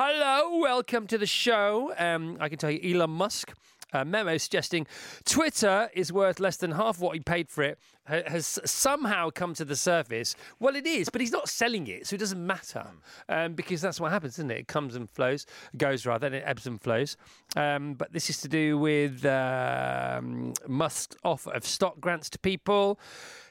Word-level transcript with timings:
Hello, 0.00 0.58
welcome 0.58 1.08
to 1.08 1.18
the 1.18 1.26
show. 1.26 1.92
Um, 1.98 2.36
I 2.38 2.48
can 2.48 2.56
tell 2.56 2.70
you, 2.70 2.94
Elon 2.94 3.10
Musk. 3.10 3.52
A 3.92 4.04
memo 4.04 4.36
suggesting 4.36 4.86
Twitter 5.24 5.90
is 5.94 6.12
worth 6.12 6.40
less 6.40 6.56
than 6.56 6.72
half 6.72 7.00
what 7.00 7.14
he 7.14 7.20
paid 7.20 7.48
for 7.48 7.62
it 7.62 7.78
has 8.08 8.58
somehow 8.64 9.30
come 9.30 9.54
to 9.54 9.64
the 9.64 9.76
surface. 9.76 10.34
Well, 10.58 10.76
it 10.76 10.86
is, 10.86 11.08
but 11.08 11.20
he's 11.20 11.32
not 11.32 11.48
selling 11.48 11.86
it, 11.86 12.06
so 12.06 12.14
it 12.14 12.18
doesn't 12.18 12.44
matter 12.44 12.86
um, 13.28 13.54
because 13.54 13.80
that's 13.80 14.00
what 14.00 14.12
happens, 14.12 14.34
isn't 14.34 14.50
it? 14.50 14.58
It 14.58 14.68
comes 14.68 14.96
and 14.96 15.08
flows, 15.08 15.46
goes 15.76 16.06
rather, 16.06 16.26
and 16.26 16.36
it 16.36 16.42
ebbs 16.46 16.66
and 16.66 16.80
flows. 16.80 17.16
Um, 17.56 17.94
but 17.94 18.12
this 18.12 18.30
is 18.30 18.40
to 18.42 18.48
do 18.48 18.78
with 18.78 19.24
um, 19.26 20.54
Musk's 20.66 21.16
offer 21.24 21.52
of 21.52 21.66
stock 21.66 22.00
grants 22.00 22.30
to 22.30 22.38
people. 22.38 22.98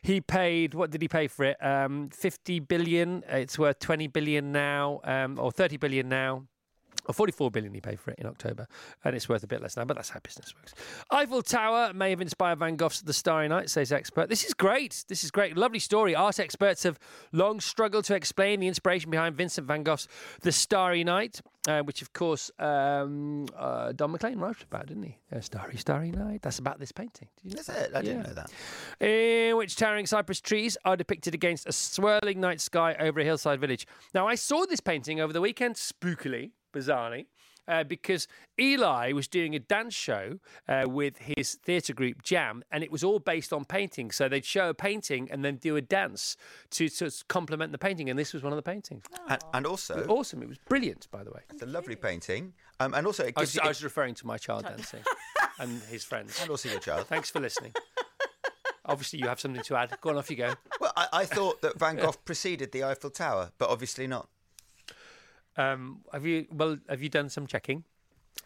He 0.01 0.21
paid, 0.21 0.73
what 0.73 0.91
did 0.91 1.01
he 1.01 1.07
pay 1.07 1.27
for 1.27 1.45
it? 1.45 1.63
Um, 1.63 2.09
50 2.09 2.59
billion. 2.61 3.23
It's 3.29 3.59
worth 3.59 3.79
20 3.79 4.07
billion 4.07 4.51
now, 4.51 5.01
um, 5.03 5.39
or 5.39 5.51
30 5.51 5.77
billion 5.77 6.09
now. 6.09 6.43
Or 7.07 7.13
44 7.13 7.51
billion 7.51 7.73
he 7.73 7.81
paid 7.81 7.99
for 7.99 8.11
it 8.11 8.19
in 8.19 8.25
October, 8.27 8.67
and 9.03 9.15
it's 9.15 9.29
worth 9.29 9.43
a 9.43 9.47
bit 9.47 9.61
less 9.61 9.77
now, 9.77 9.85
but 9.85 9.95
that's 9.95 10.09
how 10.09 10.19
business 10.19 10.53
works. 10.55 10.73
Eiffel 11.09 11.41
Tower 11.41 11.93
may 11.93 12.09
have 12.09 12.21
inspired 12.21 12.59
Van 12.59 12.75
Gogh's 12.75 13.01
The 13.01 13.13
Starry 13.13 13.47
Night, 13.47 13.69
says 13.69 13.91
expert. 13.91 14.29
This 14.29 14.43
is 14.43 14.53
great. 14.53 15.05
This 15.07 15.23
is 15.23 15.31
great. 15.31 15.55
Lovely 15.55 15.79
story. 15.79 16.15
Art 16.15 16.39
experts 16.39 16.83
have 16.83 16.99
long 17.31 17.59
struggled 17.59 18.05
to 18.05 18.15
explain 18.15 18.59
the 18.59 18.67
inspiration 18.67 19.09
behind 19.09 19.35
Vincent 19.35 19.65
van 19.67 19.83
Gogh's 19.83 20.07
The 20.41 20.51
Starry 20.51 21.03
Night, 21.03 21.41
uh, 21.67 21.81
which, 21.81 22.01
of 22.01 22.11
course, 22.13 22.51
um, 22.59 23.45
uh, 23.57 23.91
Don 23.93 24.11
McLean 24.11 24.39
wrote 24.39 24.63
about, 24.63 24.87
didn't 24.87 25.03
he? 25.03 25.17
Uh, 25.33 25.39
Starry, 25.39 25.77
Starry 25.77 26.11
Night. 26.11 26.41
That's 26.41 26.59
about 26.59 26.79
this 26.79 26.91
painting. 26.91 27.27
Did 27.41 27.51
you 27.51 27.55
know 27.55 27.63
That's 27.65 27.79
it. 27.89 27.91
I 27.95 28.01
didn't 28.01 28.23
know 28.23 28.33
that. 28.33 28.51
in 29.05 29.55
which 29.57 29.75
towering 29.75 30.05
cypress 30.05 30.41
trees 30.41 30.77
are 30.85 30.95
depicted 30.97 31.33
against 31.33 31.67
a 31.67 31.71
swirling 31.71 32.39
night 32.41 32.61
sky 32.61 32.95
over 32.99 33.19
a 33.19 33.23
hillside 33.23 33.59
village. 33.61 33.87
Now, 34.13 34.27
I 34.27 34.35
saw 34.35 34.65
this 34.65 34.79
painting 34.79 35.19
over 35.21 35.33
the 35.33 35.41
weekend, 35.41 35.75
spookily, 35.75 36.51
bizarrely. 36.77 37.25
Uh, 37.69 37.83
because 37.83 38.29
Eli 38.57 39.11
was 39.11 39.27
doing 39.27 39.53
a 39.53 39.59
dance 39.59 39.93
show 39.93 40.39
uh, 40.69 40.85
with 40.87 41.17
his 41.17 41.55
theatre 41.55 41.93
group 41.93 42.23
Jam, 42.23 42.63
and 42.71 42.81
it 42.81 42.89
was 42.89 43.03
all 43.03 43.19
based 43.19 43.51
on 43.51 43.65
painting. 43.65 44.09
So 44.09 44.29
they'd 44.29 44.45
show 44.45 44.69
a 44.69 44.73
painting 44.73 45.27
and 45.29 45.43
then 45.43 45.57
do 45.57 45.75
a 45.75 45.81
dance 45.81 46.37
to, 46.69 46.87
to 46.87 47.11
complement 47.27 47.73
the 47.73 47.77
painting, 47.77 48.09
and 48.09 48.17
this 48.17 48.33
was 48.33 48.41
one 48.41 48.53
of 48.53 48.55
the 48.55 48.61
paintings. 48.63 49.03
And, 49.27 49.41
and 49.53 49.65
also, 49.67 50.05
Awesome! 50.07 50.41
It 50.41 50.47
was 50.47 50.57
brilliant, 50.59 51.09
by 51.11 51.25
the 51.25 51.31
way. 51.31 51.41
it's 51.49 51.61
a 51.61 51.65
lovely 51.65 51.97
painting. 51.97 52.53
Um, 52.79 52.93
and 52.93 53.05
also, 53.05 53.25
it 53.25 53.33
I 53.35 53.41
was, 53.41 53.53
you, 53.55 53.61
I 53.61 53.67
was 53.67 53.83
referring 53.83 54.15
to 54.15 54.25
my 54.27 54.37
child 54.37 54.63
dancing 54.63 55.01
and 55.59 55.81
his 55.89 56.05
friends. 56.05 56.39
and 56.41 56.49
also 56.49 56.69
your 56.69 56.79
child. 56.79 57.07
Thanks 57.07 57.29
for 57.29 57.41
listening. 57.41 57.73
Obviously, 58.85 59.19
you 59.19 59.27
have 59.27 59.41
something 59.41 59.63
to 59.63 59.75
add. 59.75 59.91
Go 59.99 60.11
on, 60.11 60.17
off 60.17 60.29
you 60.29 60.37
go. 60.37 60.53
Well, 60.79 60.93
I, 60.95 61.07
I 61.11 61.25
thought 61.25 61.61
that 61.63 61.77
Van 61.77 61.95
Gogh 62.01 62.13
preceded 62.23 62.71
the 62.71 62.85
Eiffel 62.85 63.09
Tower, 63.09 63.51
but 63.57 63.69
obviously 63.69 64.07
not. 64.07 64.29
Um, 65.57 66.01
have 66.13 66.25
you 66.25 66.45
well? 66.51 66.77
Have 66.89 67.01
you 67.01 67.09
done 67.09 67.29
some 67.29 67.47
checking? 67.47 67.83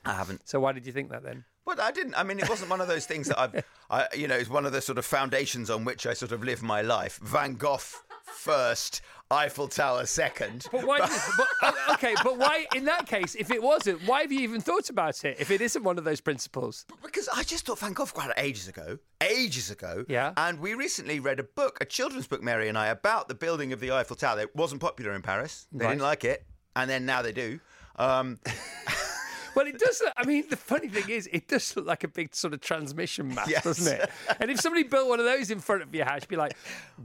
I 0.05 0.13
haven't. 0.13 0.47
So 0.47 0.59
why 0.59 0.71
did 0.71 0.85
you 0.85 0.91
think 0.93 1.09
that 1.11 1.23
then? 1.23 1.43
Well, 1.65 1.75
I 1.79 1.91
didn't. 1.91 2.15
I 2.15 2.23
mean, 2.23 2.39
it 2.39 2.49
wasn't 2.49 2.69
one 2.71 2.81
of 2.81 2.87
those 2.87 3.05
things 3.05 3.27
that 3.27 3.39
I've, 3.39 3.63
I, 3.89 4.07
you 4.15 4.27
know, 4.27 4.35
it's 4.35 4.49
one 4.49 4.65
of 4.65 4.71
the 4.71 4.81
sort 4.81 4.97
of 4.97 5.05
foundations 5.05 5.69
on 5.69 5.85
which 5.85 6.07
I 6.07 6.13
sort 6.13 6.31
of 6.31 6.43
live 6.43 6.63
my 6.63 6.81
life. 6.81 7.19
Van 7.21 7.53
Gogh 7.55 7.77
first, 8.23 9.01
Eiffel 9.29 9.67
Tower 9.67 10.05
second. 10.05 10.65
But 10.71 10.85
why? 10.87 10.99
but, 10.99 11.47
oh, 11.61 11.93
okay, 11.93 12.15
but 12.23 12.37
why? 12.37 12.65
In 12.75 12.85
that 12.85 13.05
case, 13.05 13.35
if 13.35 13.51
it 13.51 13.61
wasn't, 13.61 14.01
why 14.07 14.21
have 14.21 14.31
you 14.31 14.39
even 14.39 14.61
thought 14.61 14.89
about 14.89 15.23
it? 15.23 15.37
If 15.39 15.51
it 15.51 15.61
isn't 15.61 15.83
one 15.83 15.97
of 15.97 16.03
those 16.03 16.21
principles, 16.21 16.85
Because 17.03 17.29
I 17.29 17.43
just 17.43 17.65
thought 17.65 17.79
Van 17.79 17.93
Gogh 17.93 18.05
it 18.05 18.33
ages 18.37 18.67
ago, 18.67 18.97
ages 19.21 19.69
ago. 19.69 20.05
Yeah. 20.07 20.33
And 20.37 20.59
we 20.59 20.73
recently 20.73 21.19
read 21.19 21.39
a 21.39 21.43
book, 21.43 21.77
a 21.81 21.85
children's 21.85 22.27
book, 22.27 22.41
Mary 22.41 22.69
and 22.69 22.77
I, 22.77 22.87
about 22.87 23.27
the 23.27 23.35
building 23.35 23.71
of 23.73 23.79
the 23.79 23.91
Eiffel 23.91 24.15
Tower. 24.15 24.39
It 24.39 24.55
wasn't 24.55 24.81
popular 24.81 25.11
in 25.13 25.21
Paris. 25.21 25.67
They 25.71 25.85
Right. 25.85 25.91
didn't 25.91 26.03
like 26.03 26.25
it, 26.25 26.45
and 26.75 26.89
then 26.89 27.05
now 27.05 27.21
they 27.21 27.31
do. 27.31 27.59
Um, 27.97 28.39
well, 29.55 29.67
it 29.67 29.77
does. 29.77 30.01
Look, 30.03 30.13
I 30.17 30.25
mean, 30.25 30.45
the 30.49 30.55
funny 30.55 30.87
thing 30.87 31.09
is, 31.09 31.27
it 31.31 31.47
does 31.47 31.75
look 31.75 31.85
like 31.85 32.03
a 32.03 32.07
big 32.07 32.33
sort 32.33 32.53
of 32.53 32.61
transmission 32.61 33.33
mast, 33.35 33.49
Yes. 33.49 33.63
doesn't 33.63 33.93
it? 34.01 34.09
And 34.39 34.49
if 34.49 34.59
somebody 34.61 34.83
built 34.83 35.07
one 35.09 35.19
of 35.19 35.25
those 35.25 35.51
in 35.51 35.59
front 35.59 35.81
of 35.83 35.93
your 35.93 36.05
house, 36.05 36.21
you'd 36.21 36.29
be 36.29 36.35
like, 36.37 36.55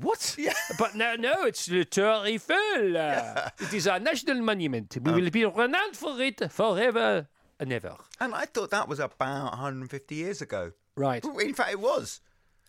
"What?" 0.01 0.37
Yeah. 0.39 0.53
But 0.79 0.95
no, 0.95 1.17
no, 1.17 1.45
it's 1.45 1.67
the 1.67 1.85
Tour 1.85 2.25
Eiffel. 2.25 2.97
Uh, 2.97 3.51
It 3.61 3.75
is 3.75 3.87
a 3.87 3.99
national 3.99 4.41
monument. 4.43 4.97
We 5.03 5.13
will 5.13 5.31
be 5.31 5.45
renowned 5.45 5.97
for 5.97 6.21
it 6.21 6.51
forever 6.53 7.27
and 7.59 7.73
ever. 7.73 7.97
and 8.21 8.35
I 8.35 8.45
thought 8.45 8.71
that 8.71 8.89
was 8.89 9.01
about 9.01 9.53
150 9.53 10.15
years 10.15 10.41
ago. 10.43 10.73
Right? 10.95 11.25
In 11.25 11.53
fact, 11.55 11.73
it 11.73 11.81
was. 11.81 12.21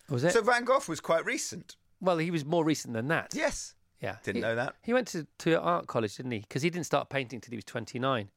Was 0.09 0.23
it? 0.23 0.31
So 0.33 0.41
Van 0.41 0.63
Gogh 0.65 0.81
was 0.87 0.99
quite 0.99 1.23
recent. 1.25 1.75
well, 2.01 2.17
he 2.17 2.31
was 2.31 2.45
more 2.45 2.63
recent 2.65 2.93
than 2.93 3.07
that. 3.09 3.33
Yes. 3.35 3.73
Yeah. 4.01 4.17
Didn't 4.23 4.37
He- 4.37 4.41
know 4.41 4.55
that. 4.55 4.75
He 4.83 4.93
went 4.93 5.07
to, 5.09 5.25
to 5.39 5.59
art 5.61 5.87
college, 5.87 6.17
didn't 6.17 6.31
he? 6.31 6.39
Because 6.39 6.61
he 6.61 6.69
didn't 6.69 6.85
start 6.85 7.09
painting 7.09 7.41
till 7.41 7.51
he 7.51 7.57
was 7.57 7.65
29. 7.65 8.29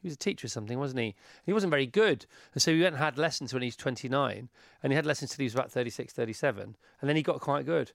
He 0.00 0.06
was 0.06 0.14
a 0.14 0.18
teacher 0.18 0.46
or 0.46 0.48
something, 0.48 0.78
wasn't 0.78 1.00
he? 1.00 1.16
He 1.44 1.52
wasn't 1.52 1.70
very 1.72 1.86
good. 1.86 2.24
And 2.54 2.62
so 2.62 2.72
he 2.72 2.80
went 2.80 2.94
and 2.94 3.02
had 3.02 3.18
lessons 3.18 3.52
when 3.52 3.62
he 3.62 3.66
was 3.66 3.74
29. 3.76 4.48
And 4.82 4.92
he 4.92 4.94
had 4.94 5.04
lessons 5.06 5.30
till 5.30 5.38
he 5.42 5.46
was 5.46 5.54
about 5.54 5.72
36, 5.72 6.12
37. 6.12 6.76
And 7.00 7.08
then 7.08 7.16
he 7.16 7.22
got 7.22 7.40
quite 7.40 7.66
good. 7.66 7.90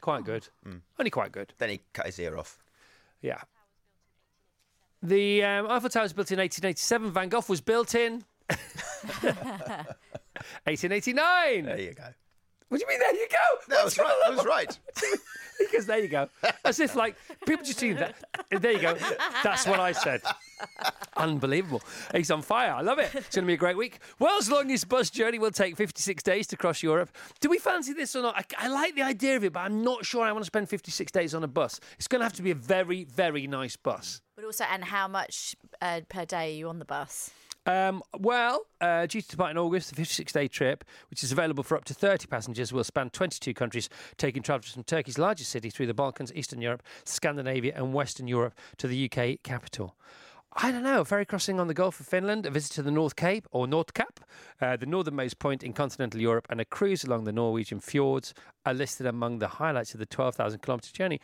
Quite 0.00 0.24
good. 0.24 0.48
Only 0.98 1.10
quite 1.10 1.32
good. 1.32 1.52
Then 1.58 1.68
he 1.68 1.80
cut 1.92 2.06
his 2.06 2.18
ear 2.18 2.38
off. 2.38 2.58
Yeah. 3.20 3.40
The 5.02 5.44
um, 5.44 5.66
Eiffel 5.70 5.90
Tower 5.90 6.04
was 6.04 6.14
built 6.14 6.30
in 6.32 6.38
1887. 6.38 7.10
Van 7.12 7.28
Gogh 7.28 7.42
was 7.48 7.60
built 7.60 7.94
in 7.94 8.24
1889. 10.64 11.64
There 11.64 11.80
you 11.80 11.92
go. 11.92 12.04
What 12.68 12.78
do 12.78 12.84
you 12.84 12.88
mean, 12.88 12.98
there 12.98 13.14
you 13.14 13.28
go? 13.30 13.74
That 13.74 13.84
was 13.84 13.98
right. 13.98 14.14
That 14.24 14.36
was 14.36 14.44
right. 14.44 14.78
Because 15.58 15.86
there 15.86 15.98
you 15.98 16.08
go. 16.08 16.28
As 16.64 16.80
if 16.80 16.94
like 16.96 17.16
people 17.46 17.64
just 17.64 17.78
do 17.78 17.94
that. 17.94 18.14
There 18.50 18.72
you 18.72 18.80
go. 18.80 18.94
That's 19.42 19.66
what 19.66 19.80
I 19.80 19.92
said. 19.92 20.20
Unbelievable. 21.16 21.82
He's 22.14 22.30
on 22.30 22.42
fire. 22.42 22.72
I 22.72 22.82
love 22.82 22.98
it. 22.98 23.10
It's 23.14 23.34
going 23.34 23.44
to 23.44 23.46
be 23.46 23.54
a 23.54 23.56
great 23.56 23.76
week. 23.76 24.00
World's 24.18 24.50
longest 24.50 24.88
bus 24.88 25.08
journey 25.10 25.38
will 25.38 25.50
take 25.50 25.76
56 25.76 26.22
days 26.22 26.46
to 26.48 26.56
cross 26.56 26.82
Europe. 26.82 27.10
Do 27.40 27.48
we 27.48 27.58
fancy 27.58 27.94
this 27.94 28.14
or 28.14 28.22
not? 28.22 28.36
I, 28.36 28.66
I 28.66 28.68
like 28.68 28.94
the 28.94 29.02
idea 29.02 29.36
of 29.36 29.44
it, 29.44 29.52
but 29.52 29.60
I'm 29.60 29.82
not 29.82 30.04
sure 30.04 30.24
I 30.24 30.32
want 30.32 30.44
to 30.44 30.46
spend 30.46 30.68
56 30.68 31.10
days 31.10 31.34
on 31.34 31.42
a 31.42 31.48
bus. 31.48 31.80
It's 31.98 32.08
going 32.08 32.20
to 32.20 32.24
have 32.24 32.34
to 32.34 32.42
be 32.42 32.50
a 32.50 32.54
very, 32.54 33.04
very 33.04 33.46
nice 33.46 33.76
bus. 33.76 34.20
But 34.34 34.44
also, 34.44 34.64
and 34.64 34.84
how 34.84 35.08
much 35.08 35.56
uh, 35.80 36.02
per 36.08 36.26
day 36.26 36.52
are 36.52 36.56
you 36.56 36.68
on 36.68 36.78
the 36.78 36.84
bus? 36.84 37.30
Um, 37.66 38.02
well, 38.16 38.66
uh, 38.80 39.06
due 39.06 39.20
to 39.20 39.28
depart 39.28 39.50
in 39.50 39.58
August, 39.58 39.90
the 39.90 39.96
56 39.96 40.32
day 40.32 40.46
trip, 40.46 40.84
which 41.10 41.24
is 41.24 41.32
available 41.32 41.64
for 41.64 41.76
up 41.76 41.84
to 41.86 41.94
30 41.94 42.28
passengers, 42.28 42.72
will 42.72 42.84
span 42.84 43.10
22 43.10 43.52
countries, 43.54 43.88
taking 44.16 44.42
travellers 44.42 44.72
from 44.72 44.84
Turkey's 44.84 45.18
largest 45.18 45.50
city 45.50 45.68
through 45.68 45.86
the 45.86 45.94
Balkans, 45.94 46.32
Eastern 46.34 46.60
Europe, 46.60 46.84
Scandinavia, 47.04 47.72
and 47.74 47.92
Western 47.92 48.28
Europe 48.28 48.54
to 48.78 48.86
the 48.86 49.10
UK 49.10 49.42
capital. 49.42 49.96
I 50.58 50.72
don't 50.72 50.84
know, 50.84 51.02
a 51.02 51.04
ferry 51.04 51.26
crossing 51.26 51.60
on 51.60 51.66
the 51.66 51.74
Gulf 51.74 52.00
of 52.00 52.06
Finland, 52.06 52.46
a 52.46 52.50
visit 52.50 52.72
to 52.72 52.82
the 52.82 52.90
North 52.90 53.14
Cape 53.14 53.46
or 53.50 53.66
Nordkap, 53.66 54.22
uh, 54.60 54.76
the 54.76 54.86
northernmost 54.86 55.38
point 55.38 55.62
in 55.62 55.74
continental 55.74 56.18
Europe, 56.18 56.46
and 56.48 56.62
a 56.62 56.64
cruise 56.64 57.04
along 57.04 57.24
the 57.24 57.32
Norwegian 57.32 57.78
fjords 57.78 58.32
are 58.64 58.72
listed 58.72 59.06
among 59.06 59.38
the 59.38 59.48
highlights 59.48 59.92
of 59.92 60.00
the 60.00 60.06
12,000 60.06 60.62
kilometre 60.62 60.92
journey. 60.92 61.20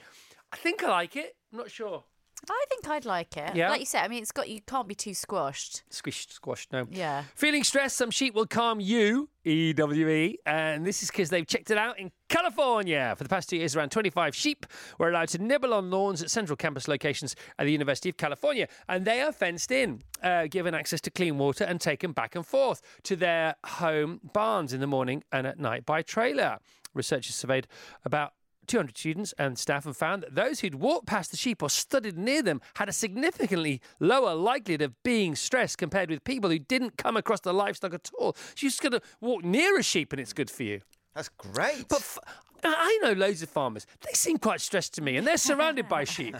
I 0.53 0.57
think 0.57 0.83
I 0.85 0.91
like 0.91 1.17
it. 1.17 1.35
I'm 1.51 1.59
not 1.59 1.71
sure. 1.71 2.05
I 2.51 2.65
think 2.69 2.89
I'd 2.89 3.05
like 3.05 3.37
it. 3.37 3.55
Yeah? 3.55 3.71
Like 3.71 3.81
you 3.81 3.87
said, 3.87 4.03
I 4.03 4.09
mean, 4.09 4.23
it's 4.23 4.33
got 4.33 4.49
you 4.49 4.61
can't 4.63 4.89
be 4.89 4.95
too 4.95 5.15
squashed. 5.15 5.85
Squished, 5.91 6.33
squashed, 6.33 6.73
no. 6.73 6.87
Yeah. 6.91 7.25
Feeling 7.37 7.63
stressed? 7.63 7.97
Some 7.97 8.11
sheep 8.11 8.35
will 8.35 8.47
calm 8.47 8.81
you, 8.81 9.29
EWE. 9.45 10.37
And 10.45 10.85
this 10.85 11.03
is 11.03 11.11
because 11.11 11.31
they've 11.31 11.47
checked 11.47 11.71
it 11.71 11.79
out 11.79 12.01
in 12.01 12.11
California. 12.29 13.15
For 13.17 13.23
the 13.23 13.29
past 13.29 13.49
two 13.49 13.59
years, 13.59 13.77
around 13.77 13.91
25 13.91 14.35
sheep 14.35 14.67
were 14.99 15.09
allowed 15.09 15.29
to 15.29 15.39
nibble 15.39 15.73
on 15.73 15.91
lawns 15.91 16.21
at 16.21 16.31
central 16.31 16.57
campus 16.57 16.89
locations 16.89 17.37
at 17.59 17.67
the 17.67 17.73
University 17.73 18.09
of 18.09 18.17
California. 18.17 18.67
And 18.89 19.05
they 19.05 19.21
are 19.21 19.33
fenced 19.33 19.71
in, 19.71 20.03
uh, 20.23 20.47
given 20.49 20.75
access 20.75 21.01
to 21.03 21.11
clean 21.11 21.39
water, 21.39 21.63
and 21.65 21.81
taken 21.81 22.11
back 22.11 22.35
and 22.35 22.45
forth 22.45 22.83
to 23.05 23.15
their 23.15 23.55
home 23.65 24.21
barns 24.33 24.73
in 24.73 24.81
the 24.81 24.87
morning 24.89 25.23
and 25.31 25.47
at 25.47 25.61
night 25.61 25.87
by 25.87 26.03
trailer. 26.03 26.59
Researchers 26.93 27.37
surveyed 27.37 27.69
about 28.05 28.35
200 28.73 28.97
students 28.97 29.35
and 29.37 29.59
staff 29.59 29.85
and 29.85 29.95
found 29.95 30.23
that 30.23 30.35
those 30.35 30.61
who'd 30.61 30.77
walked 30.77 31.07
past 31.07 31.31
the 31.31 31.37
sheep 31.37 31.63
or 31.63 31.69
studied 31.69 32.17
near 32.17 32.43
them 32.43 32.59
had 32.77 32.89
a 32.89 32.93
significantly 32.93 33.83
lower 34.01 34.35
likelihood 34.35 34.81
of 34.81 35.03
being 35.03 35.37
stressed 35.37 35.77
compared 35.77 36.09
with 36.09 36.25
people 36.25 36.49
who 36.49 36.59
didn't 36.59 36.97
come 36.97 37.15
across 37.15 37.41
the 37.41 37.53
livestock 37.53 37.93
at 37.93 38.11
all. 38.19 38.33
So 38.33 38.65
you're 38.65 38.71
just 38.71 38.81
going 38.81 38.93
to 38.93 39.03
walk 39.21 39.45
near 39.45 39.79
a 39.79 39.83
sheep 39.83 40.11
and 40.15 40.19
it's 40.19 40.33
good 40.33 40.49
for 40.49 40.63
you. 40.63 40.81
That's 41.15 41.29
great. 41.29 41.87
But 41.87 41.99
f- 41.99 42.19
I 42.65 42.99
know 43.03 43.13
loads 43.13 43.43
of 43.43 43.51
farmers. 43.51 43.87
They 44.07 44.15
seem 44.15 44.39
quite 44.39 44.63
stressed 44.63 44.95
to 44.95 45.03
me 45.03 45.19
and 45.19 45.27
they're 45.27 45.37
surrounded 45.37 45.87
by 45.87 46.05
sheep. 46.05 46.35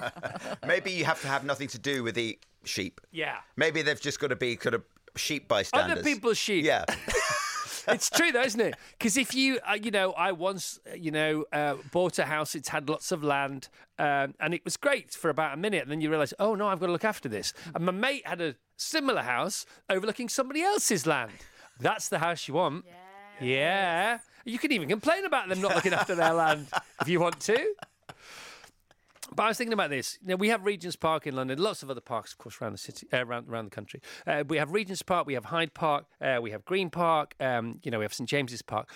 Maybe 0.66 0.90
you 0.90 1.06
have 1.06 1.22
to 1.22 1.28
have 1.28 1.42
nothing 1.42 1.68
to 1.68 1.78
do 1.78 2.02
with 2.02 2.16
the 2.16 2.38
sheep. 2.64 3.00
Yeah. 3.12 3.36
Maybe 3.56 3.80
they've 3.80 3.98
just 3.98 4.20
got 4.20 4.28
to 4.28 4.36
be 4.36 4.56
kind 4.56 4.74
of 4.74 4.82
sheep 5.16 5.48
bystanders. 5.48 5.92
Other 5.92 6.02
people's 6.02 6.36
sheep. 6.36 6.66
Yeah. 6.66 6.84
it's 7.88 8.10
true 8.10 8.32
though, 8.32 8.42
isn't 8.42 8.60
it? 8.60 8.74
Because 8.98 9.16
if 9.16 9.34
you, 9.34 9.58
uh, 9.68 9.74
you 9.74 9.90
know, 9.90 10.12
I 10.12 10.32
once, 10.32 10.78
uh, 10.90 10.94
you 10.94 11.10
know, 11.10 11.44
uh, 11.52 11.76
bought 11.90 12.18
a 12.18 12.24
house. 12.24 12.54
It's 12.54 12.68
had 12.68 12.88
lots 12.88 13.12
of 13.12 13.22
land, 13.22 13.68
um, 13.98 14.34
and 14.40 14.54
it 14.54 14.64
was 14.64 14.76
great 14.76 15.12
for 15.12 15.30
about 15.30 15.54
a 15.54 15.56
minute. 15.56 15.82
And 15.82 15.90
then 15.90 16.00
you 16.00 16.10
realise, 16.10 16.34
oh 16.38 16.54
no, 16.54 16.68
I've 16.68 16.80
got 16.80 16.86
to 16.86 16.92
look 16.92 17.04
after 17.04 17.28
this. 17.28 17.52
And 17.74 17.84
my 17.84 17.92
mate 17.92 18.26
had 18.26 18.40
a 18.40 18.54
similar 18.76 19.22
house 19.22 19.66
overlooking 19.88 20.28
somebody 20.28 20.62
else's 20.62 21.06
land. 21.06 21.32
That's 21.80 22.08
the 22.08 22.18
house 22.18 22.48
you 22.48 22.54
want. 22.54 22.84
Yeah. 23.40 24.18
You 24.44 24.58
can 24.58 24.72
even 24.72 24.88
complain 24.88 25.24
about 25.24 25.48
them 25.48 25.60
not 25.60 25.74
looking 25.74 25.92
after 25.92 26.14
their 26.14 26.32
land 26.32 26.66
if 27.00 27.08
you 27.08 27.20
want 27.20 27.40
to. 27.40 27.74
But 29.34 29.44
I 29.44 29.48
was 29.48 29.58
thinking 29.58 29.72
about 29.72 29.90
this. 29.90 30.18
Know, 30.22 30.36
we 30.36 30.48
have 30.48 30.64
Regent's 30.64 30.96
Park 30.96 31.26
in 31.26 31.34
London, 31.34 31.58
lots 31.58 31.82
of 31.82 31.90
other 31.90 32.00
parks, 32.00 32.32
of 32.32 32.38
course, 32.38 32.60
around 32.60 32.72
the 32.72 32.78
city, 32.78 33.06
uh, 33.12 33.24
around, 33.24 33.48
around 33.48 33.66
the 33.66 33.70
country. 33.70 34.00
Uh, 34.26 34.44
we 34.46 34.58
have 34.58 34.72
Regent's 34.72 35.02
Park, 35.02 35.26
we 35.26 35.34
have 35.34 35.46
Hyde 35.46 35.74
Park, 35.74 36.06
uh, 36.20 36.38
we 36.42 36.50
have 36.50 36.64
Green 36.64 36.90
Park, 36.90 37.34
um, 37.40 37.80
you 37.82 37.90
know, 37.90 37.98
we 37.98 38.04
have 38.04 38.14
St 38.14 38.28
James's 38.28 38.62
Park. 38.62 38.90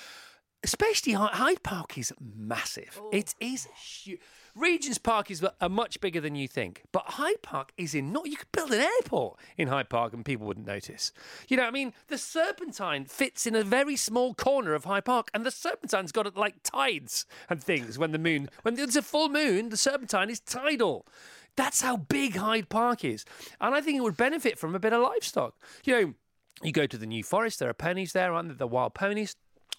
Especially 0.63 1.13
Hyde 1.13 1.63
Park 1.63 1.97
is 1.97 2.13
massive. 2.21 3.01
It 3.13 3.35
is 3.41 3.69
huge. 3.77 4.21
Regent's 4.57 4.97
Park 4.97 5.31
is 5.31 5.45
uh, 5.45 5.69
much 5.69 6.01
bigger 6.01 6.19
than 6.19 6.35
you 6.35 6.49
think, 6.49 6.85
but 6.91 7.05
Hyde 7.05 7.43
Park 7.43 7.73
is 7.77 7.95
in. 7.95 8.11
Not 8.11 8.27
you 8.27 8.39
could 8.39 8.51
build 8.53 8.73
an 8.73 8.81
airport 8.81 9.39
in 9.59 9.69
Hyde 9.69 9.91
Park 9.91 10.15
and 10.15 10.25
people 10.25 10.47
wouldn't 10.47 10.67
notice. 10.67 11.13
You 11.47 11.59
know, 11.59 11.65
I 11.65 11.71
mean, 11.71 11.93
the 12.09 12.17
Serpentine 12.17 13.05
fits 13.05 13.47
in 13.47 13.55
a 13.55 13.63
very 13.63 13.97
small 13.97 14.33
corner 14.33 14.73
of 14.73 14.85
Hyde 14.85 15.05
Park, 15.05 15.31
and 15.35 15.45
the 15.45 15.51
Serpentine's 15.51 16.11
got 16.11 16.35
like 16.39 16.63
tides 16.63 17.27
and 17.51 17.63
things. 17.63 17.99
When 17.99 18.13
the 18.13 18.19
moon, 18.19 18.49
when 18.63 18.77
there's 18.77 18.97
a 18.97 19.03
full 19.03 19.29
moon, 19.29 19.69
the 19.69 19.77
Serpentine 19.77 20.31
is 20.31 20.41
tidal. 20.41 21.07
That's 21.55 21.83
how 21.83 21.99
big 21.99 22.37
Hyde 22.37 22.71
Park 22.71 23.05
is, 23.05 23.27
and 23.61 23.75
I 23.75 23.83
think 23.83 23.99
it 23.99 24.03
would 24.03 24.17
benefit 24.17 24.59
from 24.59 24.75
a 24.75 24.79
bit 24.79 24.95
of 24.95 25.03
livestock. 25.03 25.55
You 25.85 26.01
know, 26.01 26.15
you 26.63 26.73
go 26.73 26.87
to 26.87 26.97
the 26.97 27.07
New 27.07 27.23
Forest, 27.23 27.59
there 27.59 27.69
are 27.69 27.75
ponies 27.75 28.15
there, 28.15 28.33
aren't 28.33 28.49
there? 28.49 28.57
The 28.57 28.67
wild 28.67 28.95
ponies 28.95 29.37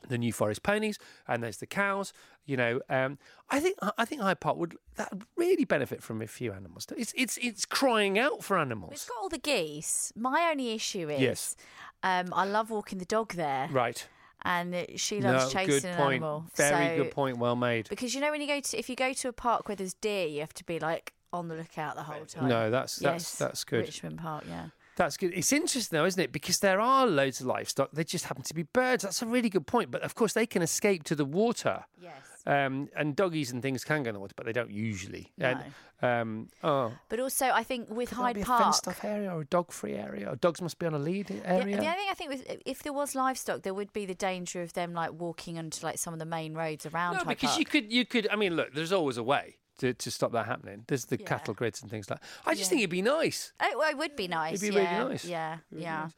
the 0.07 0.17
New 0.17 0.31
Forest 0.33 0.63
ponies, 0.63 0.97
and 1.27 1.43
there's 1.43 1.57
the 1.57 1.65
cows. 1.67 2.13
You 2.45 2.57
know, 2.57 2.81
um, 2.89 3.17
I 3.49 3.59
think 3.59 3.77
I 3.97 4.05
think 4.05 4.21
Hyde 4.21 4.39
Park 4.39 4.57
would 4.57 4.77
that 4.95 5.11
would 5.11 5.25
really 5.35 5.65
benefit 5.65 6.01
from 6.01 6.21
a 6.21 6.27
few 6.27 6.53
animals. 6.53 6.87
It's 6.95 7.13
it's 7.15 7.37
it's 7.41 7.65
crying 7.65 8.17
out 8.17 8.43
for 8.43 8.57
It's 8.57 8.65
animals. 8.65 9.05
got 9.05 9.21
all 9.21 9.29
the 9.29 9.37
geese. 9.37 10.13
My 10.15 10.49
only 10.51 10.71
issue 10.73 11.09
is, 11.09 11.19
Yes. 11.21 11.55
um, 12.03 12.33
I 12.33 12.45
love 12.45 12.69
walking 12.69 12.99
the 12.99 13.05
dog 13.05 13.33
there, 13.33 13.67
Right. 13.71 14.07
and 14.43 14.73
it- 14.73 14.99
she 14.99 15.19
No, 15.19 15.33
loves 15.33 15.51
chasing 15.51 15.67
good 15.67 15.85
an 15.85 15.95
point. 15.97 16.13
animal. 16.23 16.45
Very 16.55 16.97
so, 16.97 17.03
good 17.03 17.11
point. 17.11 17.37
Well 17.37 17.55
made. 17.57 17.89
Because 17.89 18.15
you 18.15 18.21
know 18.21 18.31
when 18.31 18.39
you 18.41 18.47
go 18.47 18.59
to 18.61 18.77
if 18.77 18.89
you 18.89 18.95
go 18.95 19.11
to 19.13 19.27
a 19.27 19.33
park 19.33 19.67
where 19.67 19.75
there's 19.75 19.93
deer, 19.95 20.27
you 20.27 20.39
have 20.39 20.53
to 20.53 20.63
be 20.63 20.79
like 20.79 21.13
on 21.33 21.49
the 21.49 21.55
lookout 21.55 21.95
the 21.95 22.03
whole 22.03 22.25
time. 22.25 22.47
No, 22.47 22.69
that's 22.71 22.95
that's 22.97 23.23
Yes, 23.25 23.35
that's 23.35 23.63
good. 23.65 23.85
Richmond 23.85 24.19
Park, 24.19 24.45
yeah. 24.47 24.67
That's 24.97 25.15
good. 25.15 25.31
It's 25.33 25.53
interesting 25.53 25.95
though, 25.97 26.05
isn't 26.05 26.19
it? 26.21 26.31
Because 26.31 26.59
there 26.59 26.81
are 26.81 27.05
loads 27.07 27.39
of 27.39 27.45
livestock. 27.47 27.91
They 27.93 28.03
just 28.03 28.25
happen 28.25 28.43
to 28.43 28.53
be 28.53 28.63
birds. 28.63 29.03
That's 29.03 29.21
a 29.21 29.25
really 29.27 29.49
good 29.49 29.65
point. 29.67 29.91
But 29.91 30.01
of 30.01 30.15
course, 30.15 30.33
they 30.33 30.45
can 30.47 30.61
escape 30.61 31.03
to 31.05 31.15
the 31.15 31.23
water. 31.23 31.85
Yes. 32.01 32.13
Um, 32.47 32.89
and 32.95 33.15
doggies 33.15 33.51
and 33.51 33.61
things 33.61 33.83
can 33.83 34.03
go 34.03 34.09
in 34.09 34.13
the 34.13 34.19
water, 34.21 34.33
but 34.35 34.45
they 34.45 34.53
don't 34.53 34.71
usually. 34.71 35.33
And, 35.37 35.63
um, 36.01 36.47
oh, 36.63 36.93
But 37.09 37.19
also, 37.19 37.47
I 37.47 37.61
think 37.63 37.89
with 37.89 38.07
Could 38.09 38.17
Hyde 38.19 38.35
be 38.35 38.41
a 38.41 38.45
fenced 38.45 38.87
off 38.87 39.03
area 39.03 39.29
or 39.33 39.41
a 39.41 39.45
dog-free 39.45 39.93
area? 39.95 40.31
Or 40.31 40.37
dogs 40.37 40.61
must 40.61 40.79
be 40.79 40.85
on 40.85 40.93
a 40.93 40.97
lead 40.99 41.27
The, 41.27 41.45
area. 41.45 41.75
the 41.77 41.85
only 41.85 41.97
thing 41.97 42.07
I 42.09 42.13
think 42.13 42.31
was 42.31 42.41
if 42.65 42.83
there 42.83 42.93
was 42.93 43.15
livestock, 43.15 43.63
there 43.63 43.73
would 43.73 43.91
be 43.91 44.05
the 44.05 44.15
danger 44.15 44.61
of 44.61 44.71
them 44.73 44.93
like 44.93 45.11
walking 45.11 45.59
onto 45.59 45.85
like 45.85 45.97
some 45.97 46.13
of 46.13 46.19
the 46.19 46.25
main 46.25 46.53
roads 46.53 46.85
around. 46.85 47.13
No, 47.15 47.19
Hyde 47.19 47.27
because 47.27 47.49
Park. 47.49 47.59
you 47.59 47.65
could, 47.65 47.91
you 47.91 48.05
could. 48.05 48.29
I 48.31 48.37
mean, 48.37 48.55
look, 48.55 48.73
there's 48.73 48.93
always 48.93 49.17
a 49.17 49.23
way 49.23 49.57
to, 49.79 49.93
to 49.93 50.11
stop 50.11 50.31
that 50.33 50.45
happening. 50.45 50.83
There's 50.87 51.05
the 51.05 51.17
Yeah. 51.19 51.25
cattle 51.27 51.53
grids 51.53 51.81
and 51.81 51.89
things 51.91 52.09
like. 52.09 52.19
I 52.45 52.53
just 52.53 52.63
Yeah. 52.63 52.69
think 52.69 52.79
it'd 52.81 52.89
be 52.89 53.01
nice. 53.01 53.53
Oh, 53.59 53.75
well, 53.77 53.89
it 53.89 53.97
would 53.97 54.15
be 54.15 54.27
nice. 54.27 54.55
It'd 54.61 54.69
be 54.73 54.75
really 54.79 54.83
yeah, 54.91 55.03
nice. 55.03 55.25
Yeah, 55.25 55.57
yeah. 55.71 56.09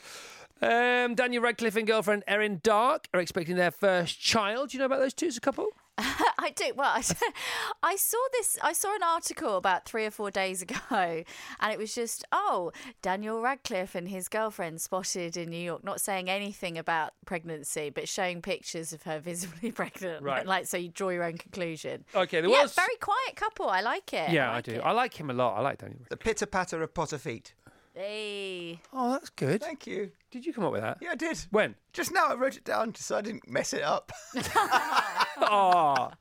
Um, 0.61 1.15
Daniel 1.15 1.41
Radcliffe 1.41 1.77
and 1.77 1.87
girlfriend 1.87 2.23
Erin 2.27 2.59
Darke 2.63 3.07
are 3.13 3.19
expecting 3.21 3.55
their 3.55 3.71
first 3.71 4.19
child. 4.19 4.69
Do 4.69 4.77
you 4.77 4.79
know 4.79 4.85
about 4.85 4.99
those 4.99 5.13
two 5.13 5.27
as 5.27 5.37
a 5.37 5.41
couple? 5.41 5.67
I 6.37 6.53
do. 6.55 6.71
Well, 6.75 6.89
I, 6.89 7.03
I 7.83 7.95
saw 7.95 8.17
this. 8.33 8.57
I 8.61 8.73
saw 8.73 8.95
an 8.95 9.03
article 9.03 9.57
about 9.57 9.85
three 9.85 10.05
or 10.05 10.11
four 10.11 10.31
days 10.31 10.61
ago, 10.61 10.77
and 10.91 11.73
it 11.73 11.77
was 11.77 11.93
just, 11.93 12.25
oh, 12.31 12.71
Daniel 13.01 13.41
Radcliffe 13.41 13.95
and 13.95 14.07
his 14.07 14.27
girlfriend 14.29 14.81
spotted 14.81 15.35
in 15.35 15.49
New 15.49 15.57
York, 15.57 15.83
not 15.83 16.01
saying 16.01 16.29
anything 16.29 16.77
about 16.77 17.13
pregnancy, 17.25 17.89
but 17.89 18.07
showing 18.07 18.41
pictures 18.41 18.93
of 18.93 19.03
her 19.03 19.19
visibly 19.19 19.71
pregnant. 19.71 20.23
Right. 20.23 20.45
Like, 20.45 20.67
so 20.67 20.77
you 20.77 20.89
draw 20.89 21.09
your 21.09 21.23
own 21.23 21.37
conclusion. 21.37 22.05
Okay, 22.15 22.41
there 22.41 22.49
yeah, 22.49 22.63
was. 22.63 22.73
very 22.73 22.95
quiet 22.99 23.35
couple. 23.35 23.69
I 23.69 23.81
like 23.81 24.13
it. 24.13 24.31
yeah, 24.31 24.51
I, 24.51 24.55
like 24.55 24.65
do. 24.65 24.71
it. 24.73 24.81
I 24.81 24.91
like 24.91 25.19
him 25.19 25.29
a 25.29 25.33
lot. 25.33 25.57
I 25.57 25.61
like 25.61 25.79
Daniel. 25.79 25.99
The 26.09 26.17
pitter 26.17 26.45
patter 26.45 26.81
of 26.81 26.93
Potter 26.93 27.17
feet. 27.17 27.53
Hey. 27.93 28.79
Oh, 28.93 29.11
that's 29.11 29.29
good. 29.29 29.61
Thank 29.61 29.85
you. 29.85 30.11
Did 30.31 30.45
you 30.45 30.53
come 30.53 30.63
up 30.63 30.71
with 30.71 30.81
that? 30.81 30.97
Yeah, 31.01 31.11
I 31.11 31.15
did. 31.15 31.39
When? 31.51 31.75
Just 31.93 32.11
now 32.13 32.27
I 32.27 32.35
wrote 32.35 32.55
it 32.55 32.63
down 32.63 32.93
just 32.93 33.07
so 33.07 33.17
I 33.17 33.21
didn't 33.21 33.49
mess 33.49 33.73
it 33.73 33.81
up. 33.83 34.11
Oh, 35.41 36.11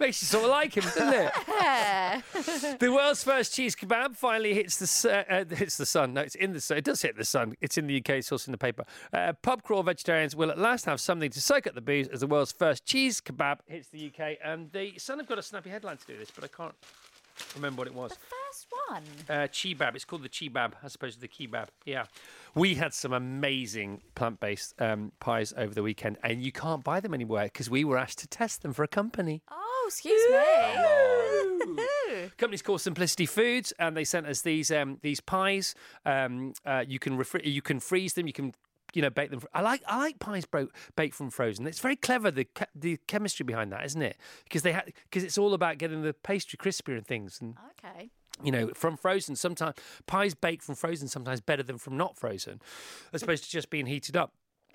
makes 0.00 0.22
you 0.22 0.26
sort 0.26 0.44
of 0.44 0.50
like 0.50 0.74
him, 0.74 0.84
doesn't 0.84 1.12
it? 1.12 1.32
Yeah. 1.48 2.22
The 2.80 2.90
world's 2.90 3.22
first 3.22 3.54
cheese 3.54 3.76
kebab 3.76 4.16
finally 4.16 4.54
hits 4.54 4.78
the 4.78 4.86
su- 4.86 5.10
uh, 5.10 5.44
hits 5.50 5.76
the 5.76 5.84
sun. 5.84 6.14
No, 6.14 6.22
it's 6.22 6.34
in 6.34 6.54
the 6.54 6.60
sun. 6.62 6.78
It 6.78 6.84
does 6.84 7.02
hit 7.02 7.14
the 7.16 7.26
sun. 7.26 7.54
It's 7.60 7.76
in 7.76 7.86
the 7.86 7.98
UK. 7.98 8.08
It's 8.10 8.32
also 8.32 8.48
in 8.48 8.52
the 8.52 8.58
paper. 8.58 8.84
Uh, 9.12 9.34
pub 9.42 9.62
crawl 9.62 9.82
vegetarians 9.82 10.34
will 10.34 10.50
at 10.50 10.58
last 10.58 10.86
have 10.86 10.98
something 10.98 11.30
to 11.30 11.40
soak 11.42 11.66
up 11.66 11.74
the 11.74 11.82
booze 11.82 12.08
as 12.08 12.20
the 12.20 12.26
world's 12.26 12.52
first 12.52 12.86
cheese 12.86 13.20
kebab 13.20 13.58
hits 13.66 13.88
the 13.88 14.06
UK. 14.06 14.38
And 14.42 14.72
the 14.72 14.98
Sun 14.98 15.18
have 15.18 15.28
got 15.28 15.38
a 15.38 15.42
snappy 15.42 15.68
headline 15.68 15.98
to 15.98 16.06
do 16.06 16.16
this, 16.16 16.30
but 16.34 16.42
I 16.42 16.48
can't 16.48 16.74
remember 17.54 17.80
what 17.80 17.86
it 17.88 17.94
was. 17.94 18.12
One. 18.88 19.02
Uh, 19.28 19.32
Chibab. 19.48 19.94
It's 19.94 20.04
called 20.04 20.22
the 20.22 20.28
Chibab 20.28 20.72
as 20.82 20.94
opposed 20.94 21.14
to 21.16 21.20
the 21.20 21.28
Kebab. 21.28 21.68
Yeah. 21.84 22.04
We 22.54 22.74
had 22.74 22.94
some 22.94 23.12
amazing 23.12 24.02
plant 24.14 24.40
based 24.40 24.80
um, 24.80 25.12
pies 25.20 25.52
over 25.56 25.74
the 25.74 25.82
weekend, 25.82 26.18
and 26.22 26.42
you 26.42 26.52
can't 26.52 26.84
buy 26.84 27.00
them 27.00 27.14
anywhere 27.14 27.44
because 27.46 27.68
we 27.68 27.84
were 27.84 27.98
asked 27.98 28.18
to 28.20 28.26
test 28.28 28.62
them 28.62 28.72
for 28.72 28.82
a 28.84 28.88
company. 28.88 29.42
Oh, 29.50 29.84
excuse 29.88 30.22
me. 30.30 32.28
company's 32.36 32.62
called 32.62 32.80
Simplicity 32.80 33.26
Foods, 33.26 33.72
and 33.78 33.96
they 33.96 34.04
sent 34.04 34.26
us 34.26 34.42
these 34.42 34.70
um, 34.70 34.98
these 35.02 35.20
pies. 35.20 35.74
Um, 36.06 36.52
uh, 36.64 36.84
you 36.86 36.98
can 36.98 37.18
refri- 37.18 37.44
you 37.44 37.62
can 37.62 37.80
freeze 37.80 38.14
them. 38.14 38.26
You 38.26 38.32
can 38.32 38.54
you 38.92 39.02
know 39.02 39.10
bake 39.10 39.30
them. 39.30 39.40
I 39.52 39.60
like 39.62 39.82
I 39.86 39.98
like 39.98 40.18
pies 40.20 40.44
bro- 40.44 40.68
baked 40.96 41.14
from 41.14 41.30
frozen. 41.30 41.66
It's 41.66 41.80
very 41.80 41.96
clever 41.96 42.30
the 42.30 42.44
che- 42.44 42.66
the 42.74 42.98
chemistry 43.08 43.44
behind 43.44 43.72
that, 43.72 43.84
isn't 43.86 44.02
it? 44.02 44.16
Because 44.44 44.62
they 44.62 44.72
ha- 44.72 44.84
because 45.10 45.24
it's 45.24 45.38
all 45.38 45.54
about 45.54 45.78
getting 45.78 46.02
the 46.02 46.12
pastry 46.14 46.56
crispier 46.56 46.96
and 46.96 47.06
things. 47.06 47.38
And 47.40 47.56
Okay. 47.84 48.10
You 48.42 48.50
know, 48.50 48.70
from 48.74 48.96
frozen, 48.96 49.36
sometimes 49.36 49.76
pies 50.06 50.34
baked 50.34 50.62
from 50.62 50.74
frozen 50.74 51.08
sometimes 51.08 51.40
better 51.40 51.62
than 51.62 51.78
from 51.78 51.96
not 51.96 52.16
frozen, 52.16 52.60
as 53.12 53.22
opposed 53.22 53.44
to 53.44 53.50
just 53.50 53.70
being 53.70 53.86
heated 53.86 54.16
up. 54.16 54.32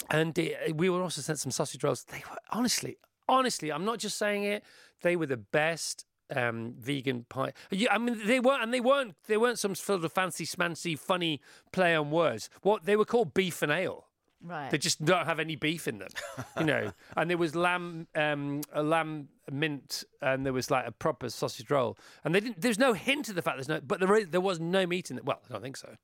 And 0.10 0.38
uh, 0.40 0.74
we 0.74 0.90
were 0.90 1.02
also 1.02 1.22
sent 1.22 1.40
some 1.40 1.52
sausage 1.52 1.84
rolls. 1.84 2.04
They 2.06 2.24
were 2.30 2.38
honestly, 2.52 2.98
honestly, 3.28 3.72
I'm 3.72 3.86
not 3.86 4.00
just 4.00 4.18
saying 4.18 4.44
it. 4.44 4.64
They 5.02 5.16
were 5.16 5.26
the 5.26 5.38
best 5.38 6.06
um, 6.36 6.76
vegan 6.80 7.26
pie. 7.30 7.54
Yeah, 7.72 7.94
I 7.94 7.98
mean, 7.98 8.20
they 8.26 8.40
weren't, 8.40 8.64
and 8.64 8.74
they 8.74 8.80
weren't. 8.80 9.16
They 9.28 9.38
weren't 9.38 9.60
some 9.60 9.76
sort 9.76 10.04
of 10.04 10.14
fancy, 10.14 10.46
smancy, 10.46 10.98
funny 10.98 11.42
play 11.72 11.96
on 11.96 12.12
words. 12.12 12.50
What 12.62 12.86
they 12.86 12.96
were 12.96 13.06
called 13.06 13.34
beef 13.34 13.62
and 13.62 13.72
ale. 13.72 14.06
Right. 14.42 14.72
They 14.72 14.78
just 14.78 15.04
don't 15.04 15.26
have 15.26 15.40
any 15.40 15.56
beef 15.56 15.88
in 15.88 16.00
them, 16.00 16.10
you 16.58 16.66
know. 16.66 16.94
and 17.18 17.30
there 17.30 17.38
was 17.38 17.56
lamb, 17.56 18.08
um, 18.16 18.62
a 18.72 18.82
lamb 18.82 19.28
mint, 19.52 20.06
and 20.22 20.46
there 20.46 20.54
was 20.54 20.72
like 20.72 20.88
a 20.88 20.92
proper 20.92 21.30
sausage 21.30 21.70
roll. 21.70 21.98
And 22.24 22.34
they 22.34 22.40
didn't. 22.40 22.62
There's 22.62 22.80
no 22.80 22.94
hint 22.94 23.28
of 23.30 23.36
the 23.36 23.42
fact 23.42 23.58
there's 23.58 23.68
no, 23.68 23.82
but 23.82 24.00
there 24.00 24.16
is, 24.16 24.28
there 24.30 24.42
was 24.42 24.60
no 24.60 24.86
meat 24.88 25.12
in 25.12 25.18
it. 25.18 25.26
Well, 25.26 25.42
I 25.50 25.54
don't 25.54 25.62
think 25.62 25.76
so. 25.76 25.96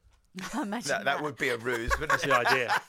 Imagine 0.54 0.88
That, 0.88 1.04
that 1.04 1.22
would 1.22 1.36
be 1.36 1.48
a 1.48 1.56
ruse, 1.56 1.90
wouldn't 1.98 2.22
it? 2.22 2.28
The 2.28 2.36
idea. 2.36 2.80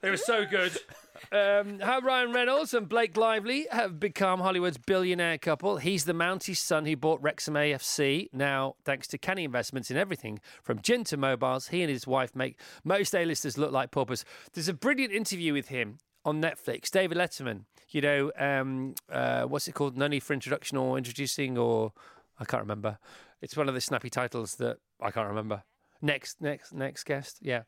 they 0.00 0.10
were 0.10 0.16
so 0.16 0.44
good. 0.44 0.76
Um, 1.30 1.80
how 1.80 2.00
Ryan 2.00 2.32
Reynolds 2.32 2.72
and 2.72 2.88
Blake 2.88 3.16
Lively 3.16 3.66
have 3.70 4.00
become 4.00 4.40
Hollywood's 4.40 4.78
billionaire 4.78 5.36
couple. 5.36 5.76
He's 5.76 6.06
the 6.06 6.14
Mounties 6.14 6.56
son 6.56 6.86
who 6.86 6.96
bought 6.96 7.20
Wrexham 7.20 7.54
AFC. 7.54 8.28
Now, 8.32 8.76
thanks 8.84 9.06
to 9.08 9.18
Kenny 9.18 9.44
investments 9.44 9.90
in 9.90 9.98
everything 9.98 10.40
from 10.62 10.80
gin 10.80 11.04
to 11.04 11.18
mobiles, 11.18 11.68
he 11.68 11.82
and 11.82 11.90
his 11.90 12.06
wife 12.06 12.34
make 12.34 12.58
most 12.82 13.14
A-listers 13.14 13.58
look 13.58 13.72
like 13.72 13.90
paupers. 13.90 14.24
There's 14.54 14.68
a 14.68 14.74
brilliant 14.74 15.12
interview 15.12 15.52
with 15.52 15.68
him 15.68 15.98
on 16.24 16.40
Netflix. 16.40 16.90
David 16.90 17.18
Letterman, 17.18 17.64
you 17.90 18.00
know, 18.00 18.32
um, 18.38 18.94
uh, 19.12 19.42
what's 19.42 19.68
it 19.68 19.72
called? 19.72 19.98
No 19.98 20.08
need 20.08 20.22
for 20.22 20.32
introduction 20.32 20.78
or 20.78 20.96
introducing 20.96 21.58
or 21.58 21.92
I 22.40 22.46
can't 22.46 22.62
remember. 22.62 22.98
It's 23.42 23.56
one 23.56 23.68
of 23.68 23.74
the 23.74 23.80
snappy 23.82 24.08
titles 24.08 24.54
that 24.56 24.78
I 25.00 25.10
can't 25.10 25.28
remember. 25.28 25.62
Next, 26.00 26.40
next, 26.40 26.72
next 26.72 27.04
guest, 27.04 27.38
yeah 27.42 27.62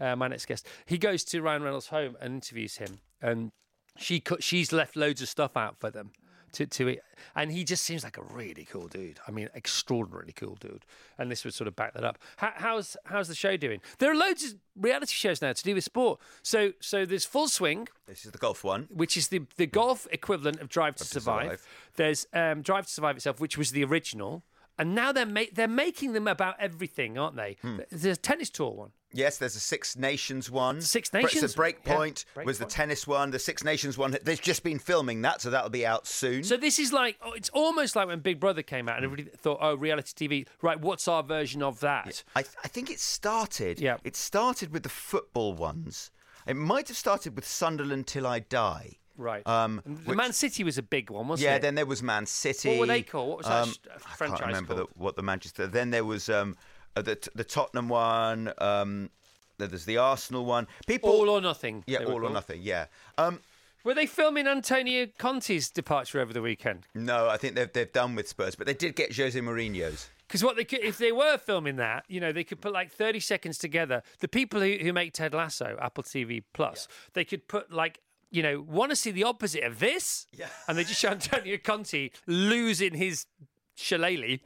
uh, 0.00 0.16
my 0.16 0.28
next 0.28 0.46
guest. 0.46 0.66
He 0.86 0.98
goes 0.98 1.24
to 1.24 1.42
Ryan 1.42 1.62
Reynolds' 1.62 1.88
home 1.88 2.16
and 2.20 2.34
interviews 2.34 2.76
him, 2.78 3.00
and 3.20 3.50
she 3.96 4.20
cut, 4.20 4.42
she's 4.42 4.72
left 4.72 4.96
loads 4.96 5.20
of 5.22 5.28
stuff 5.28 5.56
out 5.56 5.76
for 5.78 5.90
them 5.90 6.10
to 6.52 6.66
to 6.66 6.88
eat, 6.88 7.00
and 7.36 7.52
he 7.52 7.62
just 7.62 7.84
seems 7.84 8.02
like 8.02 8.18
a 8.18 8.22
really 8.22 8.64
cool 8.68 8.88
dude. 8.88 9.20
I 9.28 9.30
mean, 9.30 9.48
extraordinarily 9.54 10.32
cool 10.32 10.56
dude. 10.58 10.84
And 11.16 11.30
this 11.30 11.44
would 11.44 11.54
sort 11.54 11.68
of 11.68 11.76
back 11.76 11.92
that 11.94 12.02
up. 12.04 12.18
How, 12.38 12.52
how's 12.56 12.96
how's 13.04 13.28
the 13.28 13.36
show 13.36 13.56
doing? 13.56 13.80
There 13.98 14.10
are 14.10 14.16
loads 14.16 14.42
of 14.44 14.54
reality 14.74 15.12
shows 15.12 15.40
now 15.40 15.52
to 15.52 15.62
do 15.62 15.74
with 15.76 15.84
sport. 15.84 16.18
So 16.42 16.72
so 16.80 17.04
there's 17.06 17.24
Full 17.24 17.46
Swing, 17.46 17.86
This 18.06 18.24
is 18.24 18.32
the 18.32 18.38
golf 18.38 18.64
one. 18.64 18.88
which 18.90 19.16
is 19.16 19.28
the 19.28 19.42
the 19.56 19.66
golf 19.66 20.08
equivalent 20.10 20.60
of 20.60 20.68
Drive 20.68 20.96
to, 20.96 21.04
to 21.04 21.08
Survive. 21.08 21.42
Survive. 21.44 21.66
There's 21.94 22.26
um, 22.32 22.62
Drive 22.62 22.86
to 22.86 22.92
Survive 22.92 23.16
itself, 23.16 23.38
which 23.40 23.56
was 23.56 23.70
the 23.70 23.84
original. 23.84 24.42
And 24.76 24.94
now 24.94 25.12
they're 25.12 25.26
ma- 25.26 25.52
they're 25.52 25.68
making 25.68 26.14
them 26.14 26.26
about 26.26 26.56
everything, 26.58 27.16
aren't 27.16 27.36
they? 27.36 27.58
Hmm. 27.62 27.80
There's 27.90 28.16
a 28.18 28.20
tennis 28.20 28.50
tour 28.50 28.70
one. 28.72 28.90
Yes, 29.12 29.38
there's 29.38 29.56
a 29.56 29.60
Six 29.60 29.96
Nations 29.96 30.50
one. 30.50 30.80
Six 30.80 31.12
Nations? 31.12 31.52
So 31.52 31.56
Break 31.56 31.84
Point 31.84 32.24
Yeah, 32.36 32.44
was 32.44 32.58
the 32.58 32.64
tennis 32.64 33.06
one. 33.06 33.30
The 33.30 33.38
Six 33.38 33.64
Nations 33.64 33.98
one. 33.98 34.16
They've 34.22 34.40
just 34.40 34.62
been 34.62 34.78
filming 34.78 35.22
that, 35.22 35.40
so 35.40 35.50
that'll 35.50 35.70
be 35.70 35.84
out 35.84 36.06
soon. 36.06 36.44
So 36.44 36.56
this 36.56 36.78
is 36.78 36.92
like 36.92 37.16
oh, 37.22 37.32
it's 37.32 37.48
almost 37.50 37.96
like 37.96 38.06
when 38.06 38.20
Big 38.20 38.38
Brother 38.38 38.62
came 38.62 38.88
out 38.88 38.96
and 38.96 39.04
everybody 39.04 39.28
thought, 39.36 39.58
oh, 39.60 39.74
reality 39.74 40.28
TV. 40.28 40.46
Right, 40.62 40.80
what's 40.80 41.08
our 41.08 41.22
version 41.22 41.62
of 41.62 41.80
that? 41.80 42.22
I, 42.36 42.42
th- 42.42 42.54
I 42.64 42.68
think 42.68 42.90
it 42.90 43.00
started. 43.00 43.80
Yeah. 43.80 43.96
It 44.04 44.16
started 44.16 44.72
with 44.72 44.84
the 44.84 44.88
football 44.88 45.54
ones. 45.54 46.10
It 46.46 46.56
might 46.56 46.88
have 46.88 46.96
started 46.96 47.36
with 47.36 47.46
Sunderland 47.46 48.06
Till 48.06 48.26
I 48.26 48.40
Die. 48.40 48.96
Right. 49.16 49.46
Um, 49.46 49.82
the 49.84 49.92
which- 49.92 50.16
Man 50.16 50.32
City 50.32 50.64
was 50.64 50.78
a 50.78 50.82
big 50.82 51.10
one, 51.10 51.28
wasn't 51.28 51.44
yeah, 51.44 51.50
it? 51.50 51.54
Yeah. 51.54 51.58
Then 51.58 51.74
there 51.74 51.86
was 51.86 52.02
Man 52.02 52.26
City. 52.26 52.70
What 52.70 52.80
were 52.80 52.86
they 52.86 53.02
called? 53.02 53.28
What 53.28 53.38
was 53.38 53.46
that 53.46 53.62
Um, 53.62 53.74
uh, 53.94 54.24
I 54.24 54.26
can't 54.26 54.46
remember? 54.46 54.74
The, 54.74 54.86
what 54.94 55.16
the 55.16 55.22
Manchester. 55.22 55.66
Then 55.66 55.90
there 55.90 56.04
was 56.04 56.30
um, 56.30 56.56
uh, 56.96 57.02
the 57.02 57.28
the 57.34 57.44
Tottenham 57.44 57.88
one. 57.88 58.52
Um, 58.58 59.10
there's 59.58 59.84
the 59.84 59.98
Arsenal 59.98 60.44
one. 60.44 60.66
People. 60.86 61.10
All 61.10 61.28
or 61.28 61.40
nothing. 61.40 61.84
yeah, 61.86 62.04
all 62.04 62.24
or 62.24 62.30
nothing. 62.30 62.60
Yeah. 62.62 62.86
Um, 63.18 63.40
Were 63.84 63.94
they 63.94 64.06
filming 64.06 64.46
Antonio 64.46 65.06
Conte's 65.18 65.70
departure 65.70 66.20
over 66.20 66.32
the 66.32 66.42
weekend? 66.42 66.86
no, 66.94 67.28
I 67.28 67.36
think 67.36 67.54
they've 67.54 67.72
they've 67.72 67.92
done 67.92 68.14
with 68.14 68.28
Spurs, 68.28 68.54
but 68.54 68.66
they 68.66 68.74
did 68.74 68.96
get 68.96 69.14
Jose 69.14 69.38
Mourinho's. 69.38 70.08
Because 70.26 70.44
what 70.44 70.54
they 70.54 70.64
could, 70.64 70.80
if 70.84 70.96
they 70.96 71.10
were 71.10 71.38
filming 71.38 71.74
that, 71.76 72.04
you 72.06 72.20
know, 72.20 72.30
they 72.30 72.44
could 72.44 72.60
put 72.60 72.72
like 72.72 72.92
thirty 72.92 73.20
seconds 73.20 73.58
together. 73.58 74.02
The 74.20 74.28
people 74.28 74.60
who, 74.60 74.76
who 74.80 74.92
make 74.92 75.12
Ted 75.12 75.34
Lasso, 75.34 75.76
Apple 75.80 76.04
TV 76.04 76.42
Plus, 76.52 76.88
they 77.14 77.24
could 77.24 77.48
put 77.48 77.72
like. 77.72 78.00
You 78.32 78.44
know, 78.44 78.60
want 78.60 78.90
to 78.90 78.96
see 78.96 79.10
the 79.10 79.24
opposite 79.24 79.64
of 79.64 79.80
this? 79.80 80.28
Yeah. 80.38 80.46
And 80.68 80.78
they 80.78 80.84
just 80.84 81.00
show 81.00 81.08
Antonio 81.08 81.58
Conte 81.58 82.10
losing 82.28 82.94
his 82.94 83.26
shillelagh, 83.74 84.38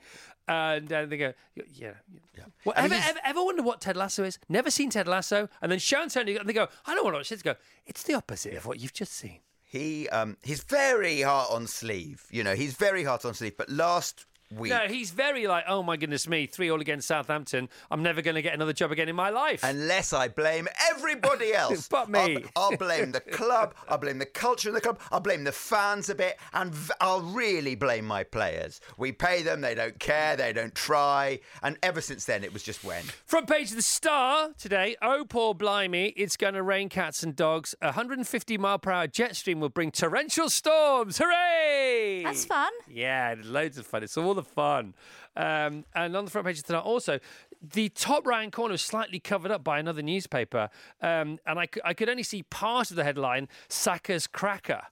and 0.49 0.93
uh, 0.93 1.07
they 1.07 1.17
go, 1.17 1.33
yeah, 1.55 1.93
yeah. 2.37 2.45
Well, 2.65 2.75
ever, 2.77 2.95
ever, 2.95 3.19
ever 3.25 3.45
wonder 3.45 3.63
what 3.63 3.81
Ted 3.81 3.97
Lasso 3.97 4.25
is? 4.25 4.39
Never 4.49 4.71
seen 4.71 4.91
Ted 4.91 5.09
Lasso, 5.09 5.49
and 5.63 5.73
then 5.73 5.79
show 5.79 6.03
Antonio, 6.03 6.39
and 6.39 6.49
they 6.49 6.53
go, 6.53 6.69
I 6.87 6.95
don't 6.95 7.05
want 7.05 7.15
to 7.15 7.19
watch 7.19 7.29
this. 7.31 7.43
Go, 7.43 7.55
it's 7.87 8.03
the 8.03 8.15
opposite 8.15 8.55
of 8.55 8.67
what 8.67 8.81
you've 8.81 8.93
just 8.93 9.13
seen. 9.13 9.41
He 9.63 10.09
um, 10.11 10.37
he's 10.43 10.63
very 10.63 11.23
hard 11.23 11.49
on 11.51 11.67
sleeve. 11.67 12.27
You 12.31 12.45
know, 12.45 12.55
he's 12.55 12.75
very 12.75 13.05
hard 13.05 13.25
on 13.25 13.35
sleeve. 13.35 13.57
But 13.57 13.71
last 13.71 14.27
week, 14.57 14.71
No, 14.71 14.81
he's 14.89 15.11
very 15.11 15.47
like, 15.47 15.65
oh 15.69 15.83
my 15.83 15.97
goodness 15.97 16.29
me, 16.29 16.47
three 16.47 16.71
all 16.71 16.81
against 16.81 17.09
Southampton. 17.09 17.69
I'm 17.91 18.03
never 18.03 18.23
going 18.23 18.35
to 18.37 18.43
get 18.43 18.55
another 18.55 18.73
job 18.73 18.93
again 18.93 19.09
in 19.09 19.17
my 19.17 19.31
life. 19.31 19.61
Unless 19.63 20.13
I 20.13 20.29
blame 20.29 20.69
everybody 20.91 21.55
else. 21.55 21.89
But 21.89 22.09
me. 22.09 22.45
I'll, 22.57 22.71
I'll 22.71 22.77
blame 22.77 23.13
the 23.13 23.21
club. 23.21 23.75
I'll 23.89 23.99
blame 23.99 24.19
the 24.19 24.27
culture 24.27 24.69
of 24.69 24.75
the 24.75 24.81
club. 24.81 24.99
I'll 25.11 25.21
blame 25.21 25.45
the 25.45 25.53
fans 25.53 26.09
a 26.11 26.15
bit. 26.15 26.39
And 26.53 26.75
I'll 27.01 27.23
really 27.23 27.75
blame 27.75 28.05
my 28.05 28.25
players. 28.25 28.81
We 28.97 29.13
pay 29.13 29.43
them. 29.43 29.61
They 29.61 29.75
don't 29.75 29.99
care. 29.99 30.37
They 30.37 30.53
don't 30.53 30.75
try. 30.75 31.41
And 31.63 31.79
ever 31.83 32.01
since 32.01 32.25
then, 32.25 32.45
it 32.45 32.53
was 32.53 32.63
just 32.63 32.85
when. 32.85 33.03
Front 33.27 33.49
page 33.49 33.71
of 33.71 33.77
the 33.77 33.83
Star 33.83 34.51
today. 34.59 34.97
Oh, 35.03 35.25
poor 35.29 35.55
blimey, 35.55 36.13
it's 36.17 36.37
going 36.37 36.55
to 36.55 36.63
rain 36.63 36.89
cats 36.89 37.23
and 37.23 37.35
dogs. 37.35 37.75
A 37.81 37.87
150 37.87 38.59
mile 38.59 38.79
per 38.79 38.91
hour 38.91 39.07
jet 39.07 39.37
stream 39.37 39.61
will 39.61 39.69
bring 39.69 39.91
torrential 39.91 40.49
storms. 40.49 41.19
Hooray! 41.19 42.23
That's 42.25 42.45
fun. 42.45 42.73
Yeah, 42.89 43.35
loads 43.43 43.79
of 43.79 43.87
fun. 43.87 44.03
It's 44.03 44.17
all 44.17 44.35
the 44.35 44.43
fun. 44.45 44.95
Um, 45.37 45.85
and 45.95 46.17
on 46.17 46.25
the 46.25 46.31
front 46.31 46.47
page 46.47 46.59
of 46.59 46.65
Star, 46.67 46.81
also, 46.83 47.19
the 47.63 47.89
top 47.89 48.27
right 48.27 48.41
hand 48.43 48.53
corner 48.53 48.75
is 48.75 48.83
slightly 48.83 49.19
covered 49.19 49.51
up 49.51 49.65
by 49.65 49.79
another 49.79 50.03
newspaper. 50.03 50.69
Um, 51.01 51.39
and 51.47 51.59
I, 51.59 51.69
I 51.85 51.95
could 51.95 52.09
only 52.09 52.23
see 52.23 52.43
part 52.45 52.91
of 52.91 52.97
the 52.97 53.05
headline 53.05 53.49
Saka's 53.69 54.27
cracker. 54.27 54.83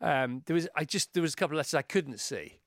Um, 0.00 0.42
there 0.46 0.54
was 0.54 0.68
I 0.76 0.84
just 0.84 1.12
there 1.14 1.22
was 1.22 1.34
a 1.34 1.36
couple 1.36 1.56
of 1.56 1.58
letters 1.58 1.74
I 1.74 1.82
couldn't 1.82 2.18
see, 2.20 2.58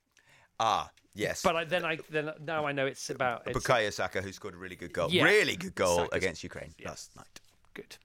Ah, 0.60 0.90
yes. 1.14 1.42
but 1.44 1.56
I, 1.56 1.64
then 1.66 1.86
I 1.86 1.98
then 2.10 2.32
now 2.44 2.66
I 2.66 2.72
know 2.72 2.86
it's 2.86 3.10
about 3.10 3.44
it's 3.46 3.58
Bukayo 3.60 3.92
Saka, 3.94 4.22
who 4.22 4.32
scored 4.32 4.54
a 4.56 4.58
really 4.58 4.76
good 4.78 4.94
goal. 4.94 5.10
Yeah. 5.12 5.24
Really 5.26 5.56
good 5.56 5.76
goal 5.76 5.98
Saka's- 5.98 6.18
against 6.18 6.44
Ukraine 6.44 6.74
last 6.86 7.16
night. 7.16 7.42
Good. 7.74 7.98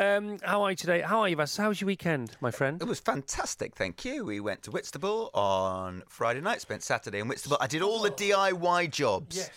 um, 0.00 0.38
how 0.42 0.62
are 0.62 0.70
you 0.70 0.76
today? 0.76 1.00
How 1.02 1.20
are 1.20 1.28
you, 1.28 1.36
Vas? 1.36 1.56
How 1.56 1.68
was 1.68 1.80
your 1.80 1.86
weekend, 1.86 2.36
my 2.40 2.50
friend? 2.50 2.80
It 2.80 2.88
was 2.88 3.00
fantastic, 3.00 3.76
thank 3.76 4.04
you. 4.04 4.24
We 4.24 4.40
went 4.40 4.62
to 4.62 4.70
Whitstable 4.70 5.30
on 5.34 6.02
Friday 6.08 6.40
night, 6.40 6.60
spent 6.60 6.82
Saturday 6.82 7.20
in 7.20 7.28
Whitstable. 7.28 7.58
I 7.60 7.66
did 7.66 7.82
all 7.82 8.00
the 8.00 8.10
DIY 8.10 8.90
jobs. 8.90 9.36
Yes. 9.36 9.50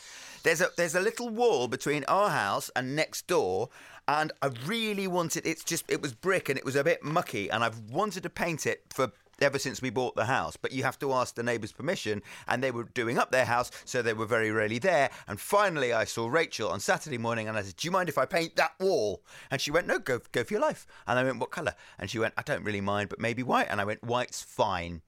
There's 0.43 0.59
a 0.59 0.67
there's 0.75 0.95
a 0.95 0.99
little 0.99 1.29
wall 1.29 1.69
between 1.69 2.03
our 2.09 2.29
house 2.29 2.69
and 2.75 2.95
next 2.95 3.27
door, 3.27 3.69
and 4.09 4.33
I 4.41 4.49
really 4.65 5.07
wanted 5.07 5.47
it's 5.47 5.63
just 5.63 5.89
it 5.89 6.01
was 6.01 6.13
brick 6.13 6.49
and 6.49 6.57
it 6.57 6.65
was 6.65 6.75
a 6.75 6.83
bit 6.83 7.03
mucky, 7.03 7.49
and 7.49 7.63
I've 7.63 7.79
wanted 7.89 8.23
to 8.23 8.29
paint 8.29 8.65
it 8.65 8.83
for 8.89 9.11
ever 9.41 9.59
since 9.59 9.81
we 9.81 9.89
bought 9.89 10.15
the 10.15 10.25
house. 10.25 10.57
But 10.57 10.71
you 10.71 10.83
have 10.83 10.99
to 10.99 11.13
ask 11.13 11.35
the 11.35 11.43
neighbours' 11.43 11.71
permission, 11.71 12.21
and 12.47 12.63
they 12.63 12.71
were 12.71 12.83
doing 12.83 13.17
up 13.17 13.31
their 13.31 13.45
house, 13.45 13.71
so 13.85 14.01
they 14.01 14.13
were 14.13 14.25
very 14.25 14.51
rarely 14.51 14.79
there. 14.79 15.09
And 15.27 15.39
finally, 15.39 15.93
I 15.93 16.05
saw 16.05 16.27
Rachel 16.27 16.69
on 16.69 16.79
Saturday 16.79 17.17
morning, 17.17 17.47
and 17.47 17.57
I 17.57 17.61
said, 17.61 17.75
"Do 17.77 17.87
you 17.87 17.91
mind 17.91 18.09
if 18.09 18.17
I 18.17 18.25
paint 18.25 18.55
that 18.55 18.73
wall?" 18.79 19.23
And 19.51 19.59
she 19.61 19.71
went, 19.71 19.87
"No, 19.87 19.99
go 19.99 20.19
go 20.31 20.43
for 20.43 20.53
your 20.53 20.61
life." 20.61 20.85
And 21.07 21.17
I 21.19 21.23
went, 21.23 21.39
"What 21.39 21.51
colour?" 21.51 21.75
And 21.97 22.09
she 22.09 22.19
went, 22.19 22.33
"I 22.37 22.41
don't 22.41 22.63
really 22.63 22.81
mind, 22.81 23.09
but 23.09 23.19
maybe 23.19 23.43
white." 23.43 23.67
And 23.69 23.81
I 23.81 23.85
went, 23.85 24.03
"White's 24.03 24.41
fine." 24.41 25.01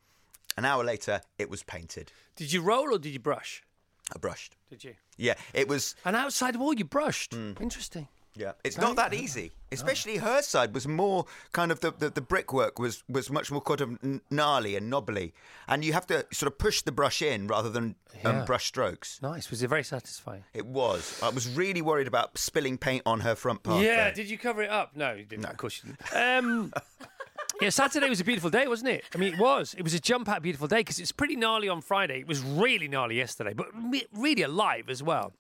An 0.58 0.66
hour 0.66 0.84
later, 0.84 1.22
it 1.38 1.50
was 1.50 1.64
painted. 1.64 2.12
Did 2.36 2.54
you 2.54 2.62
roll 2.62 2.94
or 2.94 2.98
did 2.98 3.12
you 3.12 3.20
brush? 3.20 3.64
I 4.16 4.20
brushed. 4.20 4.56
Did 4.70 4.84
you? 4.84 4.96
Yeah, 5.18 5.36
it 5.54 5.68
was. 5.68 5.96
An 6.06 6.16
outside 6.16 6.56
wall 6.56 6.74
you 6.74 6.86
brushed. 6.86 7.34
Hmm. 7.34 7.54
Interesting. 7.60 8.08
Yeah, 8.36 8.52
it's 8.64 8.78
not 8.78 8.96
that 8.98 9.14
easy. 9.14 9.52
Especially 9.72 10.18
her 10.18 10.42
side 10.42 10.74
was 10.74 10.88
more 10.88 11.26
kind 11.52 11.72
of 11.72 11.80
the, 11.82 11.92
the, 11.92 12.10
the 12.10 12.22
brickwork 12.22 12.80
was 12.80 13.04
was 13.10 13.30
much 13.30 13.52
more 13.52 13.62
kind 13.62 13.82
of 13.82 14.22
gnarly 14.32 14.76
and 14.76 14.90
knobbly, 14.90 15.34
and 15.68 15.84
you 15.84 15.94
have 15.94 16.06
to 16.08 16.26
sort 16.32 16.52
of 16.52 16.58
push 16.58 16.82
the 16.82 16.92
brush 16.92 17.22
in 17.22 17.48
rather 17.48 17.70
than 17.70 17.96
um, 18.24 18.38
Yeah. 18.38 18.46
brush 18.46 18.66
strokes. 18.68 19.20
Nice. 19.22 19.50
Was 19.50 19.64
it 19.64 19.68
very 19.68 19.84
satisfying? 19.84 20.44
It 20.54 20.66
was. 20.66 21.20
I 21.24 21.30
was 21.30 21.48
really 21.56 21.82
worried 21.82 22.08
about 22.08 22.38
spilling 22.38 22.78
paint 22.78 23.04
on 23.06 23.22
her 23.22 23.36
front 23.36 23.64
part. 23.64 23.84
yeah. 23.84 23.96
there. 24.06 24.14
Did 24.14 24.30
you 24.30 24.38
cover 24.38 24.62
it 24.64 24.70
up? 24.70 24.96
No, 24.96 25.14
you 25.14 25.26
didn't. 25.26 25.46
Of 25.46 25.58
course 25.58 25.82
you 25.84 25.92
didn't. 25.94 26.16
Um, 26.46 26.74
yeah, 27.62 27.70
Saturday 27.70 28.08
was 28.10 28.20
a 28.22 28.24
beautiful 28.26 28.50
day, 28.50 28.68
wasn't 28.68 28.90
it? 28.90 29.04
I 29.14 29.18
mean, 29.18 29.34
it 29.34 29.40
was. 29.40 29.74
It 29.78 29.84
was 29.84 29.94
a 29.94 30.00
jump 30.00 30.30
out 30.30 30.42
beautiful 30.42 30.68
day 30.68 30.78
because 30.78 31.00
it's 31.00 31.12
pretty 31.12 31.36
gnarly 31.36 31.70
on 31.70 31.82
Friday. 31.82 32.20
It 32.20 32.28
was 32.28 32.42
really 32.42 32.88
gnarly 32.88 33.16
yesterday, 33.18 33.54
but 33.54 33.68
re- 33.74 34.06
really 34.14 34.44
alive 34.44 34.90
as 34.90 35.02
well. 35.04 35.34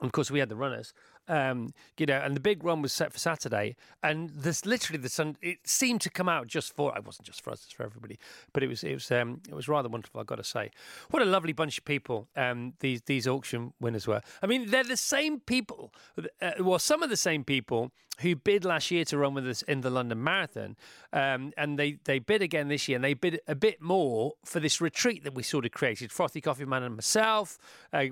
And 0.00 0.06
of 0.06 0.12
course, 0.12 0.30
we 0.30 0.38
had 0.38 0.48
the 0.48 0.56
runners, 0.56 0.92
um, 1.28 1.72
you 1.98 2.06
know, 2.06 2.18
and 2.18 2.34
the 2.34 2.40
big 2.40 2.64
run 2.64 2.82
was 2.82 2.92
set 2.92 3.12
for 3.12 3.18
Saturday. 3.18 3.76
And 4.02 4.30
this 4.30 4.64
literally 4.66 4.98
the 4.98 5.08
sun, 5.08 5.36
it 5.42 5.58
seemed 5.64 6.00
to 6.02 6.10
come 6.10 6.28
out 6.28 6.46
just 6.46 6.74
for. 6.74 6.96
It 6.96 7.04
wasn't 7.04 7.26
just 7.26 7.42
for 7.42 7.50
us; 7.50 7.64
it's 7.64 7.72
for 7.72 7.84
everybody. 7.84 8.18
But 8.52 8.62
it 8.62 8.68
was, 8.68 8.82
it 8.82 8.94
was, 8.94 9.10
um, 9.10 9.40
it 9.48 9.54
was 9.54 9.68
rather 9.68 9.88
wonderful. 9.88 10.20
I've 10.20 10.26
got 10.26 10.36
to 10.36 10.44
say, 10.44 10.70
what 11.10 11.22
a 11.22 11.26
lovely 11.26 11.52
bunch 11.52 11.78
of 11.78 11.84
people 11.84 12.28
um, 12.36 12.74
these 12.80 13.02
these 13.02 13.26
auction 13.26 13.72
winners 13.80 14.06
were. 14.06 14.22
I 14.42 14.46
mean, 14.46 14.70
they're 14.70 14.84
the 14.84 14.96
same 14.96 15.40
people. 15.40 15.92
Uh, 16.40 16.52
well, 16.60 16.78
some 16.78 17.02
of 17.02 17.10
the 17.10 17.16
same 17.16 17.44
people 17.44 17.92
who 18.20 18.34
bid 18.34 18.64
last 18.64 18.90
year 18.90 19.04
to 19.04 19.16
run 19.16 19.34
with 19.34 19.48
us 19.48 19.62
in 19.62 19.80
the 19.80 19.90
London 19.90 20.22
Marathon, 20.22 20.76
um, 21.12 21.52
and 21.56 21.78
they 21.78 21.98
they 22.04 22.18
bid 22.18 22.42
again 22.42 22.68
this 22.68 22.88
year, 22.88 22.96
and 22.96 23.04
they 23.04 23.14
bid 23.14 23.40
a 23.46 23.54
bit 23.54 23.80
more 23.80 24.32
for 24.44 24.60
this 24.60 24.80
retreat 24.80 25.24
that 25.24 25.34
we 25.34 25.42
sort 25.42 25.64
of 25.64 25.72
created. 25.72 26.10
Frothy 26.10 26.40
Coffee 26.40 26.64
Man 26.64 26.82
and 26.82 26.96
myself. 26.96 27.58
Uh, 27.92 28.06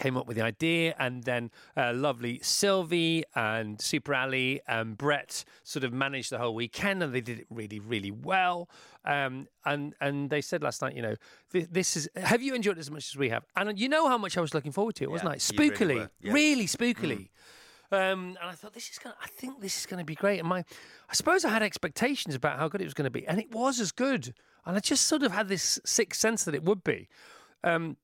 came 0.00 0.16
up 0.16 0.26
with 0.26 0.36
the 0.36 0.42
idea, 0.42 0.94
and 0.98 1.22
then 1.24 1.50
uh, 1.76 1.92
lovely 1.94 2.40
Sylvie 2.42 3.22
and 3.34 3.80
Super 3.80 4.14
Ali 4.14 4.60
and 4.66 4.96
Brett 4.98 5.44
sort 5.62 5.84
of 5.84 5.92
managed 5.92 6.30
the 6.32 6.38
whole 6.38 6.54
weekend, 6.54 7.02
and 7.02 7.14
they 7.14 7.20
did 7.20 7.38
it 7.38 7.46
really, 7.50 7.78
really 7.78 8.10
well. 8.10 8.68
Um, 9.04 9.46
and 9.64 9.94
and 10.00 10.30
they 10.30 10.40
said 10.40 10.62
last 10.62 10.82
night, 10.82 10.96
you 10.96 11.02
know, 11.02 11.14
this, 11.52 11.66
this 11.70 11.96
is. 11.96 12.08
Have 12.16 12.42
you 12.42 12.54
enjoyed 12.54 12.78
it 12.78 12.80
as 12.80 12.90
much 12.90 13.08
as 13.08 13.16
we 13.16 13.28
have? 13.28 13.44
And 13.54 13.78
you 13.78 13.88
know 13.88 14.08
how 14.08 14.18
much 14.18 14.36
I 14.36 14.40
was 14.40 14.54
looking 14.54 14.72
forward 14.72 14.94
to 14.96 15.04
it, 15.04 15.10
wasn't 15.10 15.30
Yeah, 15.30 15.38
I? 15.38 15.64
you 15.64 15.70
really 15.70 15.76
Spookily, 15.76 16.08
yeah. 16.20 16.32
really 16.32 16.66
spookily. 16.66 17.28
Um, 17.92 18.36
and 18.40 18.50
I 18.50 18.52
thought 18.52 18.72
this 18.72 18.88
is 18.90 18.98
going. 18.98 19.16
I 19.22 19.28
think 19.28 19.60
this 19.60 19.78
is 19.78 19.86
going 19.86 19.98
to 19.98 20.04
be 20.04 20.14
great. 20.14 20.38
And 20.38 20.48
my, 20.48 20.64
I 21.08 21.14
suppose 21.14 21.44
I 21.44 21.48
had 21.50 21.62
expectations 21.62 22.34
about 22.34 22.58
how 22.58 22.68
good 22.68 22.80
it 22.80 22.84
was 22.84 22.94
going 22.94 23.04
to 23.06 23.10
be, 23.10 23.26
and 23.26 23.38
it 23.38 23.52
was 23.52 23.80
as 23.80 23.92
good. 23.92 24.32
And 24.64 24.76
I 24.76 24.80
just 24.80 25.06
sort 25.06 25.22
of 25.22 25.32
had 25.32 25.48
this 25.48 25.80
sixth 25.84 26.20
sense 26.20 26.44
that 26.44 26.54
it 26.54 26.62
would 26.62 26.84
be. 26.84 27.08
Um, 27.64 27.96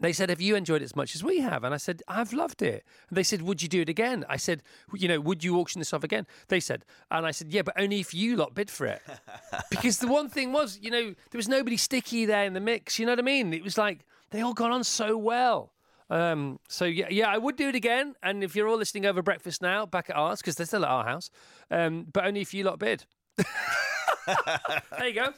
they 0.00 0.12
said, 0.12 0.30
Have 0.30 0.40
you 0.40 0.56
enjoyed 0.56 0.82
it 0.82 0.84
as 0.84 0.96
much 0.96 1.14
as 1.14 1.22
we 1.22 1.40
have? 1.40 1.64
And 1.64 1.72
I 1.72 1.76
said, 1.76 2.02
I've 2.08 2.32
loved 2.32 2.62
it. 2.62 2.84
And 3.08 3.16
they 3.16 3.22
said, 3.22 3.42
Would 3.42 3.62
you 3.62 3.68
do 3.68 3.82
it 3.82 3.88
again? 3.88 4.24
I 4.28 4.36
said, 4.36 4.62
You 4.92 5.08
know, 5.08 5.20
would 5.20 5.44
you 5.44 5.58
auction 5.58 5.80
this 5.80 5.92
off 5.92 6.04
again? 6.04 6.26
They 6.48 6.60
said, 6.60 6.84
and 7.10 7.26
I 7.26 7.30
said, 7.30 7.52
Yeah, 7.52 7.62
but 7.62 7.74
only 7.78 8.00
if 8.00 8.12
you 8.12 8.36
lot 8.36 8.54
bid 8.54 8.70
for 8.70 8.86
it. 8.86 9.02
because 9.70 9.98
the 9.98 10.08
one 10.08 10.28
thing 10.28 10.52
was, 10.52 10.78
you 10.82 10.90
know, 10.90 11.14
there 11.30 11.38
was 11.38 11.48
nobody 11.48 11.76
sticky 11.76 12.26
there 12.26 12.44
in 12.44 12.54
the 12.54 12.60
mix. 12.60 12.98
You 12.98 13.06
know 13.06 13.12
what 13.12 13.20
I 13.20 13.22
mean? 13.22 13.52
It 13.52 13.62
was 13.62 13.78
like 13.78 14.04
they 14.30 14.40
all 14.40 14.54
got 14.54 14.70
on 14.70 14.84
so 14.84 15.16
well. 15.16 15.72
Um, 16.10 16.60
so 16.68 16.84
yeah, 16.84 17.06
yeah, 17.10 17.28
I 17.28 17.38
would 17.38 17.56
do 17.56 17.68
it 17.68 17.74
again. 17.74 18.14
And 18.22 18.44
if 18.44 18.54
you're 18.54 18.68
all 18.68 18.76
listening 18.76 19.06
over 19.06 19.22
breakfast 19.22 19.62
now, 19.62 19.86
back 19.86 20.10
at 20.10 20.16
ours 20.16 20.40
because 20.40 20.56
they're 20.56 20.66
still 20.66 20.84
at 20.84 20.90
our 20.90 21.04
house, 21.04 21.30
um, 21.70 22.06
but 22.12 22.26
only 22.26 22.40
if 22.40 22.52
you 22.52 22.64
lot 22.64 22.78
bid. 22.78 23.04
there 23.36 25.08
you 25.08 25.14
go. 25.14 25.32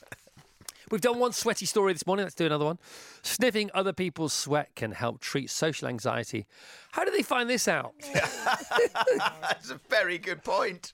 We've 0.90 1.00
done 1.00 1.18
one 1.18 1.32
sweaty 1.32 1.66
story 1.66 1.92
this 1.92 2.06
morning. 2.06 2.24
Let's 2.24 2.36
do 2.36 2.46
another 2.46 2.64
one. 2.64 2.78
Sniffing 3.22 3.70
other 3.74 3.92
people's 3.92 4.32
sweat 4.32 4.70
can 4.76 4.92
help 4.92 5.20
treat 5.20 5.50
social 5.50 5.88
anxiety. 5.88 6.46
How 6.92 7.04
did 7.04 7.12
they 7.14 7.22
find 7.22 7.50
this 7.50 7.66
out? 7.66 7.92
That's 8.14 9.70
a 9.70 9.80
very 9.88 10.18
good 10.18 10.44
point. 10.44 10.92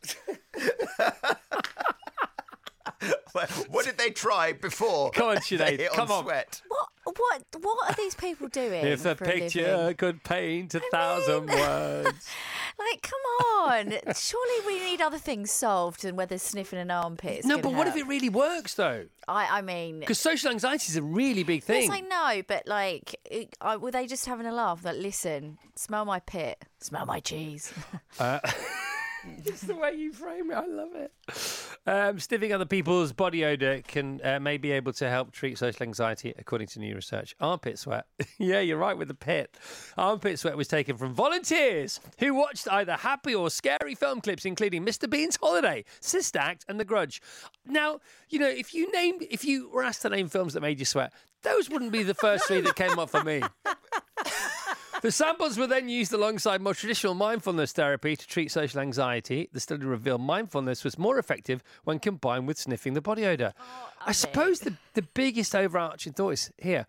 Well, 3.34 3.46
what 3.70 3.84
did 3.84 3.98
they 3.98 4.10
try 4.10 4.52
before? 4.52 5.10
Come 5.10 5.28
on, 5.28 5.34
they 5.50 5.56
Sinead, 5.56 5.78
hit 5.78 5.90
come 5.92 6.10
on. 6.10 6.24
sweat? 6.24 6.60
What 6.68 6.88
what 7.18 7.42
what 7.60 7.90
are 7.90 7.94
these 7.96 8.14
people 8.14 8.48
doing? 8.48 8.86
if 8.86 9.04
a 9.04 9.14
picture 9.16 9.76
living? 9.76 9.96
could 9.96 10.22
paint 10.24 10.74
a 10.74 10.80
thousand 10.90 11.46
words. 11.50 12.28
Like, 12.78 13.02
come 13.02 13.20
on! 13.68 13.92
Surely 14.14 14.66
we 14.66 14.80
need 14.84 15.00
other 15.00 15.18
things 15.18 15.50
solved 15.50 16.02
than 16.02 16.16
whether 16.16 16.38
sniffing 16.38 16.78
an 16.78 16.90
armpit. 16.90 17.40
is 17.40 17.44
No, 17.44 17.56
gonna 17.56 17.62
but 17.62 17.74
what 17.74 17.86
if 17.88 17.96
it 17.96 18.06
really 18.06 18.28
works 18.28 18.74
though? 18.74 19.06
I 19.28 19.58
I 19.58 19.62
mean, 19.62 20.00
Because 20.00 20.18
social 20.18 20.50
anxiety 20.50 20.86
is 20.88 20.96
a 20.96 21.02
really 21.02 21.42
big 21.42 21.62
thing. 21.64 21.82
yes, 21.82 21.90
I 21.92 22.00
know, 22.00 22.42
but 22.46 22.66
like, 22.66 23.14
it, 23.30 23.56
I, 23.60 23.76
were 23.76 23.90
they 23.90 24.06
just 24.06 24.26
having 24.26 24.46
a 24.46 24.52
laugh? 24.52 24.84
Like, 24.84 24.96
listen, 24.96 25.58
smell 25.74 26.04
my 26.04 26.20
pit, 26.20 26.64
smell 26.80 27.04
my 27.06 27.20
cheese. 27.20 27.72
Uh, 28.18 28.38
Just 29.44 29.66
the 29.66 29.74
way 29.74 29.94
you 29.94 30.12
frame 30.12 30.50
it, 30.50 30.54
I 30.54 30.66
love 30.66 30.94
it. 30.94 31.12
Um, 31.86 32.18
sniffing 32.18 32.52
other 32.52 32.66
people's 32.66 33.12
body 33.12 33.44
odor 33.44 33.82
can 33.86 34.20
uh, 34.22 34.40
may 34.40 34.56
be 34.56 34.72
able 34.72 34.92
to 34.94 35.08
help 35.08 35.32
treat 35.32 35.58
social 35.58 35.82
anxiety, 35.82 36.34
according 36.38 36.68
to 36.68 36.80
new 36.80 36.94
research. 36.94 37.34
Armpit 37.40 37.78
sweat. 37.78 38.06
yeah, 38.38 38.60
you're 38.60 38.78
right 38.78 38.96
with 38.96 39.08
the 39.08 39.14
pit. 39.14 39.56
Armpit 39.96 40.38
sweat 40.38 40.56
was 40.56 40.68
taken 40.68 40.96
from 40.96 41.14
volunteers 41.14 42.00
who 42.18 42.34
watched 42.34 42.68
either 42.70 42.92
happy 42.92 43.34
or 43.34 43.50
scary 43.50 43.94
film 43.94 44.20
clips, 44.20 44.44
including 44.44 44.84
Mr. 44.84 45.08
Bean's 45.08 45.36
Holiday, 45.36 45.84
Sister 46.00 46.38
Act, 46.38 46.64
and 46.68 46.78
The 46.78 46.84
Grudge. 46.84 47.20
Now, 47.66 48.00
you 48.28 48.38
know, 48.38 48.48
if 48.48 48.74
you 48.74 48.90
named, 48.92 49.26
if 49.30 49.44
you 49.44 49.70
were 49.70 49.82
asked 49.82 50.02
to 50.02 50.08
name 50.08 50.28
films 50.28 50.54
that 50.54 50.60
made 50.60 50.78
you 50.78 50.84
sweat, 50.84 51.12
those 51.42 51.68
wouldn't 51.68 51.92
be 51.92 52.02
the 52.02 52.14
first 52.14 52.46
three 52.46 52.60
that 52.60 52.76
came 52.76 52.98
up 52.98 53.10
for 53.10 53.22
me. 53.24 53.42
The 55.02 55.10
samples 55.10 55.58
were 55.58 55.66
then 55.66 55.88
used 55.88 56.12
alongside 56.12 56.60
more 56.60 56.74
traditional 56.74 57.14
mindfulness 57.14 57.72
therapy 57.72 58.14
to 58.14 58.24
treat 58.24 58.52
social 58.52 58.78
anxiety. 58.78 59.48
The 59.52 59.58
study 59.58 59.84
revealed 59.84 60.20
mindfulness 60.20 60.84
was 60.84 60.96
more 60.96 61.18
effective 61.18 61.64
when 61.82 61.98
combined 61.98 62.46
with 62.46 62.56
sniffing 62.56 62.94
the 62.94 63.00
body 63.00 63.26
odour. 63.26 63.52
Oh, 63.58 63.88
I 64.06 64.12
suppose 64.12 64.60
the, 64.60 64.76
the 64.94 65.02
biggest 65.02 65.56
overarching 65.56 66.12
thought 66.12 66.34
is 66.34 66.52
here. 66.56 66.86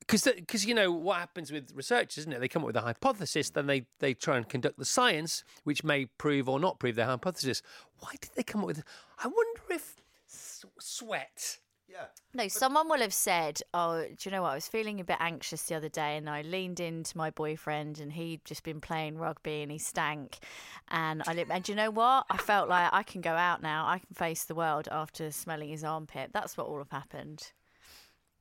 Because, 0.00 0.24
because 0.24 0.66
you 0.66 0.74
know 0.74 0.90
what 0.90 1.18
happens 1.18 1.52
with 1.52 1.70
research, 1.76 2.18
isn't 2.18 2.32
it? 2.32 2.40
They 2.40 2.48
come 2.48 2.62
up 2.62 2.66
with 2.66 2.76
a 2.76 2.80
hypothesis, 2.80 3.50
then 3.50 3.68
they, 3.68 3.86
they 4.00 4.14
try 4.14 4.36
and 4.36 4.48
conduct 4.48 4.76
the 4.76 4.84
science, 4.84 5.44
which 5.62 5.84
may 5.84 6.06
prove 6.06 6.48
or 6.48 6.58
not 6.58 6.80
prove 6.80 6.96
their 6.96 7.06
hypothesis. 7.06 7.62
Why 8.00 8.14
did 8.20 8.30
they 8.34 8.42
come 8.42 8.62
up 8.62 8.66
with? 8.66 8.82
I 9.22 9.28
wonder 9.28 9.60
if 9.70 9.94
sweat 10.26 11.60
Yeah. 11.94 12.06
No, 12.34 12.48
someone 12.48 12.88
will 12.88 12.98
have 12.98 13.14
said, 13.14 13.60
"Oh, 13.72 14.02
do 14.02 14.16
you 14.22 14.32
know 14.32 14.42
what? 14.42 14.50
I 14.50 14.54
was 14.56 14.66
feeling 14.66 14.98
a 14.98 15.04
bit 15.04 15.18
anxious 15.20 15.62
the 15.62 15.76
other 15.76 15.88
day, 15.88 16.16
and 16.16 16.28
I 16.28 16.42
leaned 16.42 16.80
into 16.80 17.16
my 17.16 17.30
boyfriend, 17.30 18.00
and 18.00 18.12
he'd 18.12 18.44
just 18.44 18.64
been 18.64 18.80
playing 18.80 19.16
rugby, 19.16 19.62
and 19.62 19.70
he 19.70 19.78
stank, 19.78 20.40
and 20.88 21.22
I 21.28 21.34
li- 21.34 21.46
and 21.48 21.62
do 21.62 21.70
you 21.70 21.76
know 21.76 21.92
what? 21.92 22.26
I 22.28 22.36
felt 22.36 22.68
like 22.68 22.92
I 22.92 23.04
can 23.04 23.20
go 23.20 23.34
out 23.34 23.62
now, 23.62 23.86
I 23.86 23.98
can 24.00 24.12
face 24.12 24.42
the 24.44 24.56
world 24.56 24.88
after 24.90 25.30
smelling 25.30 25.68
his 25.68 25.84
armpit. 25.84 26.30
That's 26.32 26.56
what 26.56 26.66
all 26.66 26.78
have 26.78 26.90
happened, 26.90 27.52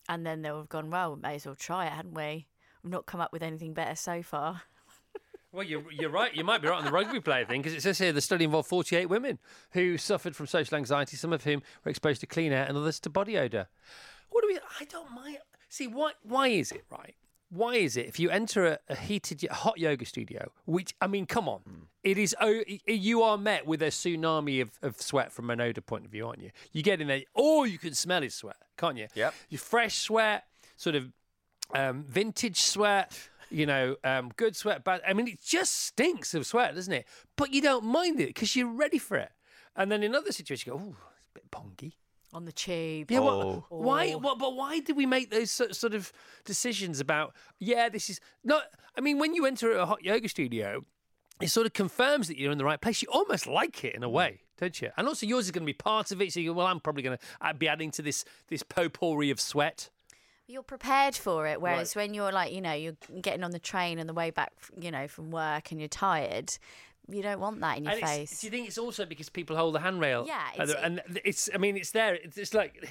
and 0.10 0.26
then 0.26 0.42
they'll 0.42 0.58
have 0.58 0.70
gone, 0.70 0.90
well, 0.90 1.14
we 1.14 1.22
may 1.22 1.36
as 1.36 1.46
well 1.46 1.54
try 1.54 1.86
it, 1.86 1.94
hadn't 1.94 2.16
we? 2.16 2.48
We've 2.84 2.92
not 2.92 3.06
come 3.06 3.22
up 3.22 3.32
with 3.32 3.44
anything 3.44 3.74
better 3.76 3.96
so 3.96 4.24
far. 4.24 4.64
Well, 5.54 5.64
you're, 5.64 5.84
you're 5.92 6.10
right. 6.10 6.36
You 6.36 6.44
might 6.44 6.64
be 6.64 6.68
right 6.68 6.80
on 6.80 6.84
the 6.84 6.92
rugby 6.92 7.20
player 7.20 7.46
thing 7.46 7.62
because 7.62 7.78
it 7.78 7.84
says 7.84 8.00
here 8.00 8.12
the 8.12 8.22
study 8.22 8.46
involved 8.46 8.68
48 8.68 9.06
women 9.06 9.38
who 9.72 10.00
suffered 10.00 10.36
from 10.36 10.48
social 10.48 10.76
anxiety, 10.76 11.16
some 11.16 11.32
of 11.32 11.44
whom 11.44 11.62
were 11.86 11.92
exposed 11.92 12.22
to 12.22 12.28
clean 12.28 12.52
air 12.52 12.66
and 12.68 12.76
others 12.76 13.00
to 13.02 13.10
body 13.12 13.38
odour. 13.38 13.68
What 14.32 14.42
do 14.42 14.48
we? 14.48 14.58
I 14.80 14.86
don't 14.86 15.14
mind. 15.14 15.38
See, 15.70 15.86
why? 15.86 16.14
Why 16.24 16.48
is 16.48 16.72
it 16.72 16.86
right? 16.90 17.16
Why 17.50 17.76
is 17.76 17.98
it 17.98 18.08
if 18.08 18.20
you 18.20 18.32
enter 18.32 18.66
a, 18.66 18.80
a 18.90 18.96
heated, 18.96 19.48
hot 19.52 19.78
yoga 19.78 20.06
studio, 20.06 20.52
which 20.66 20.96
I 21.00 21.06
mean, 21.06 21.28
come 21.28 21.48
on, 21.48 21.62
it 22.02 22.18
is. 22.18 22.36
Oh, 22.42 22.64
you 22.88 23.22
are 23.22 23.38
met 23.38 23.68
with 23.68 23.84
a 23.84 23.88
tsunami 23.88 24.60
of, 24.60 24.72
of 24.82 25.00
sweat 25.00 25.32
from 25.32 25.52
an 25.52 25.62
odour 25.62 25.84
point 25.84 26.06
of 26.06 26.10
view, 26.10 26.26
aren't 26.26 26.42
you? 26.42 26.50
You 26.72 26.82
get 26.82 27.00
in 27.00 27.08
there, 27.08 27.22
all 27.36 27.68
you 27.68 27.78
can 27.78 27.94
smell 27.94 28.24
is 28.24 28.34
sweat, 28.34 28.58
can't 28.76 28.98
you? 28.98 29.06
Yep. 29.14 29.36
You 29.50 29.60
fresh 29.60 30.00
sweat, 30.00 30.46
sort 30.78 30.96
of 30.96 31.12
um, 31.76 32.06
vintage 32.08 32.62
sweat, 32.62 33.30
you 33.54 33.66
know, 33.66 33.96
um, 34.04 34.32
good 34.36 34.56
sweat, 34.56 34.84
bad. 34.84 35.02
I 35.08 35.14
mean, 35.14 35.28
it 35.28 35.42
just 35.42 35.74
stinks 35.86 36.34
of 36.34 36.46
sweat, 36.46 36.76
doesn't 36.76 36.94
it? 36.94 37.06
But 37.36 37.54
you 37.54 37.62
don't 37.62 37.86
mind 37.86 38.20
it 38.20 38.28
because 38.28 38.56
you're 38.56 38.68
ready 38.74 38.98
for 38.98 39.18
it. 39.18 39.32
And 39.76 39.92
then 39.92 40.04
in 40.04 40.16
other 40.16 40.32
situations, 40.32 40.66
you 40.68 40.74
go, 40.74 40.80
oh, 40.84 40.96
it's 41.18 41.28
a 41.30 41.34
bit 41.36 41.52
pongy. 41.52 41.94
On 42.34 42.46
the 42.46 42.52
tube. 42.52 43.12
Yeah, 43.12 43.20
what, 43.20 43.34
Oh. 43.46 43.66
why? 43.70 44.14
Oh. 44.14 44.18
What, 44.18 44.40
but 44.40 44.56
why 44.56 44.80
did 44.80 44.98
we 44.98 45.06
make 45.06 45.30
those 45.30 45.52
sort 45.52 45.76
sort 45.76 45.94
of 45.94 46.12
decisions 46.46 47.00
about? 47.00 47.36
Yeah, 47.60 47.90
this 47.90 48.10
is 48.10 48.20
not. 48.44 48.64
I 48.98 49.02
mean, 49.02 49.20
when 49.20 49.36
you 49.36 49.46
enter 49.46 49.72
a 49.74 49.86
hot 49.86 50.04
yoga 50.04 50.28
studio, 50.28 50.84
it 51.40 51.50
sort 51.50 51.68
of 51.68 51.74
confirms 51.74 52.28
that 52.30 52.40
you're 52.40 52.52
in 52.52 52.58
the 52.58 52.66
right 52.66 52.82
place. 52.82 53.04
You 53.04 53.10
almost 53.14 53.46
like 53.46 53.84
it 53.84 53.94
in 53.94 54.02
a 54.02 54.10
way, 54.10 54.42
don't 54.58 54.82
you? 54.82 54.90
And 54.98 55.08
also, 55.08 55.28
yours 55.28 55.46
is 55.46 55.52
going 55.52 55.62
to 55.62 55.68
be 55.68 55.74
part 55.74 56.12
of 56.12 56.22
it. 56.24 56.34
So 56.34 56.40
you 56.40 56.52
go, 56.52 56.58
well, 56.58 56.66
I'm 56.68 56.80
probably 56.80 57.04
going 57.04 57.18
to 57.20 57.54
be 57.54 57.68
adding 57.68 57.92
to 57.92 58.02
this 58.02 58.26
this 58.48 58.64
potpourri 58.64 59.30
of 59.30 59.40
sweat. 59.40 59.92
You're 60.48 60.64
prepared 60.64 61.16
for 61.16 61.48
it, 61.48 61.62
whereas 61.62 61.96
when 61.96 62.14
you're 62.14 62.32
like, 62.32 62.52
you 62.52 62.60
know, 62.62 62.74
you're 62.74 62.98
getting 63.22 63.44
on 63.44 63.52
the 63.52 63.60
train 63.60 64.00
on 64.00 64.08
the 64.08 64.14
way 64.14 64.30
back, 64.30 64.52
you 64.80 64.92
know, 64.92 65.08
from 65.08 65.32
work 65.32 65.72
and 65.72 65.80
you're 65.80 65.88
tired, 65.88 66.58
you 67.10 67.22
don't 67.22 67.40
want 67.40 67.60
that 67.62 67.78
in 67.78 67.84
your 67.84 67.94
And 67.94 68.02
face. 68.02 68.40
do 68.42 68.48
you 68.48 68.52
think 68.52 68.68
it's 68.68 68.78
also 68.78 69.06
because 69.06 69.28
people 69.30 69.56
hold 69.56 69.76
the 69.76 69.80
handrail? 69.80 70.26
Yeah, 70.28 70.42
and, 70.58 70.70
it's- 70.70 70.84
and 70.84 71.02
it's. 71.26 71.50
I 71.54 71.58
mean, 71.58 71.76
it's 71.78 71.92
there. 71.92 72.16
It's, 72.16 72.38
it's 72.38 72.54
like, 72.54 72.84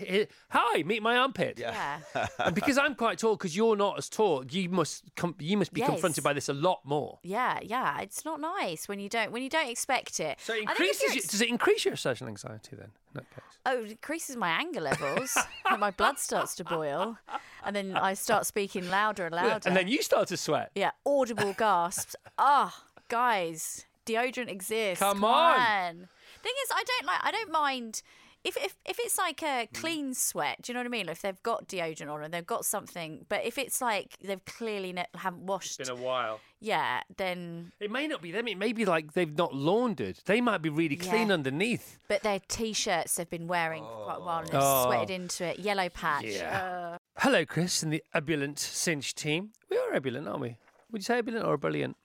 hi, 0.51 0.83
meet 0.83 1.03
my 1.03 1.16
armpit. 1.16 1.59
yeah. 1.59 1.98
and 2.38 2.55
because 2.55 2.77
I'm 2.79 2.94
quite 2.94 3.18
tall, 3.18 3.37
because 3.37 3.57
you're 3.57 3.77
not 3.77 3.96
as 3.98 4.09
tall, 4.09 4.44
you 4.51 4.68
must 4.68 5.05
com- 5.16 5.37
you 5.38 5.57
must 5.57 5.72
be 5.72 5.81
Yes. 5.81 5.88
confronted 5.90 6.22
by 6.22 6.33
this 6.33 6.48
a 6.48 6.53
lot 6.55 6.81
more. 6.85 7.18
Yeah, 7.22 7.59
yeah, 7.62 8.01
it's 8.01 8.25
not 8.25 8.40
nice 8.40 8.87
when 8.88 9.01
you 9.01 9.09
don't 9.09 9.33
when 9.33 9.42
you 9.42 9.48
don't 9.48 9.68
expect 9.70 10.20
it. 10.20 10.38
So 10.40 10.53
it 10.53 10.57
I 10.68 10.75
think 10.75 10.81
increases. 10.90 11.03
you're 11.03 11.11
your- 11.12 11.16
ex- 11.18 11.29
does 11.29 11.40
it 11.40 11.48
increase 11.48 11.85
your 11.85 11.96
social 11.96 12.29
anxiety 12.29 12.77
then? 12.77 12.90
In 13.14 13.14
that 13.14 13.31
case? 13.31 13.44
oh, 13.66 13.85
it 13.85 13.90
increases 13.92 14.37
my 14.37 14.48
anger 14.51 14.81
levels, 14.81 15.37
and 15.70 15.81
my 15.81 15.90
blood 15.90 16.18
starts 16.18 16.55
to 16.57 16.64
boil, 16.64 17.18
and 17.64 17.75
then 17.77 17.96
I 17.96 18.14
start 18.14 18.46
speaking 18.46 18.88
louder 18.90 19.27
and 19.27 19.35
louder. 19.35 19.68
And 19.68 19.77
then 19.77 19.88
you 19.88 20.03
start 20.03 20.29
to 20.29 20.37
sweat. 20.37 20.70
yeah, 20.75 20.90
audible 21.07 21.53
gasps. 21.57 22.16
Ah, 22.38 22.85
guys, 23.09 23.85
deodorant 24.06 24.48
exists. 24.50 25.02
Come 25.02 25.24
on. 25.24 26.08
Thing 26.42 26.52
is, 26.64 26.70
I 26.74 26.84
don't 26.86 27.06
like. 27.06 27.20
I 27.22 27.30
don't 27.30 27.52
mind. 27.52 28.02
If, 28.44 28.56
if, 28.56 28.74
if 28.84 28.98
it's 28.98 29.18
like 29.18 29.38
Hmm. 29.38 29.46
a 29.46 29.68
clean 29.72 30.14
sweat, 30.14 30.62
do 30.62 30.72
you 30.72 30.74
know 30.74 30.80
what 30.80 30.86
I 30.86 30.90
mean? 30.90 31.08
If 31.08 31.22
they've 31.22 31.40
got 31.44 31.68
deodorant 31.68 32.10
on 32.10 32.24
and 32.24 32.34
they've 32.34 32.44
got 32.44 32.64
something, 32.64 33.24
but 33.28 33.44
if 33.44 33.56
it's 33.56 33.80
like 33.80 34.16
they've 34.20 34.44
clearly 34.44 34.92
ne- 34.92 35.06
haven't 35.14 35.46
washed, 35.46 35.78
Been 35.78 35.90
a 35.90 35.94
while. 35.94 36.40
yeah, 36.58 37.02
then 37.18 37.70
It 37.78 37.92
may 37.92 38.08
not 38.08 38.20
be 38.20 38.32
them. 38.32 38.48
It 38.48 38.58
may 38.58 38.72
be 38.72 38.84
like 38.84 39.12
they've 39.12 39.32
not 39.38 39.54
laundered. 39.54 40.18
They 40.24 40.40
might 40.40 40.60
be 40.60 40.70
really 40.70 40.96
clean 40.96 41.28
Yeah. 41.28 41.34
underneath. 41.34 42.00
But 42.08 42.24
their 42.24 42.40
t-shirts 42.40 43.14
they've 43.14 43.30
been 43.30 43.46
wearing 43.46 43.84
for 43.84 44.04
quite 44.06 44.16
a 44.16 44.20
while 44.24 44.38
and 44.40 44.48
they've 44.48 44.60
Oh. 44.60 44.86
sweated 44.86 45.10
into 45.10 45.44
it. 45.44 45.60
Yellow 45.60 45.88
patch. 45.88 46.24
Yeah. 46.24 46.98
Hello, 47.18 47.46
Chris, 47.46 47.84
and 47.84 47.92
the 47.92 48.02
ebullient 48.12 48.58
Cinch 48.58 49.14
team. 49.14 49.52
We 49.70 49.78
are 49.78 49.92
ebullient, 49.94 50.26
aren't 50.26 50.40
we? 50.40 50.56
Would 50.92 51.00
you 51.00 51.05
say 51.05 51.18
ebullient 51.18 51.46
or 51.46 51.55
a 51.55 51.59
brilliant? 51.59 51.96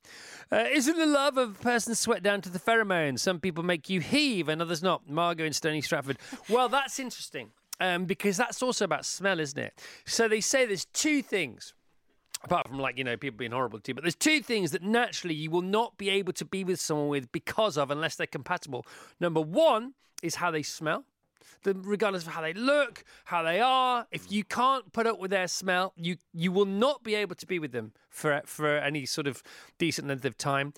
Uh, 0.49 0.63
isn't 0.71 0.97
the 0.97 1.05
love 1.05 1.37
of 1.37 1.59
a 1.59 1.61
person 1.61 1.93
sweat 1.93 2.23
down 2.23 2.41
to 2.41 2.49
the 2.49 2.59
pheromones? 2.59 3.19
Some 3.19 3.39
people 3.39 3.63
make 3.63 3.89
you 3.89 3.99
heave 3.99 4.47
and 4.47 4.61
others 4.61 4.81
not. 4.81 5.09
Margot 5.09 5.43
in 5.43 5.51
Stony 5.51 5.81
Stratford. 5.81 6.17
Well, 6.49 6.69
that's 6.69 6.97
interesting 6.97 7.51
um, 7.81 8.05
because 8.05 8.37
that's 8.37 8.63
also 8.63 8.85
about 8.85 9.05
smell, 9.05 9.41
isn't 9.41 9.59
it? 9.59 9.83
So 10.05 10.29
they 10.29 10.39
say 10.39 10.65
there's 10.65 10.85
two 10.85 11.21
things. 11.21 11.73
Apart 12.43 12.67
from 12.67 12.77
like 12.77 12.99
you 12.99 13.03
know 13.03 13.17
people 13.17 13.37
being 13.39 13.51
horrible 13.51 13.79
to 13.79 13.89
you, 13.89 13.95
but 13.95 14.03
there's 14.03 14.15
two 14.15 14.41
things 14.41 14.69
that 14.71 14.83
naturally 14.83 15.33
you 15.33 15.49
will 15.49 15.63
not 15.63 15.97
be 15.97 16.11
able 16.11 16.33
to 16.33 16.45
be 16.45 16.63
with 16.63 16.79
someone 16.79 17.07
with 17.07 17.31
because 17.31 17.77
of 17.77 17.89
unless 17.89 18.15
they're 18.15 18.27
compatible. 18.27 18.85
Number 19.19 19.41
one 19.41 19.95
is 20.21 20.35
how 20.35 20.51
they 20.51 20.61
smell 20.61 21.03
the, 21.63 21.73
regardless 21.73 22.25
of 22.25 22.33
how 22.33 22.41
they 22.41 22.53
look, 22.53 23.03
how 23.25 23.43
they 23.43 23.59
are. 23.59 24.07
If 24.11 24.27
mm. 24.27 24.31
you 24.31 24.43
can't 24.43 24.91
put 24.93 25.07
up 25.07 25.19
with 25.19 25.31
their 25.31 25.47
smell, 25.47 25.93
you 25.95 26.17
you 26.33 26.51
will 26.51 26.65
not 26.65 27.03
be 27.03 27.15
able 27.15 27.35
to 27.35 27.45
be 27.45 27.59
with 27.59 27.71
them 27.71 27.93
for 28.09 28.41
for 28.45 28.77
any 28.77 29.05
sort 29.05 29.27
of 29.27 29.43
decent 29.77 30.07
length 30.07 30.25
of 30.25 30.37
time. 30.37 30.73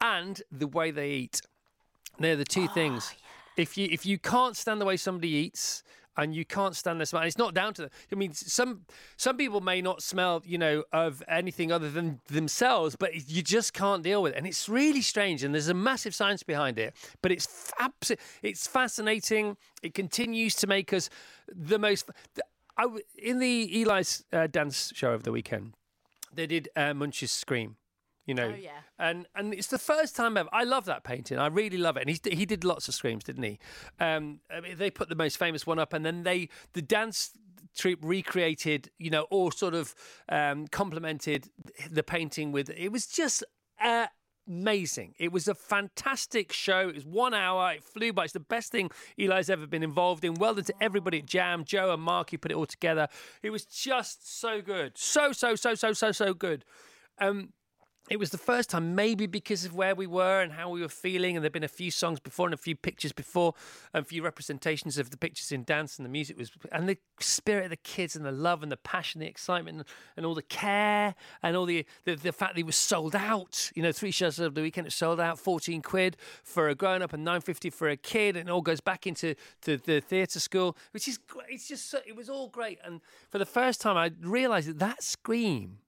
And 0.00 0.42
the 0.52 0.66
way 0.66 0.90
they 0.90 1.10
eat, 1.10 1.40
they're 2.18 2.36
the 2.36 2.44
two 2.44 2.66
ah, 2.70 2.74
things. 2.74 3.14
If 3.56 3.76
you 3.76 3.88
if 3.90 4.06
you 4.06 4.18
can't 4.18 4.56
stand 4.56 4.80
the 4.80 4.84
way 4.84 4.96
somebody 4.96 5.28
eats. 5.28 5.82
And 6.18 6.34
you 6.34 6.44
can't 6.44 6.76
stand 6.76 6.98
their 7.00 7.06
smell. 7.06 7.22
It's 7.22 7.38
not 7.38 7.54
down 7.54 7.72
to 7.74 7.82
them. 7.82 7.90
I 8.12 8.16
mean, 8.16 8.34
some 8.34 8.82
some 9.16 9.36
people 9.36 9.60
may 9.60 9.80
not 9.80 10.02
smell, 10.02 10.42
you 10.44 10.58
know, 10.58 10.84
of 10.92 11.22
anything 11.28 11.72
other 11.72 11.90
than 11.90 12.20
themselves, 12.26 12.96
but 12.96 13.30
you 13.30 13.40
just 13.40 13.72
can't 13.72 14.02
deal 14.02 14.20
with 14.22 14.32
it. 14.34 14.36
And 14.36 14.46
it's 14.46 14.68
really 14.68 15.00
strange. 15.00 15.44
And 15.44 15.54
there's 15.54 15.68
a 15.68 15.74
massive 15.74 16.14
science 16.14 16.42
behind 16.42 16.78
it. 16.78 16.94
But 17.22 17.32
it's 17.32 17.72
abs- 17.78 18.12
it's 18.42 18.66
fascinating. 18.66 19.56
It 19.82 19.94
continues 19.94 20.54
to 20.56 20.66
make 20.66 20.92
us 20.92 21.08
the 21.48 21.78
most. 21.78 22.10
I 22.76 22.86
in 23.16 23.38
the 23.38 23.82
Eli's 23.82 24.24
uh, 24.32 24.48
dance 24.48 24.92
show 24.94 25.12
over 25.12 25.22
the 25.22 25.32
weekend, 25.32 25.74
they 26.34 26.46
did 26.46 26.68
uh, 26.76 26.94
Munch's 26.94 27.30
Scream. 27.32 27.77
You 28.28 28.34
know, 28.34 28.52
Oh, 28.54 28.56
yeah. 28.60 28.70
and 28.98 29.26
and 29.34 29.54
it's 29.54 29.68
the 29.68 29.78
first 29.78 30.14
time 30.14 30.36
ever. 30.36 30.50
I 30.52 30.62
love 30.64 30.84
that 30.84 31.02
painting. 31.02 31.38
I 31.38 31.46
really 31.46 31.78
love 31.78 31.96
it. 31.96 32.02
And 32.06 32.10
he 32.10 32.20
he 32.36 32.44
did 32.46 32.62
lots 32.62 32.86
of 32.86 32.94
screams, 32.94 33.24
didn't 33.24 33.42
he? 33.42 33.58
Um, 33.98 34.40
I 34.54 34.60
mean, 34.60 34.76
they 34.76 34.90
put 34.90 35.08
the 35.08 35.14
most 35.16 35.38
famous 35.38 35.66
one 35.66 35.78
up, 35.78 35.92
and 35.94 36.04
then 36.04 36.22
they 36.24 36.50
the 36.74 36.82
dance 36.82 37.30
troupe 37.76 38.00
recreated, 38.02 38.90
you 38.98 39.08
know, 39.10 39.26
or 39.30 39.50
sort 39.50 39.74
of 39.74 39.94
um, 40.28 40.66
complemented 40.68 41.48
the 41.90 42.02
painting 42.02 42.52
with. 42.52 42.70
It 42.70 42.92
was 42.92 43.06
just. 43.06 43.42
Uh, 43.82 44.06
Amazing. 44.50 45.14
It 45.18 45.30
was 45.30 45.46
a 45.46 45.54
fantastic 45.54 46.52
show. 46.54 46.88
It 46.88 46.94
was 46.94 47.04
one 47.04 47.34
hour. 47.34 47.72
It 47.74 47.84
flew 47.84 48.14
by. 48.14 48.24
It's 48.24 48.32
the 48.32 48.40
best 48.40 48.72
thing 48.72 48.90
Eli's 49.18 49.50
ever 49.50 49.66
been 49.66 49.82
involved 49.82 50.24
in. 50.24 50.32
Well 50.34 50.54
done 50.54 50.64
to 50.64 50.74
everybody 50.80 51.18
at 51.18 51.26
Jam, 51.26 51.64
Joe 51.64 51.92
and 51.92 52.02
Mark 52.02 52.30
who 52.30 52.38
put 52.38 52.50
it 52.50 52.54
all 52.54 52.64
together. 52.64 53.08
It 53.42 53.50
was 53.50 53.66
just 53.66 54.40
so 54.40 54.62
good. 54.62 54.96
So, 54.96 55.32
so, 55.32 55.54
so, 55.54 55.74
so, 55.74 55.92
so, 55.92 56.12
so 56.12 56.32
good. 56.32 56.64
Um, 57.20 57.52
it 58.10 58.18
was 58.18 58.30
the 58.30 58.38
first 58.38 58.70
time, 58.70 58.94
maybe 58.94 59.26
because 59.26 59.64
of 59.64 59.74
where 59.74 59.94
we 59.94 60.06
were 60.06 60.40
and 60.40 60.52
how 60.52 60.70
we 60.70 60.80
were 60.80 60.88
feeling, 60.88 61.36
and 61.36 61.44
there'd 61.44 61.52
been 61.52 61.64
a 61.64 61.68
few 61.68 61.90
songs 61.90 62.20
before 62.20 62.46
and 62.46 62.54
a 62.54 62.58
few 62.58 62.74
pictures 62.74 63.12
before, 63.12 63.54
and 63.92 64.02
a 64.02 64.06
few 64.06 64.22
representations 64.22 64.98
of 64.98 65.10
the 65.10 65.16
pictures 65.16 65.52
in 65.52 65.64
dance 65.64 65.98
and 65.98 66.06
the 66.06 66.10
music 66.10 66.38
was, 66.38 66.50
and 66.72 66.88
the 66.88 66.98
spirit 67.20 67.64
of 67.64 67.70
the 67.70 67.76
kids 67.76 68.16
and 68.16 68.24
the 68.24 68.32
love 68.32 68.62
and 68.62 68.72
the 68.72 68.76
passion, 68.76 69.20
the 69.20 69.26
excitement, 69.26 69.86
and 70.16 70.24
all 70.24 70.34
the 70.34 70.42
care, 70.42 71.14
and 71.42 71.56
all 71.56 71.66
the 71.66 71.84
the, 72.04 72.14
the 72.14 72.32
fact 72.32 72.54
that 72.54 72.60
it 72.60 72.66
was 72.66 72.76
sold 72.76 73.14
out. 73.14 73.70
You 73.74 73.82
know, 73.82 73.92
three 73.92 74.10
shows 74.10 74.38
of 74.38 74.54
the 74.54 74.62
weekend 74.62 74.86
it 74.86 74.92
sold 74.92 75.20
out, 75.20 75.38
fourteen 75.38 75.82
quid 75.82 76.16
for 76.42 76.68
a 76.68 76.74
grown 76.74 77.02
up 77.02 77.12
and 77.12 77.24
nine 77.24 77.40
fifty 77.40 77.70
for 77.70 77.88
a 77.88 77.96
kid, 77.96 78.36
and 78.36 78.48
it 78.48 78.52
all 78.52 78.62
goes 78.62 78.80
back 78.80 79.06
into 79.06 79.34
to 79.62 79.76
the 79.76 80.00
theatre 80.00 80.40
school, 80.40 80.76
which 80.92 81.08
is 81.08 81.18
great. 81.18 81.46
It's 81.50 81.68
just 81.68 81.90
so, 81.90 81.98
it 82.06 82.16
was 82.16 82.28
all 82.28 82.48
great, 82.48 82.78
and 82.84 83.00
for 83.30 83.38
the 83.38 83.46
first 83.46 83.80
time 83.80 83.96
I 83.96 84.12
realised 84.20 84.68
that 84.68 84.78
that 84.78 85.02
scream 85.02 85.78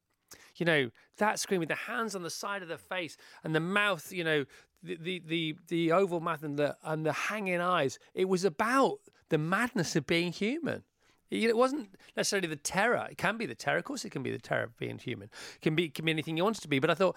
you 0.60 0.66
know, 0.66 0.90
that 1.16 1.40
scream 1.40 1.60
with 1.60 1.70
the 1.70 1.74
hands 1.74 2.14
on 2.14 2.22
the 2.22 2.30
side 2.30 2.62
of 2.62 2.68
the 2.68 2.78
face 2.78 3.16
and 3.42 3.54
the 3.54 3.60
mouth, 3.60 4.12
you 4.12 4.22
know, 4.22 4.44
the 4.82 4.96
the 4.96 5.22
the, 5.26 5.56
the 5.68 5.92
oval 5.92 6.20
mouth 6.20 6.42
and 6.42 6.58
the 6.58 6.76
and 6.84 7.04
the 7.04 7.12
hanging 7.12 7.60
eyes. 7.60 7.98
It 8.14 8.28
was 8.28 8.44
about 8.44 8.98
the 9.30 9.38
madness 9.38 9.96
of 9.96 10.06
being 10.06 10.32
human. 10.32 10.82
It 11.30 11.56
wasn't 11.56 11.94
necessarily 12.16 12.48
the 12.48 12.56
terror. 12.56 13.06
It 13.08 13.16
can 13.16 13.36
be 13.36 13.46
the 13.46 13.54
terror. 13.54 13.78
Of 13.78 13.84
course, 13.84 14.04
it 14.04 14.10
can 14.10 14.22
be 14.22 14.32
the 14.32 14.38
terror 14.38 14.64
of 14.64 14.76
being 14.76 14.98
human. 14.98 15.30
It 15.56 15.62
can 15.62 15.74
be 15.74 15.84
it 15.84 15.94
can 15.94 16.04
be 16.04 16.10
anything 16.10 16.36
you 16.36 16.44
want 16.44 16.58
it 16.58 16.62
to 16.62 16.68
be. 16.68 16.78
But 16.78 16.90
I 16.90 16.94
thought, 16.94 17.16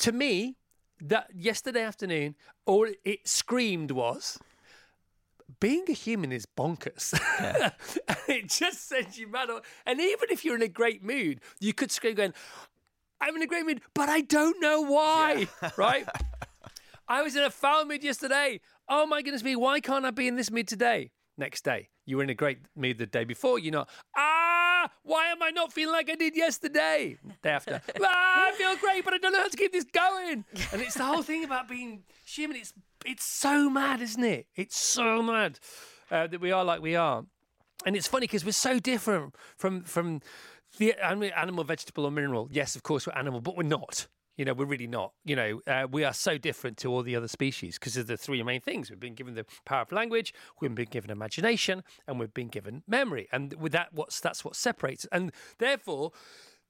to 0.00 0.12
me, 0.12 0.56
that 1.00 1.28
yesterday 1.34 1.82
afternoon, 1.82 2.34
all 2.66 2.88
it 3.04 3.26
screamed 3.26 3.90
was 3.90 4.38
being 5.60 5.84
a 5.88 5.92
human 5.92 6.32
is 6.32 6.46
bonkers. 6.46 7.18
Yeah. 7.40 7.70
it 8.28 8.48
just 8.48 8.88
sends 8.88 9.18
you 9.18 9.28
mad. 9.28 9.48
And 9.84 10.00
even 10.00 10.28
if 10.30 10.44
you're 10.44 10.56
in 10.56 10.62
a 10.62 10.68
great 10.68 11.02
mood, 11.02 11.40
you 11.60 11.72
could 11.72 11.90
scream 11.90 12.14
going, 12.14 12.34
I'm 13.20 13.36
in 13.36 13.42
a 13.42 13.46
great 13.46 13.66
mood, 13.66 13.80
but 13.94 14.08
I 14.08 14.20
don't 14.20 14.60
know 14.60 14.82
why. 14.82 15.46
Yeah. 15.62 15.70
right? 15.76 16.06
I 17.08 17.22
was 17.22 17.36
in 17.36 17.42
a 17.42 17.50
foul 17.50 17.84
mood 17.84 18.02
yesterday. 18.02 18.60
Oh 18.88 19.06
my 19.06 19.22
goodness 19.22 19.42
me, 19.42 19.56
why 19.56 19.80
can't 19.80 20.04
I 20.04 20.10
be 20.10 20.28
in 20.28 20.36
this 20.36 20.50
mood 20.50 20.68
today? 20.68 21.10
Next 21.38 21.64
day, 21.64 21.90
you 22.06 22.16
were 22.16 22.22
in 22.22 22.30
a 22.30 22.34
great 22.34 22.60
mood 22.74 22.98
the 22.98 23.06
day 23.06 23.24
before. 23.24 23.58
You're 23.58 23.72
not, 23.72 23.90
ah, 24.16 24.88
why 25.02 25.26
am 25.26 25.42
I 25.42 25.50
not 25.50 25.72
feeling 25.72 25.92
like 25.92 26.08
I 26.10 26.14
did 26.14 26.34
yesterday? 26.34 27.18
Day 27.42 27.50
after, 27.50 27.82
ah, 28.00 28.48
I 28.48 28.52
feel 28.52 28.74
great, 28.76 29.04
but 29.04 29.12
I 29.12 29.18
don't 29.18 29.32
know 29.32 29.42
how 29.42 29.48
to 29.48 29.56
keep 29.56 29.72
this 29.72 29.84
going. 29.84 30.44
And 30.72 30.80
it's 30.80 30.94
the 30.94 31.04
whole 31.04 31.22
thing 31.22 31.44
about 31.44 31.68
being 31.68 32.04
human. 32.24 32.56
It's 32.56 32.72
it's 33.04 33.24
so 33.24 33.68
mad, 33.68 34.00
isn't 34.00 34.24
it? 34.24 34.46
It's 34.56 34.78
so 34.78 35.22
mad 35.22 35.60
uh, 36.10 36.26
that 36.26 36.40
we 36.40 36.52
are 36.52 36.64
like 36.64 36.80
we 36.80 36.96
are. 36.96 37.24
And 37.84 37.94
it's 37.94 38.08
funny 38.08 38.26
because 38.26 38.44
we're 38.44 38.52
so 38.52 38.78
different 38.78 39.34
from 39.56 39.82
from 39.84 40.22
the 40.78 40.94
animal, 41.00 41.64
vegetable, 41.64 42.04
or 42.04 42.10
mineral. 42.10 42.48
Yes, 42.50 42.76
of 42.76 42.82
course 42.82 43.06
we're 43.06 43.14
animal, 43.14 43.40
but 43.40 43.56
we're 43.56 43.62
not. 43.62 44.06
You 44.36 44.44
know, 44.44 44.52
we're 44.52 44.66
really 44.66 44.86
not. 44.86 45.12
You 45.24 45.36
know, 45.36 45.60
uh, 45.66 45.86
we 45.90 46.04
are 46.04 46.12
so 46.12 46.36
different 46.36 46.76
to 46.78 46.92
all 46.92 47.02
the 47.02 47.16
other 47.16 47.28
species 47.28 47.78
because 47.78 47.96
of 47.96 48.06
the 48.06 48.18
three 48.18 48.42
main 48.42 48.60
things. 48.60 48.90
We've 48.90 49.00
been 49.00 49.14
given 49.14 49.34
the 49.34 49.46
power 49.64 49.82
of 49.82 49.92
language, 49.92 50.34
we've 50.60 50.74
been 50.74 50.88
given 50.90 51.10
imagination, 51.10 51.82
and 52.06 52.20
we've 52.20 52.34
been 52.34 52.48
given 52.48 52.82
memory. 52.86 53.28
And 53.32 53.54
with 53.54 53.72
that, 53.72 53.88
what's 53.92 54.20
that's 54.20 54.44
what 54.44 54.54
separates. 54.54 55.06
And 55.10 55.32
therefore, 55.58 56.12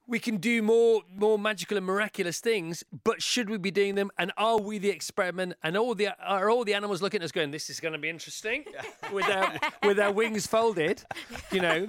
we 0.07 0.19
can 0.19 0.37
do 0.37 0.63
more 0.63 1.03
more 1.15 1.39
magical 1.39 1.77
and 1.77 1.85
miraculous 1.85 2.41
things, 2.41 2.85
but 3.05 3.23
should 3.23 3.51
we 3.51 3.59
be 3.59 3.71
doing 3.71 3.97
them? 3.97 4.11
And 4.19 4.33
are 4.37 4.59
we 4.59 4.79
the 4.79 4.91
experiment? 4.91 5.55
And 5.63 5.77
all 5.77 5.95
the 5.95 6.09
are 6.25 6.49
all 6.49 6.65
the 6.65 6.75
animals 6.75 7.03
looking 7.03 7.21
at 7.21 7.25
us 7.25 7.33
going, 7.33 7.51
"This 7.51 7.69
is 7.71 7.81
going 7.81 7.93
to 7.93 7.99
be 7.99 8.09
interesting," 8.09 8.65
with 9.13 9.27
their 9.27 9.59
with 9.83 9.97
their 9.97 10.13
wings 10.13 10.47
folded, 10.47 11.03
you 11.51 11.61
know? 11.61 11.87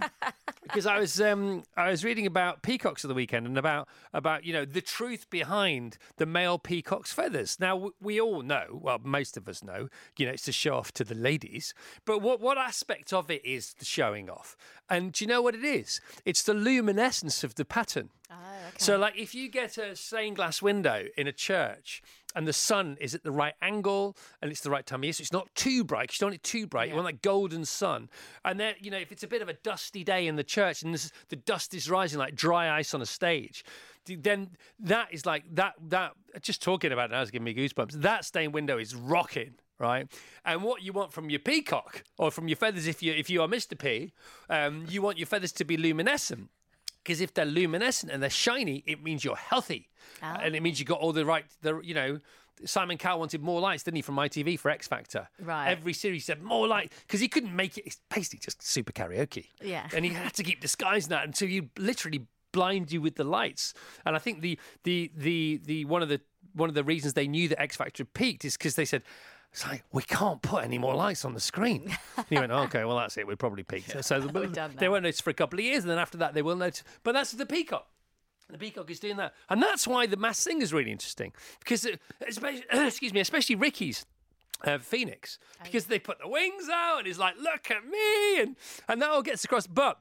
Because 0.64 0.86
I 0.86 1.00
was 1.00 1.22
um, 1.22 1.64
I 1.76 1.90
was 1.90 2.04
reading 2.04 2.26
about 2.26 2.64
peacocks 2.64 3.04
of 3.04 3.08
the 3.08 3.14
weekend 3.14 3.46
and 3.46 3.58
about 3.58 3.88
about 4.14 4.44
you 4.44 4.54
know 4.54 4.66
the 4.66 4.82
truth 4.82 5.30
behind 5.30 5.98
the 6.18 6.26
male 6.26 6.58
peacock's 6.58 7.14
feathers. 7.14 7.58
Now 7.60 7.92
we 8.02 8.20
all 8.20 8.42
know, 8.42 8.80
well, 8.82 9.00
most 9.04 9.38
of 9.38 9.48
us 9.48 9.64
know, 9.64 9.90
you 10.18 10.26
know, 10.26 10.32
it's 10.32 10.44
to 10.44 10.52
show 10.52 10.76
off 10.76 10.92
to 10.94 11.04
the 11.04 11.16
ladies. 11.16 11.74
But 12.06 12.22
what 12.22 12.42
what 12.42 12.58
aspect 12.58 13.14
of 13.14 13.30
it 13.30 13.46
is 13.46 13.76
the 13.76 13.86
showing 13.86 14.30
off? 14.30 14.58
And 14.90 15.12
do 15.12 15.24
you 15.24 15.28
know 15.28 15.42
what 15.42 15.56
it 15.56 15.64
is? 15.64 16.02
It's 16.26 16.44
the 16.44 16.54
luminescence 16.54 17.44
of 17.44 17.56
the 17.56 17.66
pattern. 17.66 18.07
Oh, 18.30 18.36
okay. 18.70 18.78
So, 18.78 18.98
like, 18.98 19.18
if 19.18 19.34
you 19.34 19.50
get 19.50 19.78
a 19.78 19.96
stained 19.96 20.36
glass 20.36 20.62
window 20.62 21.06
in 21.18 21.28
a 21.28 21.32
church 21.32 22.02
and 22.36 22.48
the 22.48 22.54
sun 22.54 22.98
is 23.00 23.16
at 23.16 23.24
the 23.24 23.32
right 23.32 23.54
angle 23.62 24.18
and 24.42 24.52
it's 24.52 24.62
the 24.62 24.70
right 24.70 24.86
time 24.86 25.00
of 25.00 25.04
year, 25.06 25.14
so 25.14 25.22
it's 25.22 25.34
not 25.34 25.54
too 25.56 25.84
bright. 25.84 26.12
You 26.12 26.18
don't 26.20 26.28
want 26.28 26.36
it 26.36 26.44
too 26.44 26.68
bright. 26.68 26.88
Yeah. 26.88 26.96
You 26.96 27.02
want 27.02 27.08
that 27.08 27.22
golden 27.22 27.66
sun. 27.66 28.10
And 28.44 28.60
then, 28.60 28.76
you 28.80 28.92
know, 28.92 28.98
if 28.98 29.12
it's 29.12 29.24
a 29.24 29.28
bit 29.28 29.42
of 29.42 29.50
a 29.50 29.54
dusty 29.54 30.04
day 30.04 30.28
in 30.28 30.36
the 30.36 30.44
church 30.44 30.84
and 30.84 30.94
this, 30.94 31.12
the 31.30 31.36
dust 31.36 31.74
is 31.74 31.90
rising 31.90 32.20
like 32.20 32.36
dry 32.36 32.78
ice 32.78 32.94
on 32.94 33.02
a 33.02 33.06
stage, 33.06 33.64
then 34.06 34.50
that 34.80 35.10
is 35.12 35.26
like 35.26 35.44
that. 35.54 35.74
That 35.90 36.14
just 36.42 36.62
talking 36.62 36.92
about 36.92 37.10
it 37.10 37.14
now 37.14 37.22
is 37.22 37.32
giving 37.32 37.44
me 37.44 37.54
goosebumps. 37.54 38.02
That 38.02 38.24
stained 38.24 38.54
window 38.54 38.78
is 38.78 38.96
rocking 38.96 39.56
right? 39.80 40.12
And 40.44 40.64
what 40.64 40.82
you 40.82 40.92
want 40.94 41.14
from 41.14 41.30
your 41.30 41.40
peacock 41.40 42.04
or 42.18 42.32
from 42.32 42.48
your 42.48 42.56
feathers, 42.56 42.88
if 42.88 43.04
you 43.04 43.14
if 43.14 43.30
you 43.30 43.42
are 43.42 43.48
Mr. 43.48 43.78
P, 43.78 44.12
um, 44.50 44.86
you 44.90 45.02
want 45.02 45.18
your 45.18 45.28
feathers 45.28 45.52
to 45.54 45.66
be 45.66 45.78
luminescent. 45.78 46.50
Because 47.08 47.22
if 47.22 47.34
they're 47.34 47.46
luminescent 47.46 48.12
and 48.12 48.22
they're 48.22 48.30
shiny, 48.30 48.84
it 48.86 49.02
means 49.02 49.24
you're 49.24 49.38
healthy, 49.38 49.88
oh. 50.22 50.36
and 50.42 50.58
it 50.58 50.62
means 50.62 50.78
you 50.78 50.86
got 50.86 51.00
all 51.00 51.14
the 51.14 51.26
right, 51.26 51.46
the 51.62 51.80
you 51.80 51.94
know. 51.94 52.20
Simon 52.66 52.98
Cowell 52.98 53.20
wanted 53.20 53.40
more 53.40 53.62
lights, 53.62 53.84
didn't 53.84 53.98
he, 53.98 54.02
from 54.02 54.16
ITV 54.16 54.60
for 54.60 54.72
X 54.72 54.88
Factor? 54.88 55.30
Right. 55.40 55.70
Every 55.70 55.94
series 55.94 56.26
said 56.26 56.42
more 56.42 56.68
light 56.68 56.92
because 57.06 57.20
he 57.20 57.28
couldn't 57.28 57.56
make 57.56 57.78
it. 57.78 57.86
It's 57.86 58.02
basically 58.10 58.40
just 58.40 58.64
super 58.64 58.92
karaoke. 58.92 59.46
Yeah. 59.62 59.88
And 59.94 60.04
he 60.04 60.12
had 60.12 60.34
to 60.34 60.44
keep 60.44 60.60
disguising 60.60 61.12
that 61.12 61.24
until 61.24 61.50
you 61.50 61.70
literally 61.78 62.26
blind 62.52 62.92
you 62.92 63.00
with 63.00 63.14
the 63.14 63.24
lights. 63.24 63.76
And 64.08 64.16
I 64.16 64.20
think 64.20 64.42
the 64.42 64.60
the 64.84 65.12
the 65.16 65.62
the 65.64 65.86
one 65.86 66.02
of 66.02 66.10
the 66.10 66.20
one 66.54 66.68
of 66.68 66.74
the 66.74 66.84
reasons 66.84 67.14
they 67.14 67.28
knew 67.28 67.48
that 67.50 67.62
X 67.62 67.76
Factor 67.76 68.04
peaked 68.04 68.44
is 68.44 68.58
because 68.58 68.74
they 68.74 68.86
said 68.86 69.04
it's 69.52 69.66
like, 69.66 69.84
we 69.92 70.04
can't 70.04 70.42
put 70.42 70.64
any 70.64 70.78
more 70.78 70.94
lights 70.94 71.26
on 71.26 71.34
the 71.34 71.40
screen. 71.40 71.98
And 72.16 72.26
he 72.30 72.36
went, 72.36 72.52
okay, 72.68 72.86
well, 72.86 72.98
that's 72.98 73.18
it. 73.18 73.26
We 73.26 73.36
probably 73.36 73.64
peaked. 73.64 73.94
Yeah, 73.94 74.02
so 74.02 74.20
they 74.80 74.90
won't 74.90 75.04
notice 75.04 75.22
for 75.22 75.30
a 75.30 75.34
couple 75.34 75.60
of 75.60 75.66
years. 75.66 75.84
And 75.84 75.90
then 75.90 75.98
after 75.98 76.18
that, 76.20 76.34
they 76.34 76.42
will 76.42 76.56
notice. 76.56 76.84
But 77.04 77.14
that's 77.14 77.32
the 77.32 77.46
peacock. 77.46 77.88
The 78.50 78.58
peacock 78.58 78.90
is 78.90 79.00
doing 79.00 79.18
that. 79.18 79.34
And 79.50 79.62
that's 79.62 79.88
why 79.88 80.06
the 80.06 80.16
mass 80.16 80.44
thing 80.44 80.62
is 80.62 80.74
really 80.74 80.92
interesting. 80.92 81.34
Because, 81.60 81.86
uh, 81.86 81.98
especially, 82.28 82.64
excuse 82.72 83.14
me, 83.14 83.20
especially 83.20 83.56
Ricky's 83.56 84.06
uh, 84.64 84.78
Phoenix. 84.78 85.40
Oh, 85.60 85.64
because 85.66 85.86
they 85.86 86.00
put 86.00 86.20
the 86.20 86.28
wings 86.28 86.70
out 86.72 87.00
and 87.00 87.08
he's 87.08 87.20
like, 87.20 87.36
look 87.38 87.70
at 87.72 87.86
me. 87.86 88.42
And, 88.42 88.56
and 88.88 89.02
that 89.02 89.10
all 89.10 89.22
gets 89.22 89.44
across. 89.44 89.68
But 89.68 90.00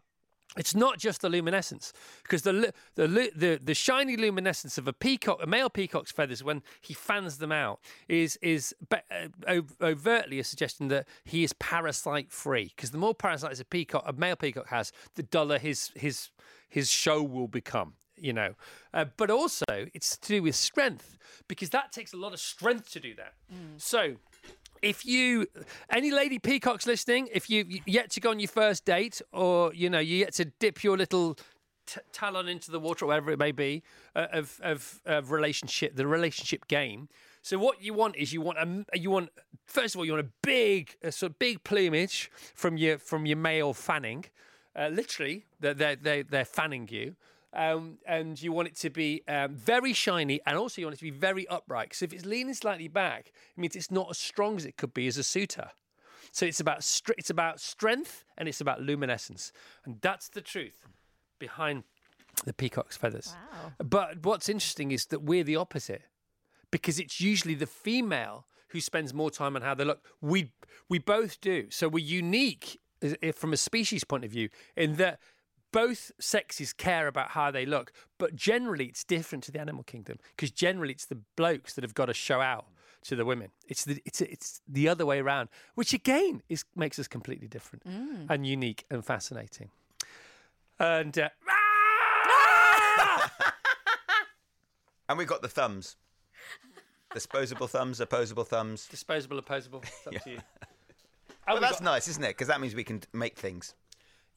it's 0.56 0.74
not 0.74 0.98
just 0.98 1.20
the 1.20 1.28
luminescence, 1.28 1.92
because 2.22 2.42
the, 2.42 2.72
the 2.94 3.06
the 3.34 3.60
the 3.62 3.74
shiny 3.74 4.16
luminescence 4.16 4.78
of 4.78 4.88
a 4.88 4.92
peacock, 4.92 5.38
a 5.42 5.46
male 5.46 5.70
peacock's 5.70 6.12
feathers, 6.12 6.42
when 6.42 6.62
he 6.80 6.94
fans 6.94 7.38
them 7.38 7.52
out, 7.52 7.80
is 8.08 8.38
is 8.42 8.74
uh, 8.90 9.60
overtly 9.80 10.38
a 10.38 10.44
suggestion 10.44 10.88
that 10.88 11.06
he 11.24 11.44
is 11.44 11.52
parasite 11.54 12.30
free. 12.32 12.72
Because 12.74 12.90
the 12.90 12.98
more 12.98 13.14
parasites 13.14 13.60
a 13.60 13.64
peacock, 13.64 14.04
a 14.06 14.12
male 14.12 14.36
peacock 14.36 14.68
has, 14.68 14.92
the 15.14 15.22
duller 15.22 15.58
his 15.58 15.92
his 15.94 16.30
his 16.68 16.90
show 16.90 17.22
will 17.22 17.48
become. 17.48 17.94
You 18.18 18.32
know, 18.32 18.54
uh, 18.94 19.04
but 19.18 19.30
also 19.30 19.64
it's 19.68 20.16
to 20.16 20.28
do 20.28 20.42
with 20.42 20.54
strength 20.54 21.18
because 21.48 21.68
that 21.70 21.92
takes 21.92 22.14
a 22.14 22.16
lot 22.16 22.32
of 22.32 22.40
strength 22.40 22.90
to 22.92 23.00
do 23.00 23.14
that. 23.14 23.34
Mm. 23.52 23.78
So 23.78 24.16
if 24.86 25.04
you 25.04 25.46
any 25.90 26.10
lady 26.10 26.38
peacocks 26.38 26.86
listening 26.86 27.28
if 27.32 27.50
you 27.50 27.80
yet 27.86 28.10
to 28.10 28.20
go 28.20 28.30
on 28.30 28.38
your 28.38 28.48
first 28.48 28.84
date 28.84 29.20
or 29.32 29.74
you 29.74 29.90
know 29.90 29.98
you 29.98 30.16
yet 30.16 30.32
to 30.32 30.44
dip 30.44 30.84
your 30.84 30.96
little 30.96 31.36
t- 31.86 32.00
talon 32.12 32.48
into 32.48 32.70
the 32.70 32.78
water 32.78 33.04
or 33.04 33.08
whatever 33.08 33.32
it 33.32 33.38
may 33.38 33.52
be 33.52 33.82
uh, 34.14 34.26
of, 34.32 34.60
of, 34.62 35.00
of 35.04 35.32
relationship 35.32 35.96
the 35.96 36.06
relationship 36.06 36.68
game. 36.68 37.08
So 37.42 37.58
what 37.58 37.82
you 37.82 37.94
want 37.94 38.16
is 38.16 38.32
you 38.32 38.40
want 38.40 38.58
a 38.58 38.98
you 38.98 39.10
want 39.10 39.30
first 39.66 39.94
of 39.94 39.98
all 39.98 40.04
you 40.04 40.12
want 40.12 40.26
a 40.26 40.30
big 40.42 40.96
a 41.02 41.10
sort 41.10 41.32
of 41.32 41.38
big 41.38 41.64
plumage 41.64 42.30
from 42.54 42.76
your 42.76 42.98
from 42.98 43.26
your 43.26 43.38
male 43.38 43.74
fanning. 43.74 44.24
Uh, 44.74 44.88
literally 44.88 45.46
they're, 45.58 45.74
they're, 45.74 45.96
they're, 45.96 46.22
they're 46.22 46.44
fanning 46.44 46.86
you 46.90 47.16
um, 47.56 47.98
and 48.06 48.40
you 48.40 48.52
want 48.52 48.68
it 48.68 48.76
to 48.76 48.90
be 48.90 49.22
um, 49.26 49.54
very 49.54 49.92
shiny, 49.92 50.40
and 50.46 50.56
also 50.56 50.80
you 50.80 50.86
want 50.86 50.94
it 50.94 50.98
to 50.98 51.04
be 51.04 51.10
very 51.10 51.48
upright. 51.48 51.88
Because 51.88 52.02
if 52.02 52.12
it's 52.12 52.26
leaning 52.26 52.54
slightly 52.54 52.88
back, 52.88 53.28
it 53.28 53.60
means 53.60 53.74
it's 53.74 53.90
not 53.90 54.08
as 54.10 54.18
strong 54.18 54.56
as 54.56 54.64
it 54.64 54.76
could 54.76 54.94
be 54.94 55.06
as 55.06 55.16
a 55.16 55.22
suitor. 55.22 55.70
So 56.32 56.44
it's 56.44 56.60
about 56.60 56.78
it's 57.16 57.30
about 57.30 57.60
strength 57.60 58.24
and 58.36 58.48
it's 58.48 58.60
about 58.60 58.82
luminescence, 58.82 59.52
and 59.84 59.98
that's 60.00 60.28
the 60.28 60.42
truth 60.42 60.86
behind 61.38 61.84
the 62.44 62.52
peacock's 62.52 62.96
feathers. 62.96 63.34
Wow. 63.52 63.72
But 63.78 64.24
what's 64.24 64.48
interesting 64.48 64.90
is 64.92 65.06
that 65.06 65.22
we're 65.22 65.44
the 65.44 65.56
opposite, 65.56 66.02
because 66.70 66.98
it's 66.98 67.20
usually 67.20 67.54
the 67.54 67.66
female 67.66 68.46
who 68.68 68.80
spends 68.80 69.14
more 69.14 69.30
time 69.30 69.56
on 69.56 69.62
how 69.62 69.74
they 69.74 69.84
look. 69.84 70.04
We 70.20 70.52
we 70.90 70.98
both 70.98 71.40
do. 71.40 71.70
So 71.70 71.88
we're 71.88 72.04
unique 72.04 72.78
from 73.34 73.52
a 73.52 73.56
species 73.56 74.04
point 74.04 74.24
of 74.24 74.30
view 74.30 74.48
in 74.76 74.96
that 74.96 75.20
both 75.76 76.10
sexes 76.18 76.72
care 76.72 77.06
about 77.06 77.32
how 77.32 77.50
they 77.50 77.66
look, 77.66 77.92
but 78.16 78.34
generally 78.34 78.86
it's 78.86 79.04
different 79.04 79.44
to 79.44 79.52
the 79.52 79.60
animal 79.60 79.82
kingdom 79.82 80.18
because 80.34 80.50
generally 80.50 80.94
it's 80.94 81.04
the 81.04 81.18
blokes 81.36 81.74
that 81.74 81.84
have 81.84 81.92
got 81.92 82.06
to 82.06 82.14
show 82.14 82.40
out 82.40 82.64
to 83.02 83.14
the 83.14 83.26
women. 83.26 83.50
It's 83.68 83.84
the 83.84 84.00
it's 84.06 84.22
it's 84.22 84.62
the 84.66 84.88
other 84.88 85.04
way 85.04 85.18
around, 85.18 85.50
which 85.74 85.92
again 85.92 86.42
is 86.48 86.64
makes 86.74 86.98
us 86.98 87.06
completely 87.06 87.46
different 87.46 87.84
mm. 87.84 88.24
and 88.30 88.46
unique 88.46 88.86
and 88.90 89.04
fascinating. 89.04 89.68
And 90.78 91.18
uh, 91.18 91.28
And 95.10 95.18
we've 95.18 95.28
got 95.28 95.42
the 95.42 95.48
thumbs. 95.48 95.96
Disposable 97.12 97.66
thumbs, 97.66 98.00
opposable 98.00 98.44
thumbs. 98.44 98.88
Disposable, 98.88 99.38
opposable. 99.38 99.82
It's 99.82 100.06
up 100.06 100.14
to 100.24 100.30
you. 100.30 100.38
Well, 101.46 101.60
that's 101.60 101.82
nice, 101.82 102.08
isn't 102.08 102.24
it? 102.24 102.30
Because 102.30 102.48
that 102.48 102.62
means 102.62 102.74
we 102.74 102.82
can 102.82 103.02
make 103.12 103.36
things. 103.36 103.74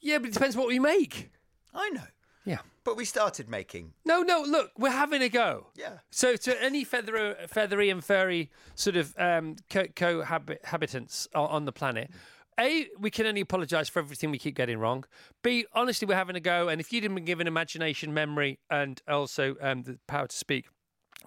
Yeah, 0.02 0.18
but 0.20 0.30
it 0.30 0.34
depends 0.34 0.56
what 0.56 0.68
we 0.68 0.80
make. 0.80 1.32
I 1.74 1.90
know. 1.90 2.04
Yeah. 2.46 2.60
But 2.84 2.98
we 2.98 3.06
started 3.06 3.50
making. 3.50 3.94
No, 4.06 4.22
no. 4.24 4.42
Look, 4.42 4.72
we're 4.78 4.90
having 4.90 5.22
a 5.22 5.30
go. 5.30 5.68
Yeah. 5.76 6.00
So, 6.10 6.36
to 6.36 6.64
any 6.64 6.84
feather, 6.84 7.36
feathery 7.48 7.90
and 7.90 8.04
furry 8.04 8.50
sort 8.76 8.96
of 8.96 9.14
um, 9.18 9.58
co- 9.70 9.88
cohabitants 9.88 11.28
on 11.36 11.66
the 11.66 11.72
planet, 11.72 12.10
A, 12.60 12.88
we 12.98 13.12
can 13.12 13.28
only 13.28 13.42
apologise 13.42 13.90
for 13.90 14.00
everything 14.00 14.32
we 14.32 14.40
keep 14.40 14.56
getting 14.56 14.80
wrong. 14.80 15.04
B, 15.44 15.66
honestly, 15.74 16.08
we're 16.08 16.16
having 16.16 16.36
a 16.36 16.40
go. 16.42 16.70
And 16.70 16.82
if 16.82 16.92
you 16.92 17.02
didn't 17.02 17.16
been 17.16 17.26
given 17.26 17.46
imagination, 17.46 18.14
memory, 18.14 18.60
and 18.70 19.02
also 19.08 19.56
um, 19.62 19.84
the 19.84 20.00
power 20.08 20.28
to 20.28 20.36
speak, 20.36 20.66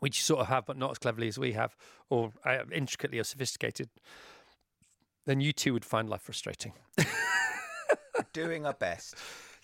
which 0.01 0.19
you 0.19 0.23
sort 0.23 0.41
of 0.41 0.49
have, 0.49 0.67
but 0.67 0.77
not 0.77 0.91
as 0.91 0.99
cleverly 0.99 1.29
as 1.29 1.39
we 1.39 1.53
have, 1.53 1.77
or 2.11 2.33
uh, 2.45 2.65
intricately 2.73 3.19
or 3.19 3.25
sophisticated, 3.25 3.91
then 5.27 5.41
you 5.41 5.53
too 5.53 5.73
would 5.73 5.85
find 5.85 6.09
life 6.09 6.23
frustrating. 6.23 6.73
We're 8.17 8.27
doing 8.33 8.67
our 8.67 8.75
best. 8.75 9.15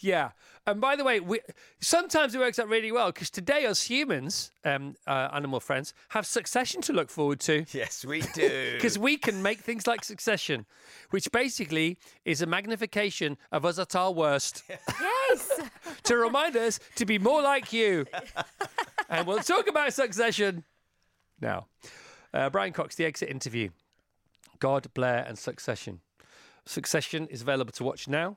Yeah. 0.00 0.30
And 0.66 0.80
by 0.80 0.96
the 0.96 1.04
way, 1.04 1.18
we, 1.18 1.40
sometimes 1.80 2.34
it 2.34 2.38
works 2.38 2.58
out 2.58 2.68
really 2.68 2.92
well 2.92 3.06
because 3.06 3.30
today, 3.30 3.66
us 3.66 3.82
humans, 3.82 4.52
um, 4.64 4.96
uh, 5.06 5.28
animal 5.32 5.60
friends, 5.60 5.94
have 6.10 6.26
succession 6.26 6.80
to 6.82 6.92
look 6.92 7.10
forward 7.10 7.40
to. 7.40 7.64
Yes, 7.72 8.04
we 8.04 8.20
do. 8.34 8.72
Because 8.74 8.98
we 8.98 9.16
can 9.16 9.42
make 9.42 9.60
things 9.60 9.86
like 9.86 10.04
Succession, 10.04 10.66
which 11.10 11.30
basically 11.32 11.98
is 12.24 12.42
a 12.42 12.46
magnification 12.46 13.38
of 13.50 13.64
us 13.64 13.78
at 13.78 13.96
our 13.96 14.12
worst 14.12 14.62
Yes. 15.30 15.60
to 16.04 16.16
remind 16.16 16.56
us 16.56 16.78
to 16.96 17.06
be 17.06 17.18
more 17.18 17.42
like 17.42 17.72
you. 17.72 18.06
and 19.08 19.26
we'll 19.26 19.38
talk 19.40 19.68
about 19.68 19.92
Succession 19.92 20.64
now. 21.40 21.66
Uh, 22.32 22.50
Brian 22.50 22.74
Cox, 22.74 22.94
the 22.94 23.06
exit 23.06 23.30
interview. 23.30 23.70
God, 24.58 24.92
Blair, 24.92 25.24
and 25.26 25.38
Succession. 25.38 26.00
Succession 26.68 27.26
is 27.28 27.40
available 27.40 27.72
to 27.72 27.82
watch 27.82 28.08
now 28.08 28.36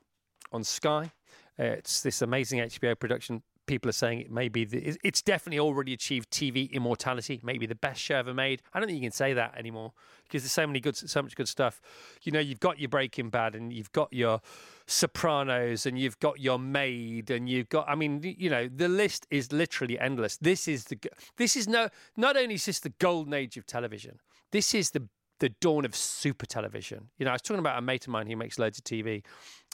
on 0.54 0.64
Sky. 0.64 1.12
Uh, 1.60 1.64
it's 1.64 2.02
this 2.02 2.22
amazing 2.22 2.60
HBO 2.60 2.98
production. 2.98 3.44
People 3.68 3.90
are 3.90 3.94
saying 3.94 4.22
it 4.22 4.32
may 4.32 4.48
be, 4.48 4.64
the, 4.64 4.78
it's- 5.04 5.22
definitely 5.22 5.60
already 5.60 5.92
achieved 5.92 6.32
TV 6.32 6.72
immortality, 6.72 7.42
maybe 7.44 7.66
the 7.66 7.76
best 7.76 8.00
show 8.00 8.16
ever 8.16 8.34
made. 8.34 8.62
I 8.74 8.80
don't 8.80 8.88
think 8.88 8.96
you 9.02 9.06
can 9.06 9.12
say 9.12 9.34
that 9.34 9.58
anymore 9.58 9.92
because 10.24 10.44
there's 10.44 10.54
so 10.54 10.66
many 10.66 10.80
good, 10.80 10.96
so 10.96 11.22
much 11.22 11.36
good 11.36 11.50
stuff. 11.50 11.82
You 12.24 12.32
know, 12.32 12.40
you've 12.40 12.62
got 12.62 12.80
your 12.80 12.88
Breaking 12.88 13.30
Bad 13.30 13.54
and 13.54 13.74
you've 13.74 13.92
got 13.92 14.14
your 14.14 14.40
Sopranos 14.88 15.86
and 15.86 16.00
you've 16.00 16.20
got 16.20 16.40
your 16.40 16.58
Maid 16.58 17.32
and 17.32 17.50
you've 17.50 17.68
got, 17.68 17.90
I 17.90 17.96
mean, 17.96 18.22
you 18.24 18.50
know, 18.50 18.70
the 18.74 18.88
list 18.88 19.28
is 19.30 19.52
literally 19.52 20.00
endless. 20.00 20.38
This 20.38 20.70
is 20.70 20.86
the, 20.86 20.98
this 21.36 21.58
is 21.58 21.68
no, 21.68 21.90
not 22.16 22.38
only 22.38 22.56
is 22.56 22.66
this 22.66 22.80
the 22.80 22.94
golden 23.00 23.34
age 23.34 23.58
of 23.58 23.66
television, 23.66 24.20
this 24.52 24.74
is 24.74 24.92
the 24.92 25.10
the 25.42 25.50
dawn 25.50 25.86
of 25.86 25.96
super 25.96 26.46
television. 26.46 27.10
You 27.18 27.26
know, 27.26 27.32
I 27.32 27.34
was 27.34 27.42
talking 27.42 27.60
about 27.60 27.78
a 27.78 27.82
mate 27.82 28.04
of 28.04 28.10
mine 28.10 28.28
who 28.28 28.36
makes 28.36 28.60
loads 28.60 28.78
of 28.78 28.84
TV 28.84 29.24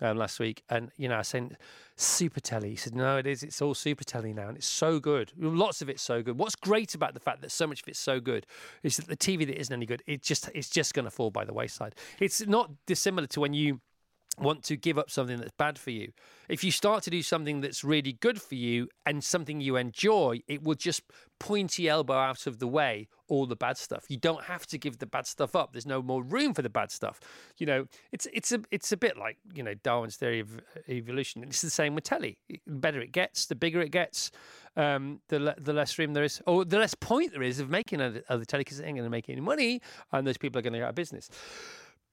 um, 0.01 0.17
last 0.17 0.39
week, 0.39 0.63
and 0.69 0.91
you 0.95 1.09
know, 1.09 1.17
I 1.17 1.23
saying 1.23 1.57
super 1.97 2.39
telly. 2.39 2.69
He 2.69 2.77
said, 2.77 2.95
"No, 2.95 3.17
it 3.17 3.27
is. 3.27 3.43
It's 3.43 3.61
all 3.61 3.73
super 3.73 4.05
telly 4.05 4.33
now, 4.33 4.47
and 4.47 4.57
it's 4.57 4.65
so 4.65 4.99
good. 4.99 5.33
Lots 5.37 5.81
of 5.81 5.89
it's 5.89 6.01
so 6.01 6.23
good. 6.23 6.39
What's 6.39 6.55
great 6.55 6.95
about 6.95 7.13
the 7.13 7.19
fact 7.19 7.41
that 7.41 7.51
so 7.51 7.67
much 7.67 7.81
of 7.81 7.87
it's 7.89 7.99
so 7.99 8.21
good 8.21 8.45
is 8.81 8.95
that 8.95 9.07
the 9.07 9.17
TV 9.17 9.45
that 9.45 9.59
isn't 9.59 9.73
any 9.73 9.85
good, 9.85 10.01
it 10.07 10.23
just 10.23 10.49
it's 10.55 10.69
just 10.69 10.93
going 10.93 11.05
to 11.05 11.11
fall 11.11 11.31
by 11.31 11.43
the 11.43 11.53
wayside. 11.53 11.95
It's 12.19 12.47
not 12.47 12.71
dissimilar 12.85 13.27
to 13.27 13.41
when 13.41 13.53
you." 13.53 13.81
Want 14.39 14.63
to 14.63 14.75
give 14.75 14.97
up 14.97 15.09
something 15.09 15.37
that's 15.37 15.51
bad 15.57 15.77
for 15.79 15.91
you. 15.91 16.11
If 16.47 16.63
you 16.63 16.71
start 16.71 17.03
to 17.03 17.09
do 17.09 17.21
something 17.21 17.61
that's 17.61 17.83
really 17.83 18.13
good 18.13 18.41
for 18.41 18.55
you 18.55 18.87
and 19.05 19.23
something 19.23 19.59
you 19.59 19.75
enjoy, 19.75 20.41
it 20.47 20.63
will 20.63 20.75
just 20.75 21.01
pointy 21.39 21.89
elbow 21.89 22.13
out 22.13 22.47
of 22.47 22.59
the 22.59 22.67
way 22.67 23.07
all 23.27 23.45
the 23.45 23.55
bad 23.55 23.77
stuff. 23.77 24.05
You 24.07 24.17
don't 24.17 24.43
have 24.45 24.65
to 24.67 24.77
give 24.77 24.99
the 24.99 25.05
bad 25.05 25.27
stuff 25.27 25.55
up. 25.55 25.73
There's 25.73 25.85
no 25.85 26.01
more 26.01 26.23
room 26.23 26.53
for 26.53 26.61
the 26.61 26.69
bad 26.69 26.91
stuff. 26.91 27.19
You 27.57 27.65
know, 27.65 27.85
it's 28.11 28.27
it's 28.31 28.51
a 28.51 28.61
it's 28.71 28.91
a 28.91 28.97
bit 28.97 29.17
like 29.17 29.37
you 29.53 29.63
know 29.63 29.73
Darwin's 29.73 30.15
theory 30.15 30.39
of 30.39 30.61
evolution. 30.87 31.43
It's 31.43 31.61
the 31.61 31.69
same 31.69 31.95
with 31.95 32.05
telly. 32.05 32.37
The 32.49 32.59
better 32.67 33.01
it 33.01 33.11
gets, 33.11 33.45
the 33.47 33.55
bigger 33.55 33.81
it 33.81 33.91
gets, 33.91 34.31
um, 34.75 35.19
the 35.27 35.39
le- 35.39 35.55
the 35.59 35.73
less 35.73 35.97
room 35.99 36.13
there 36.13 36.23
is, 36.23 36.41
or 36.45 36.63
the 36.63 36.77
less 36.77 36.95
point 36.95 37.33
there 37.33 37.43
is 37.43 37.59
of 37.59 37.69
making 37.69 37.99
other, 37.99 38.23
other 38.29 38.45
telly 38.45 38.63
because 38.63 38.79
it 38.79 38.85
ain't 38.85 38.95
going 38.95 39.05
to 39.05 39.09
make 39.09 39.29
any 39.29 39.41
money, 39.41 39.81
and 40.11 40.25
those 40.25 40.37
people 40.37 40.59
are 40.59 40.61
going 40.61 40.73
to 40.73 40.79
go 40.79 40.85
out 40.85 40.89
of 40.89 40.95
business. 40.95 41.29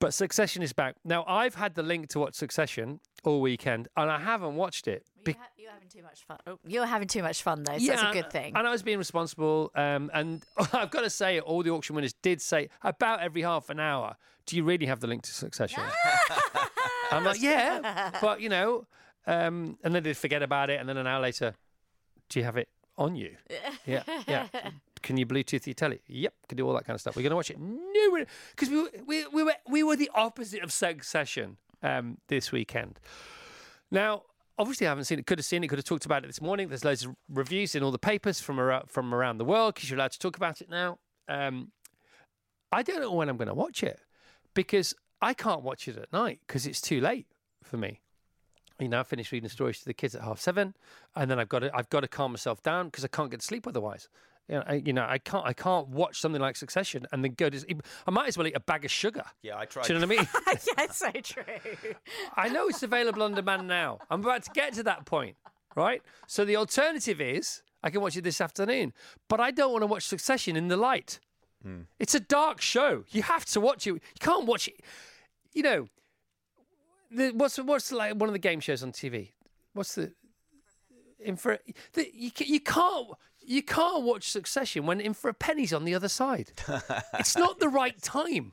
But 0.01 0.13
Succession 0.13 0.63
is 0.63 0.73
back. 0.73 0.97
Now, 1.05 1.25
I've 1.27 1.55
had 1.55 1.75
the 1.75 1.83
link 1.83 2.09
to 2.11 2.19
watch 2.19 2.35
Succession 2.35 3.01
all 3.25 3.41
weekend, 3.41 3.89
and 3.97 4.11
I 4.11 4.19
haven't 4.19 4.57
watched 4.57 4.87
it. 4.89 5.05
You 5.27 5.35
ha- 5.39 5.49
you're 5.57 5.71
having 5.71 5.89
too 5.89 6.03
much 6.03 6.25
fun. 6.25 6.39
Oh, 6.47 6.59
you're 6.67 6.85
having 6.85 7.09
too 7.09 7.23
much 7.23 7.43
fun, 7.43 7.63
though. 7.63 7.79
So 7.79 7.87
that's 7.87 8.03
a 8.03 8.13
good 8.13 8.31
thing. 8.31 8.53
And 8.57 8.67
I 8.67 8.71
was 8.71 8.83
being 8.83 8.99
responsible. 8.99 9.71
Um, 9.75 10.11
and 10.13 10.45
I've 10.73 10.91
got 10.91 11.03
to 11.03 11.11
say, 11.11 11.41
all 11.41 11.63
the 11.63 11.71
auction 11.71 11.95
winners 11.97 12.13
did 12.23 12.43
say 12.43 12.69
about 12.83 13.21
every 13.21 13.43
half 13.43 13.71
an 13.71 13.81
hour, 13.81 14.17
do 14.47 14.57
you 14.57 14.65
really 14.65 14.87
have 14.87 15.01
the 15.01 15.07
link 15.07 15.23
to 15.23 15.33
Succession? 15.33 15.83
I'm 17.11 17.25
like, 17.25 17.41
yeah. 17.41 18.11
But, 18.21 18.41
you 18.41 18.49
know, 18.51 18.87
um, 19.27 19.79
and 19.83 19.95
then 19.95 20.03
they'd 20.03 20.17
forget 20.17 20.43
about 20.43 20.69
it. 20.69 20.81
And 20.81 20.89
then 20.89 20.97
an 20.99 21.07
hour 21.07 21.21
later, 21.23 21.55
do 22.29 22.39
you 22.41 22.45
have 22.45 22.57
it 22.59 22.69
on 22.99 23.17
you? 23.17 23.37
Yeah, 23.87 24.03
yeah. 24.27 24.49
Can 25.05 25.19
you 25.19 25.27
Bluetooth 25.27 25.67
your 25.67 25.75
telly? 25.75 26.01
Yep, 26.09 26.35
can 26.49 26.57
do 26.57 26.67
all 26.67 26.73
that 26.73 26.87
kind 26.87 26.95
of 26.95 27.01
stuff. 27.01 27.15
We're 27.15 27.23
going 27.23 27.31
to 27.31 27.37
watch 27.37 27.51
it. 27.51 27.59
No, 27.61 28.25
because 28.51 28.71
we, 28.71 28.89
we, 29.07 29.27
we, 29.27 29.43
were, 29.43 29.55
we 29.69 29.83
were 29.83 29.97
the 29.97 30.11
opposite 30.15 30.63
of 30.63 30.73
Succession 30.73 31.59
um, 31.83 32.17
this 32.29 32.51
weekend. 32.51 32.99
Now, 33.91 34.23
obviously, 34.59 34.87
I 34.87 34.91
haven't 34.91 35.05
seen 35.05 35.19
it. 35.19 35.27
Could 35.27 35.39
have 35.39 35.45
seen 35.45 35.63
it. 35.63 35.69
Could 35.69 35.79
have 35.79 35.85
talked 35.85 36.07
about 36.07 36.25
it 36.25 36.29
this 36.29 36.41
morning. 36.41 36.69
There's 36.69 36.87
loads 36.87 37.05
of 37.05 37.15
reviews 37.29 37.75
in 37.75 37.83
all 37.83 37.91
the 37.91 37.99
papers 37.99 38.41
from 38.41 38.59
around, 38.59 38.89
from 38.89 39.15
around 39.15 39.37
the 39.37 39.45
world 39.45 39.75
because 39.75 39.91
you're 39.91 39.99
allowed 39.99 40.13
to 40.13 40.19
talk 40.19 40.39
about 40.39 40.63
it 40.63 40.71
now. 40.71 40.99
Um, 41.29 41.71
I 42.73 42.83
don't 42.83 43.01
know 43.01 43.13
when 43.13 43.29
I'm 43.29 43.37
going 43.37 43.49
to 43.49 43.55
watch 43.55 43.83
it 43.83 44.01
because 44.55 44.95
I 45.21 45.35
can't 45.35 45.63
watch 45.63 45.87
it 45.87 45.99
at 45.99 46.11
night 46.15 46.41
because 46.47 46.67
it's 46.67 46.81
too 46.81 47.03
late 47.03 47.27
for 47.63 47.77
me. 47.77 48.01
You 48.81 48.89
know, 48.89 49.01
I 49.01 49.03
finished 49.03 49.33
reading 49.33 49.51
stories 49.51 49.81
to 49.81 49.85
the 49.85 49.95
kids 49.95 50.15
at 50.15 50.23
half 50.23 50.41
seven, 50.41 50.75
and 51.15 51.31
then 51.31 51.39
I've 51.39 51.49
got 51.49 51.59
to 51.61 51.71
I've 51.77 51.91
got 51.91 52.01
to 52.01 52.09
calm 52.09 52.33
myself 52.33 52.63
down 52.63 52.87
because 52.87 53.05
I 53.05 53.09
can't 53.09 53.31
get 53.31 53.41
to 53.41 53.47
sleep 53.47 53.67
otherwise. 53.67 54.09
You 54.49 54.57
know, 54.57 54.65
I, 54.67 54.75
you 54.75 54.93
know, 54.93 55.07
I 55.09 55.19
can't 55.19 55.47
I 55.47 55.55
can't 55.55 55.89
watch 55.89 56.21
something 56.21 56.41
like 56.41 56.57
Succession 56.57 57.07
and 57.13 57.25
then 57.25 57.33
go 57.33 57.49
to. 57.49 57.65
I 58.07 58.11
might 58.11 58.29
as 58.29 58.37
well 58.37 58.47
eat 58.47 58.57
a 58.57 58.61
bag 58.61 58.85
of 58.85 58.91
sugar. 58.91 59.25
Yeah, 59.43 59.59
I 59.59 59.65
tried. 59.65 59.87
Do 59.87 59.95
you 59.95 59.99
know 59.99 60.07
what 60.07 60.19
I 60.19 60.21
mean? 60.21 60.29
yeah, 60.79 60.87
so 60.91 61.11
true. 61.23 61.45
I 62.37 62.49
know 62.51 62.69
it's 62.69 62.83
available 62.83 63.23
on 63.23 63.35
demand 63.35 63.67
now. 63.67 64.01
I'm 64.11 64.21
about 64.21 64.43
to 64.45 64.51
get 64.51 64.75
to 64.75 64.83
that 64.83 65.07
point, 65.07 65.37
right? 65.75 66.03
So 66.27 66.45
the 66.45 66.57
alternative 66.57 67.23
is 67.23 67.63
I 67.83 67.89
can 67.89 68.03
watch 68.03 68.17
it 68.17 68.25
this 68.25 68.41
afternoon, 68.41 68.93
but 69.29 69.41
I 69.41 69.51
don't 69.51 69.73
want 69.73 69.83
to 69.83 69.87
watch 69.87 70.05
Succession 70.05 70.57
in 70.57 70.69
the 70.69 70.77
light. 70.77 71.21
Hmm. 71.63 71.83
It's 71.99 72.15
a 72.15 72.21
dark 72.21 72.61
show. 72.61 73.05
You 73.11 73.23
have 73.23 73.47
to 73.47 73.61
watch 73.61 73.87
it. 73.87 73.93
You 73.93 74.01
can't 74.21 74.45
watch 74.45 74.69
it. 74.69 74.81
You 75.55 75.63
know, 75.63 75.89
the, 77.11 77.31
what's 77.31 77.57
what's 77.59 77.93
like 77.93 78.15
one 78.15 78.29
of 78.29 78.35
the 78.35 78.39
game 78.39 78.61
shows 78.61 78.83
on 78.83 78.93
TV? 78.93 79.31
What's 79.73 79.95
the 79.95 80.13
in 81.25 81.37
for 81.37 81.59
you 81.95 82.31
you 82.39 82.61
can't 82.61 83.09
you 83.41 83.63
can't 83.63 84.03
watch 84.05 84.31
Succession 84.31 84.87
when 84.87 85.01
in 85.01 85.15
for 85.15 85.29
a 85.29 85.35
penny's 85.35 85.73
on 85.73 85.85
the 85.85 85.95
other 85.95 86.09
side. 86.09 86.53
it's 87.19 87.37
not 87.37 87.59
the 87.59 87.69
right 87.69 88.01
time. 88.01 88.53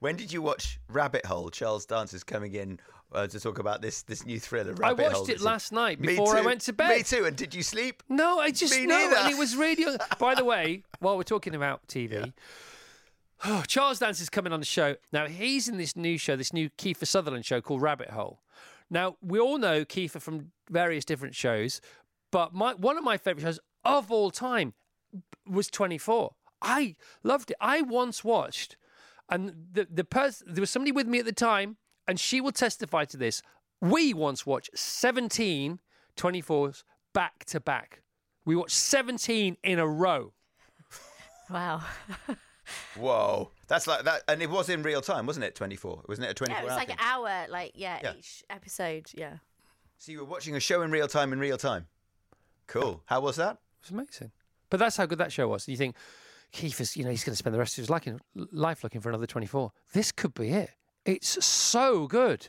When 0.00 0.16
did 0.16 0.32
you 0.32 0.40
watch 0.40 0.78
Rabbit 0.88 1.26
Hole? 1.26 1.50
Charles 1.50 1.84
Dance 1.86 2.14
is 2.14 2.24
coming 2.24 2.54
in 2.54 2.80
uh, 3.12 3.26
to 3.26 3.38
talk 3.38 3.58
about 3.58 3.82
this 3.82 4.02
this 4.02 4.24
new 4.24 4.40
thriller. 4.40 4.72
I 4.82 4.88
Rabbit 4.90 5.12
Hole. 5.12 5.20
watched 5.20 5.30
it 5.30 5.32
that's- 5.38 5.44
last 5.44 5.72
night 5.72 6.00
before 6.00 6.36
I 6.36 6.40
went 6.40 6.62
to 6.62 6.72
bed. 6.72 6.96
Me 6.96 7.02
too. 7.02 7.24
And 7.26 7.36
did 7.36 7.54
you 7.54 7.62
sleep? 7.62 8.02
No, 8.08 8.38
I 8.38 8.50
just 8.50 8.74
Me 8.74 8.86
neither. 8.86 9.16
and 9.16 9.30
it 9.32 9.38
was 9.38 9.56
radio. 9.56 9.96
By 10.18 10.34
the 10.34 10.44
way, 10.44 10.82
while 11.00 11.16
we're 11.16 11.22
talking 11.24 11.54
about 11.54 11.86
TV, 11.88 12.32
oh, 13.44 13.64
Charles 13.66 13.98
Dance 13.98 14.20
is 14.20 14.30
coming 14.30 14.52
on 14.52 14.60
the 14.60 14.66
show 14.66 14.96
now. 15.12 15.26
He's 15.26 15.68
in 15.68 15.76
this 15.76 15.94
new 15.96 16.16
show, 16.18 16.36
this 16.36 16.52
new 16.52 16.70
Kiefer 16.70 17.06
Sutherland 17.06 17.44
show 17.44 17.60
called 17.60 17.82
Rabbit 17.82 18.10
Hole. 18.10 18.40
Now 18.88 19.16
we 19.20 19.38
all 19.38 19.58
know 19.58 19.84
Kiefer 19.84 20.20
from 20.22 20.52
various 20.70 21.04
different 21.04 21.34
shows, 21.34 21.80
but 22.30 22.54
my 22.54 22.74
one 22.74 22.96
of 22.98 23.04
my 23.04 23.16
favorite 23.16 23.42
shows 23.42 23.60
of 23.84 24.10
all 24.10 24.30
time 24.30 24.74
was 25.48 25.68
Twenty 25.68 25.98
Four. 25.98 26.34
I 26.62 26.96
loved 27.22 27.50
it. 27.50 27.56
I 27.60 27.82
once 27.82 28.24
watched, 28.24 28.76
and 29.28 29.54
the 29.72 29.86
the 29.90 30.04
person 30.04 30.48
there 30.52 30.60
was 30.62 30.70
somebody 30.70 30.92
with 30.92 31.06
me 31.06 31.18
at 31.18 31.24
the 31.24 31.32
time, 31.32 31.76
and 32.08 32.18
she 32.18 32.40
will 32.40 32.52
testify 32.52 33.04
to 33.06 33.16
this. 33.16 33.42
We 33.80 34.14
once 34.14 34.46
watched 34.46 34.70
17 34.76 35.80
24s 36.16 36.82
back 37.12 37.44
to 37.44 37.60
back. 37.60 38.00
We 38.46 38.56
watched 38.56 38.74
17 38.76 39.58
in 39.62 39.78
a 39.78 39.86
row. 39.86 40.32
Wow. 41.50 41.82
Whoa, 42.96 43.50
that's 43.68 43.86
like 43.86 44.04
that, 44.04 44.22
and 44.28 44.42
it 44.42 44.50
was 44.50 44.68
in 44.68 44.82
real 44.82 45.00
time, 45.00 45.26
wasn't 45.26 45.44
it? 45.44 45.54
Twenty 45.54 45.76
four, 45.76 46.02
wasn't 46.08 46.26
it? 46.26 46.30
A 46.30 46.34
twenty 46.34 46.52
Yeah, 46.54 46.60
it 46.62 46.64
was 46.64 46.72
hour 46.72 46.78
like 46.78 46.88
thing? 46.88 46.96
an 46.98 47.04
hour, 47.06 47.46
like 47.48 47.72
yeah, 47.76 48.00
Yeah. 48.02 48.14
each 48.18 48.42
episode. 48.50 49.06
Yeah. 49.14 49.34
So 49.98 50.12
you 50.12 50.18
were 50.18 50.24
watching 50.24 50.54
a 50.56 50.60
show 50.60 50.82
in 50.82 50.90
real 50.90 51.08
time 51.08 51.32
in 51.32 51.38
real 51.38 51.56
time. 51.58 51.86
Cool. 52.66 53.02
How 53.06 53.20
was 53.20 53.36
that? 53.36 53.52
It 53.82 53.82
was 53.82 53.90
amazing. 53.90 54.30
But 54.70 54.80
that's 54.80 54.96
how 54.96 55.06
good 55.06 55.18
that 55.18 55.32
show 55.32 55.48
was. 55.48 55.68
You 55.68 55.76
think, 55.76 55.96
Kiefer 56.52 56.80
is, 56.80 56.96
you 56.96 57.04
know, 57.04 57.10
he's 57.10 57.24
going 57.24 57.32
to 57.32 57.36
spend 57.36 57.54
the 57.54 57.58
rest 57.58 57.78
of 57.78 57.82
his 57.82 57.90
life, 57.90 58.06
life 58.34 58.82
looking 58.84 59.00
for 59.00 59.08
another 59.08 59.26
24. 59.26 59.72
This 59.92 60.12
could 60.12 60.34
be 60.34 60.50
it. 60.50 60.70
It's 61.04 61.44
so 61.44 62.06
good. 62.06 62.48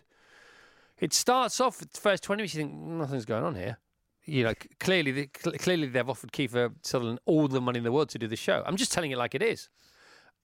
It 1.00 1.14
starts 1.14 1.62
off 1.62 1.80
with 1.80 1.94
the 1.94 2.02
first 2.02 2.24
20 2.24 2.40
minutes, 2.42 2.56
you 2.56 2.62
think, 2.64 2.74
nothing's 2.74 3.26
going 3.26 3.44
on 3.44 3.56
here. 3.56 3.78
you 4.26 4.44
know, 4.44 4.54
clearly, 4.80 5.12
the, 5.12 5.28
clearly 5.28 5.88
they've 5.88 6.10
offered 6.10 6.32
Kiefer 6.32 6.74
Sutherland 6.82 7.20
all 7.26 7.48
the 7.48 7.62
money 7.62 7.78
in 7.78 7.84
the 7.84 7.92
world 7.92 8.10
to 8.10 8.20
do 8.20 8.28
the 8.28 8.36
show. 8.36 8.64
I'm 8.66 8.76
just 8.76 8.92
telling 8.92 9.12
it 9.12 9.18
like 9.18 9.34
it 9.36 9.42
is, 9.42 9.70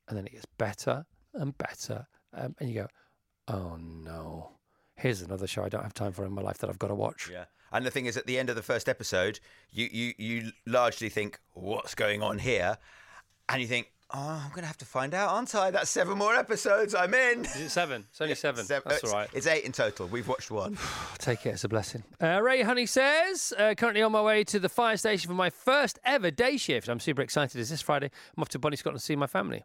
and 0.07 0.17
then 0.17 0.25
it 0.25 0.31
gets 0.31 0.45
better 0.57 1.05
and 1.33 1.57
better, 1.57 2.05
um, 2.33 2.55
and 2.59 2.69
you 2.69 2.75
go, 2.75 2.87
oh 3.47 3.75
no, 3.77 4.51
here's 4.95 5.21
another 5.21 5.47
show 5.47 5.63
I 5.63 5.69
don't 5.69 5.83
have 5.83 5.93
time 5.93 6.11
for 6.11 6.25
in 6.25 6.31
my 6.31 6.41
life 6.41 6.57
that 6.59 6.69
I've 6.69 6.79
got 6.79 6.87
to 6.87 6.95
watch. 6.95 7.29
Yeah. 7.31 7.45
And 7.71 7.85
the 7.85 7.91
thing 7.91 8.05
is, 8.05 8.17
at 8.17 8.27
the 8.27 8.37
end 8.37 8.49
of 8.49 8.55
the 8.55 8.61
first 8.61 8.87
episode, 8.87 9.39
you, 9.71 9.89
you, 9.91 10.13
you 10.17 10.51
largely 10.67 11.09
think, 11.09 11.39
what's 11.53 11.95
going 11.95 12.21
on 12.21 12.37
here? 12.37 12.77
And 13.49 13.59
you 13.61 13.67
think, 13.67 13.91
oh, 14.13 14.41
I'm 14.43 14.49
going 14.49 14.61
to 14.61 14.67
have 14.67 14.77
to 14.77 14.85
find 14.85 15.15
out, 15.15 15.29
aren't 15.29 15.55
I? 15.55 15.71
That's 15.71 15.89
seven 15.89 16.15
more 16.19 16.35
episodes. 16.35 16.93
I'm 16.93 17.15
in. 17.15 17.45
Is 17.45 17.55
it 17.55 17.69
seven? 17.69 18.05
It's 18.11 18.21
only 18.21 18.35
seven. 18.35 18.63
Seven- 18.63 18.83
That's 18.85 19.03
it's, 19.03 19.11
all 19.11 19.19
right. 19.19 19.29
It's 19.33 19.47
eight 19.47 19.63
in 19.63 19.71
total. 19.71 20.05
We've 20.07 20.27
watched 20.27 20.51
one. 20.51 20.77
I'll 21.11 21.17
take 21.17 21.47
it 21.47 21.55
as 21.55 21.63
a 21.63 21.67
blessing. 21.67 22.03
Uh, 22.21 22.39
Ray 22.43 22.61
Honey 22.61 22.85
says, 22.85 23.53
uh, 23.57 23.73
currently 23.75 24.03
on 24.03 24.11
my 24.11 24.21
way 24.21 24.43
to 24.43 24.59
the 24.59 24.69
fire 24.69 24.95
station 24.97 25.27
for 25.27 25.35
my 25.35 25.49
first 25.49 25.97
ever 26.05 26.29
day 26.29 26.57
shift. 26.57 26.87
I'm 26.89 26.99
super 26.99 27.23
excited. 27.23 27.59
Is 27.59 27.71
this 27.71 27.81
Friday. 27.81 28.11
I'm 28.37 28.41
off 28.43 28.49
to 28.49 28.59
Bonnie 28.59 28.77
Scotland 28.77 28.99
to 28.99 29.05
see 29.05 29.15
my 29.15 29.27
family. 29.27 29.63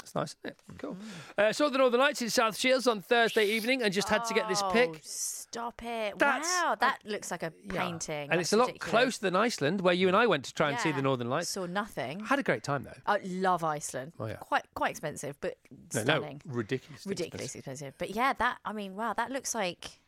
That's 0.00 0.14
nice, 0.14 0.36
isn't 0.44 0.56
it? 0.56 0.78
Cool. 0.78 0.96
Uh, 1.36 1.52
saw 1.52 1.68
the 1.68 1.78
Northern 1.78 2.00
Lights 2.00 2.22
in 2.22 2.30
South 2.30 2.56
Shields 2.56 2.86
on 2.86 3.00
Thursday 3.02 3.44
evening 3.44 3.82
and 3.82 3.92
just 3.92 4.08
had 4.08 4.24
to 4.24 4.34
get 4.34 4.48
this 4.48 4.62
Oh, 4.62 4.70
pic. 4.70 5.00
Stop 5.02 5.82
it! 5.82 6.18
That's- 6.18 6.46
wow, 6.62 6.74
that 6.80 6.98
looks 7.04 7.30
like 7.30 7.42
a 7.42 7.52
Yeah. 7.64 7.82
painting. 7.84 8.22
And 8.30 8.32
That's 8.32 8.40
it's 8.42 8.52
a 8.52 8.56
lot 8.56 8.68
ridiculous. 8.68 8.90
closer 8.90 9.20
than 9.20 9.36
Iceland, 9.36 9.82
where 9.82 9.92
you 9.94 10.08
and 10.08 10.16
I 10.16 10.26
went 10.26 10.44
to 10.46 10.54
try 10.54 10.70
and 10.70 10.78
see 10.80 10.88
Yeah. 10.90 10.96
the 10.96 11.02
Northern 11.02 11.28
Lights. 11.28 11.50
Saw 11.50 11.66
nothing. 11.66 12.20
Had 12.24 12.38
a 12.38 12.42
great 12.42 12.62
time, 12.62 12.84
though. 12.84 12.96
I 13.06 13.18
love 13.24 13.62
Iceland. 13.62 14.12
Oh, 14.18 14.26
yeah. 14.26 14.36
Quite 14.36 14.64
quite 14.74 14.90
expensive, 14.90 15.36
but 15.40 15.58
No, 15.70 15.76
no, 15.94 16.02
stunning. 16.02 16.42
ridiculous. 16.46 17.06
Ridiculously 17.06 17.58
expensive. 17.58 17.94
But 17.98 18.10
yeah, 18.10 18.32
that 18.34 18.58
I 18.64 18.72
mean, 18.72 18.96
wow, 18.96 19.12
that 19.12 19.30
looks 19.30 19.54
like 19.54 19.99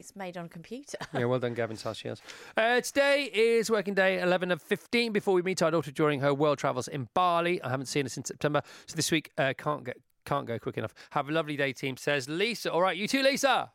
it's 0.00 0.16
made 0.16 0.36
on 0.36 0.46
a 0.46 0.48
computer. 0.48 0.98
Yeah, 1.12 1.26
well 1.26 1.38
done, 1.38 1.54
Gavin 1.54 1.76
South 1.76 1.96
Shields. 1.96 2.22
Uh, 2.56 2.80
today 2.80 3.24
is 3.24 3.70
working 3.70 3.94
day 3.94 4.20
11 4.20 4.50
of 4.50 4.62
15 4.62 5.12
before 5.12 5.34
we 5.34 5.42
meet 5.42 5.60
our 5.60 5.70
daughter 5.70 5.90
during 5.90 6.20
her 6.20 6.32
world 6.32 6.56
travels 6.56 6.88
in 6.88 7.08
Bali. 7.14 7.60
I 7.62 7.68
haven't 7.68 7.86
seen 7.86 8.06
her 8.06 8.08
since 8.08 8.28
September, 8.28 8.62
so 8.86 8.96
this 8.96 9.10
week 9.10 9.30
uh, 9.36 9.52
can't 9.58 9.84
get 9.84 9.98
can't 10.24 10.46
go 10.46 10.58
quick 10.58 10.78
enough. 10.78 10.94
Have 11.10 11.28
a 11.28 11.32
lovely 11.32 11.56
day, 11.56 11.72
team. 11.72 11.96
Says 11.96 12.28
Lisa. 12.28 12.72
All 12.72 12.80
right, 12.80 12.96
you 12.96 13.08
too, 13.08 13.22
Lisa. 13.22 13.70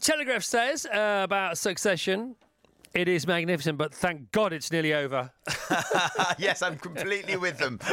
Telegraph 0.00 0.42
says 0.42 0.86
uh, 0.86 1.20
about 1.24 1.58
Succession. 1.58 2.36
It 2.94 3.08
is 3.08 3.26
magnificent, 3.26 3.76
but 3.76 3.94
thank 3.94 4.32
God 4.32 4.52
it's 4.52 4.72
nearly 4.72 4.94
over. 4.94 5.30
yes, 6.38 6.62
I'm 6.62 6.78
completely 6.78 7.36
with 7.36 7.58
them. 7.58 7.78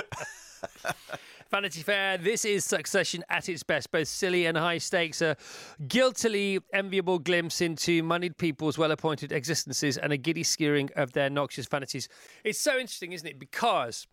Vanity 1.52 1.82
Fair, 1.82 2.18
this 2.18 2.46
is 2.46 2.64
Succession 2.64 3.26
at 3.30 3.50
its 3.50 3.62
best. 3.62 3.92
Both 3.92 4.08
silly 4.08 4.46
and 4.46 4.58
high 4.58 4.78
stakes, 4.78 5.22
a 5.22 5.36
guiltily 5.86 6.60
enviable 6.74 7.20
glimpse 7.20 7.60
into 7.60 8.02
moneyed 8.04 8.38
people's 8.38 8.78
well 8.78 8.92
appointed 8.92 9.34
existences 9.34 9.98
and 9.98 10.14
a 10.14 10.18
giddy 10.18 10.44
skewering 10.44 10.90
of 10.96 11.12
their 11.12 11.30
noxious 11.30 11.68
vanities. 11.68 12.08
It's 12.46 12.62
so 12.62 12.78
interesting, 12.78 13.12
isn't 13.12 13.28
it? 13.28 13.38
Because. 13.38 14.08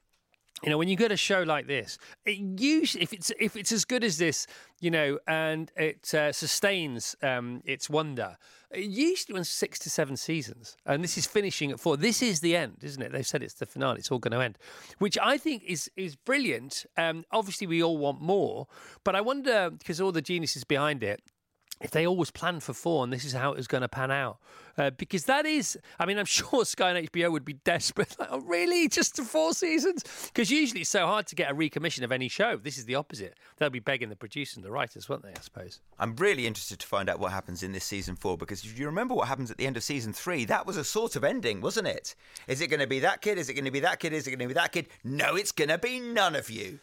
You 0.62 0.70
know, 0.70 0.78
when 0.78 0.88
you 0.88 0.96
get 0.96 1.12
a 1.12 1.16
show 1.16 1.42
like 1.42 1.66
this, 1.66 1.98
it 2.24 2.38
usually 2.38 3.02
if 3.02 3.12
it's 3.12 3.30
if 3.38 3.56
it's 3.56 3.70
as 3.70 3.84
good 3.84 4.02
as 4.02 4.18
this, 4.18 4.46
you 4.80 4.90
know, 4.90 5.18
and 5.28 5.70
it 5.76 6.12
uh, 6.14 6.32
sustains 6.32 7.14
um, 7.22 7.62
its 7.64 7.88
wonder, 7.88 8.36
it 8.70 8.84
usually 8.84 9.34
runs 9.34 9.48
six 9.48 9.78
to 9.80 9.90
seven 9.90 10.16
seasons, 10.16 10.76
and 10.84 11.04
this 11.04 11.16
is 11.16 11.26
finishing 11.26 11.70
at 11.70 11.78
four. 11.78 11.96
This 11.96 12.22
is 12.22 12.40
the 12.40 12.56
end, 12.56 12.78
isn't 12.82 13.00
it? 13.00 13.12
They've 13.12 13.26
said 13.26 13.42
it's 13.42 13.54
the 13.54 13.66
finale; 13.66 13.98
it's 13.98 14.10
all 14.10 14.18
going 14.18 14.32
to 14.32 14.44
end, 14.44 14.58
which 14.98 15.16
I 15.22 15.38
think 15.38 15.62
is 15.64 15.90
is 15.96 16.16
brilliant. 16.16 16.86
Um, 16.96 17.24
obviously, 17.30 17.68
we 17.68 17.82
all 17.82 17.96
want 17.96 18.20
more, 18.20 18.66
but 19.04 19.14
I 19.14 19.20
wonder 19.20 19.70
because 19.70 20.00
all 20.00 20.12
the 20.12 20.22
geniuses 20.22 20.64
behind 20.64 21.04
it 21.04 21.22
if 21.80 21.90
they 21.90 22.06
always 22.06 22.30
planned 22.30 22.62
for 22.62 22.72
four 22.72 23.04
and 23.04 23.12
this 23.12 23.24
is 23.24 23.32
how 23.32 23.52
it 23.52 23.56
was 23.56 23.66
going 23.66 23.82
to 23.82 23.88
pan 23.88 24.10
out. 24.10 24.38
Uh, 24.76 24.90
because 24.90 25.24
that 25.24 25.44
is, 25.44 25.76
I 25.98 26.06
mean, 26.06 26.18
I'm 26.18 26.24
sure 26.38 26.64
Sky 26.64 26.90
and 26.90 27.08
HBO 27.08 27.32
would 27.32 27.44
be 27.44 27.54
desperate. 27.54 28.16
Like, 28.18 28.28
oh, 28.30 28.40
really? 28.40 28.88
Just 28.88 29.16
to 29.16 29.22
four 29.22 29.52
seasons? 29.52 30.04
Because 30.26 30.50
usually 30.50 30.82
it's 30.82 30.90
so 30.90 31.06
hard 31.06 31.26
to 31.28 31.34
get 31.34 31.50
a 31.50 31.54
recommission 31.54 32.02
of 32.02 32.12
any 32.12 32.28
show. 32.28 32.56
This 32.56 32.78
is 32.78 32.84
the 32.84 32.94
opposite. 32.94 33.34
They'll 33.56 33.70
be 33.70 33.80
begging 33.80 34.08
the 34.08 34.16
producers 34.16 34.56
and 34.56 34.64
the 34.64 34.70
writers, 34.70 35.08
won't 35.08 35.22
they, 35.22 35.30
I 35.30 35.40
suppose? 35.40 35.80
I'm 35.98 36.14
really 36.16 36.46
interested 36.46 36.78
to 36.78 36.86
find 36.86 37.08
out 37.08 37.18
what 37.18 37.32
happens 37.32 37.62
in 37.62 37.72
this 37.72 37.84
season 37.84 38.16
four 38.16 38.36
because 38.36 38.64
if 38.64 38.78
you 38.78 38.86
remember 38.86 39.14
what 39.14 39.28
happens 39.28 39.50
at 39.50 39.56
the 39.56 39.66
end 39.66 39.76
of 39.76 39.82
season 39.82 40.12
three, 40.12 40.44
that 40.44 40.66
was 40.66 40.76
a 40.76 40.84
sort 40.84 41.16
of 41.16 41.24
ending, 41.24 41.60
wasn't 41.60 41.88
it? 41.88 42.14
Is 42.46 42.60
it 42.60 42.68
going 42.68 42.80
to 42.80 42.86
be 42.86 43.00
that 43.00 43.20
kid? 43.20 43.38
Is 43.38 43.48
it 43.48 43.54
going 43.54 43.64
to 43.64 43.70
be 43.70 43.80
that 43.80 44.00
kid? 44.00 44.12
Is 44.12 44.26
it 44.26 44.30
going 44.30 44.40
to 44.40 44.46
be 44.46 44.54
that 44.54 44.72
kid? 44.72 44.88
No, 45.02 45.34
it's 45.34 45.52
going 45.52 45.70
to 45.70 45.78
be 45.78 46.00
none 46.00 46.36
of 46.36 46.50
you. 46.50 46.78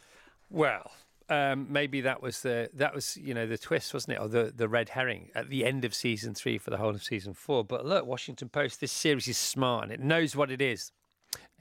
Well, 0.50 0.92
um, 1.28 1.66
maybe 1.70 2.00
that 2.02 2.22
was 2.22 2.42
the 2.42 2.70
that 2.74 2.94
was 2.94 3.16
you 3.16 3.34
know 3.34 3.46
the 3.46 3.58
twist, 3.58 3.92
wasn't 3.92 4.16
it, 4.16 4.20
or 4.20 4.28
the 4.28 4.52
the 4.54 4.68
red 4.68 4.90
herring 4.90 5.30
at 5.34 5.48
the 5.50 5.64
end 5.64 5.84
of 5.84 5.94
season 5.94 6.34
three 6.34 6.58
for 6.58 6.70
the 6.70 6.76
whole 6.76 6.90
of 6.90 7.02
season 7.02 7.34
four. 7.34 7.64
But 7.64 7.84
look, 7.84 8.06
Washington 8.06 8.48
Post, 8.48 8.80
this 8.80 8.92
series 8.92 9.28
is 9.28 9.38
smart 9.38 9.84
and 9.84 9.92
it 9.92 10.00
knows 10.00 10.36
what 10.36 10.50
it 10.50 10.62
is. 10.62 10.92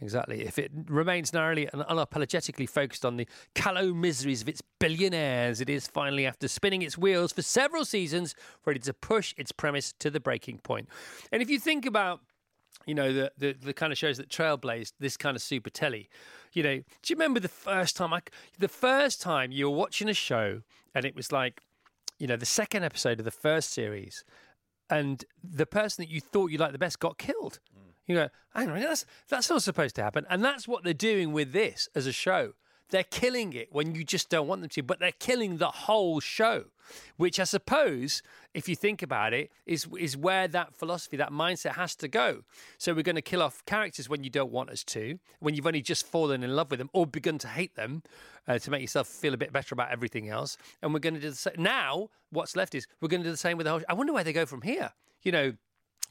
Exactly. 0.01 0.41
If 0.41 0.59
it 0.59 0.71
remains 0.87 1.31
narrowly 1.33 1.69
and 1.71 1.81
unapologetically 1.83 2.69
focused 2.69 3.05
on 3.05 3.15
the 3.15 3.27
callow 3.53 3.93
miseries 3.93 4.41
of 4.41 4.49
its 4.49 4.61
billionaires, 4.79 5.61
it 5.61 5.69
is 5.69 5.87
finally, 5.87 6.25
after 6.25 6.47
spinning 6.47 6.81
its 6.81 6.97
wheels 6.97 7.31
for 7.31 7.41
several 7.41 7.85
seasons, 7.85 8.35
ready 8.65 8.79
to 8.79 8.93
push 8.93 9.33
its 9.37 9.51
premise 9.53 9.93
to 9.99 10.09
the 10.09 10.19
breaking 10.19 10.59
point. 10.59 10.89
And 11.31 11.41
if 11.41 11.49
you 11.49 11.59
think 11.59 11.85
about 11.85 12.21
you 12.85 12.93
know 12.95 13.13
the, 13.13 13.31
the 13.37 13.53
the 13.53 13.73
kind 13.73 13.91
of 13.91 13.97
shows 13.97 14.17
that 14.17 14.29
trailblazed 14.29 14.93
this 14.99 15.17
kind 15.17 15.35
of 15.35 15.41
super 15.41 15.69
telly. 15.69 16.09
You 16.53 16.63
know 16.63 16.75
do 16.77 16.83
you 17.07 17.15
remember 17.15 17.39
the 17.39 17.47
first 17.47 17.97
time 17.97 18.13
i 18.13 18.21
the 18.59 18.67
first 18.67 19.21
time 19.21 19.51
you 19.51 19.69
were 19.69 19.75
watching 19.75 20.07
a 20.07 20.13
show 20.13 20.61
and 20.93 21.05
it 21.05 21.15
was 21.15 21.31
like 21.31 21.61
you 22.17 22.27
know 22.27 22.37
the 22.37 22.45
second 22.45 22.83
episode 22.83 23.19
of 23.19 23.25
the 23.25 23.31
first 23.31 23.71
series 23.71 24.23
and 24.89 25.25
the 25.43 25.65
person 25.65 26.03
that 26.03 26.11
you 26.11 26.21
thought 26.21 26.51
you 26.51 26.57
liked 26.57 26.73
the 26.73 26.79
best 26.79 26.99
got 26.99 27.17
killed? 27.17 27.59
Mm. 27.75 27.91
You 28.07 28.15
go 28.15 28.29
hang 28.53 28.69
on 28.69 28.79
that's 28.79 29.05
that's 29.27 29.49
not 29.49 29.63
supposed 29.63 29.95
to 29.95 30.03
happen. 30.03 30.25
And 30.29 30.43
that's 30.43 30.67
what 30.67 30.83
they're 30.83 30.93
doing 30.93 31.33
with 31.33 31.51
this 31.51 31.89
as 31.95 32.07
a 32.07 32.13
show 32.13 32.53
they're 32.89 33.03
killing 33.03 33.53
it 33.53 33.69
when 33.71 33.95
you 33.95 34.03
just 34.03 34.29
don't 34.29 34.47
want 34.47 34.61
them 34.61 34.69
to, 34.69 34.83
but 34.83 34.99
they're 34.99 35.11
killing 35.11 35.57
the 35.57 35.69
whole 35.69 36.19
show, 36.19 36.65
which 37.17 37.39
I 37.39 37.43
suppose, 37.43 38.21
if 38.53 38.69
you 38.69 38.75
think 38.75 39.01
about 39.01 39.33
it, 39.33 39.51
is 39.65 39.87
is 39.99 40.15
where 40.15 40.47
that 40.47 40.75
philosophy, 40.75 41.17
that 41.17 41.31
mindset 41.31 41.73
has 41.73 41.95
to 41.97 42.07
go. 42.07 42.43
So 42.77 42.93
we're 42.93 43.03
going 43.03 43.15
to 43.15 43.21
kill 43.21 43.41
off 43.41 43.65
characters 43.65 44.07
when 44.07 44.23
you 44.23 44.29
don't 44.29 44.51
want 44.51 44.69
us 44.69 44.83
to, 44.85 45.19
when 45.39 45.55
you've 45.55 45.67
only 45.67 45.81
just 45.81 46.05
fallen 46.05 46.43
in 46.43 46.55
love 46.55 46.69
with 46.69 46.79
them 46.79 46.89
or 46.93 47.07
begun 47.07 47.37
to 47.39 47.47
hate 47.47 47.75
them, 47.75 48.03
uh, 48.47 48.59
to 48.59 48.71
make 48.71 48.81
yourself 48.81 49.07
feel 49.07 49.33
a 49.33 49.37
bit 49.37 49.51
better 49.51 49.73
about 49.73 49.91
everything 49.91 50.29
else. 50.29 50.57
And 50.81 50.93
we're 50.93 50.99
going 50.99 51.15
to 51.15 51.21
do 51.21 51.29
the 51.29 51.35
same. 51.35 51.55
Now, 51.57 52.09
what's 52.29 52.55
left 52.55 52.75
is 52.75 52.87
we're 53.01 53.09
going 53.09 53.21
to 53.21 53.27
do 53.27 53.31
the 53.31 53.37
same 53.37 53.57
with 53.57 53.65
the 53.65 53.71
whole. 53.71 53.81
I 53.89 53.93
wonder 53.93 54.13
where 54.13 54.23
they 54.23 54.33
go 54.33 54.45
from 54.45 54.61
here. 54.61 54.91
You 55.23 55.31
know, 55.31 55.53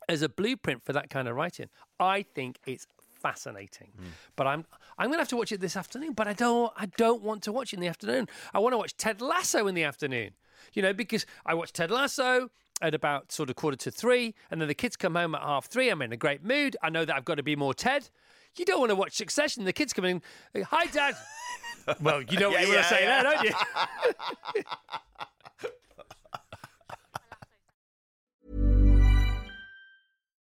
as 0.09 0.23
a 0.23 0.29
blueprint 0.29 0.85
for 0.85 0.93
that 0.93 1.09
kind 1.09 1.29
of 1.29 1.37
writing, 1.37 1.69
I 2.01 2.23
think 2.23 2.59
it's 2.67 2.87
fascinating. 3.25 3.91
But 4.37 4.47
I'm 4.47 4.65
I'm 4.99 5.07
going 5.09 5.19
to 5.19 5.23
have 5.23 5.29
to 5.29 5.37
watch 5.37 5.51
it 5.51 5.61
this 5.61 5.77
afternoon. 5.77 6.13
But 6.13 6.29
I 6.29 6.35
don't 6.35 6.73
I 6.77 6.87
don't 7.05 7.23
want 7.23 7.43
to 7.45 7.53
watch 7.53 7.73
it 7.73 7.77
in 7.77 7.81
the 7.81 7.89
afternoon. 7.89 8.29
I 8.53 8.59
want 8.59 8.75
to 8.75 8.79
watch 8.79 8.97
Ted 8.97 9.21
Lasso 9.21 9.67
in 9.67 9.75
the 9.75 9.83
afternoon. 9.85 10.31
You 10.75 10.83
know, 10.83 10.93
because 10.93 11.25
I 11.47 11.55
watch 11.55 11.73
Ted 11.73 11.91
Lasso 11.91 12.51
at 12.83 12.95
about 12.95 13.33
sort 13.33 13.49
of 13.51 13.57
quarter 13.57 13.77
to 13.79 13.91
three, 13.91 14.35
and 14.51 14.61
then 14.61 14.69
the 14.69 14.75
kids 14.75 14.95
come 14.97 15.15
home 15.15 15.35
at 15.35 15.41
half 15.43 15.67
three. 15.67 15.89
I'm 15.89 16.03
in 16.03 16.13
a 16.13 16.17
great 16.17 16.43
mood. 16.45 16.77
I 16.83 16.91
know 16.91 17.05
that 17.07 17.15
I've 17.17 17.25
got 17.25 17.37
to 17.37 17.43
be 17.43 17.57
more 17.57 17.73
Ted. 17.73 18.11
You 18.57 18.65
don't 18.65 18.79
want 18.79 18.91
to 18.91 18.95
watch 18.97 19.15
Succession. 19.15 19.65
The 19.65 19.73
kids 19.73 19.93
come 19.93 20.05
in. 20.05 20.23
Hi, 20.71 20.87
Dad. 20.87 21.15
well, 22.01 22.23
you 22.23 22.39
know 22.39 22.51
what 22.51 22.61
Yeah, 22.61 22.67
you 22.67 22.73
want 22.75 22.83
to 22.83 22.89
say 22.95 23.03
yeah. 23.03 23.23
there, 23.23 23.33
don't 23.33 23.45
you? 23.45 23.53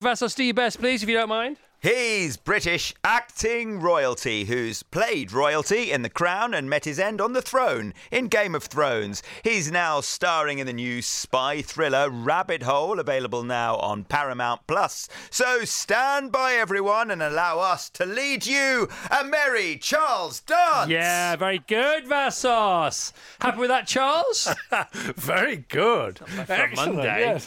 Vassos, 0.00 0.30
Steve 0.32 0.54
best, 0.54 0.78
please, 0.78 1.02
if 1.02 1.08
you 1.08 1.16
don't 1.16 1.28
mind. 1.28 1.56
He's 1.80 2.36
British 2.36 2.94
acting 3.02 3.80
royalty 3.80 4.44
who's 4.44 4.84
played 4.84 5.32
royalty 5.32 5.90
in 5.90 6.02
The 6.02 6.08
Crown 6.08 6.54
and 6.54 6.70
met 6.70 6.84
his 6.84 7.00
end 7.00 7.20
on 7.20 7.32
the 7.32 7.42
throne 7.42 7.92
in 8.12 8.28
Game 8.28 8.54
of 8.54 8.62
Thrones. 8.64 9.24
He's 9.42 9.72
now 9.72 10.00
starring 10.00 10.60
in 10.60 10.68
the 10.68 10.72
new 10.72 11.02
spy 11.02 11.62
thriller 11.62 12.10
Rabbit 12.10 12.62
Hole, 12.62 13.00
available 13.00 13.42
now 13.42 13.74
on 13.76 14.04
Paramount 14.04 14.60
Plus. 14.68 15.08
So 15.30 15.64
stand 15.64 16.30
by, 16.30 16.52
everyone, 16.52 17.10
and 17.10 17.20
allow 17.20 17.58
us 17.58 17.90
to 17.90 18.06
lead 18.06 18.46
you 18.46 18.88
a 19.10 19.24
merry 19.24 19.78
Charles 19.78 20.38
dance. 20.40 20.90
Yeah, 20.90 21.34
very 21.34 21.58
good, 21.58 22.06
Vassos. 22.06 23.12
Happy 23.40 23.58
with 23.58 23.70
that, 23.70 23.88
Charles? 23.88 24.48
Very 25.16 25.56
good. 25.56 26.18
for 26.18 26.68
Monday. 26.76 27.40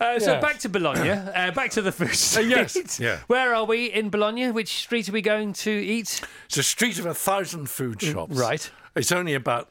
Uh, 0.00 0.18
so 0.20 0.32
Yes. 0.32 0.42
back 0.42 0.58
to 0.60 0.68
Bologna, 0.68 1.10
uh, 1.10 1.50
back 1.52 1.70
to 1.72 1.82
the 1.82 1.90
food 1.92 2.14
street. 2.14 2.48
yes, 2.48 3.00
yeah. 3.00 3.18
Where 3.26 3.54
are 3.54 3.64
we 3.64 3.86
in 3.86 4.10
Bologna? 4.10 4.50
Which 4.50 4.78
street 4.78 5.08
are 5.08 5.12
we 5.12 5.22
going 5.22 5.52
to 5.54 5.70
eat? 5.70 6.20
It's 6.46 6.56
a 6.56 6.62
street 6.62 6.98
of 6.98 7.06
a 7.06 7.14
thousand 7.14 7.68
food 7.68 8.00
shops. 8.00 8.32
Mm, 8.34 8.40
right. 8.40 8.70
It's 8.94 9.10
only 9.12 9.34
about 9.34 9.68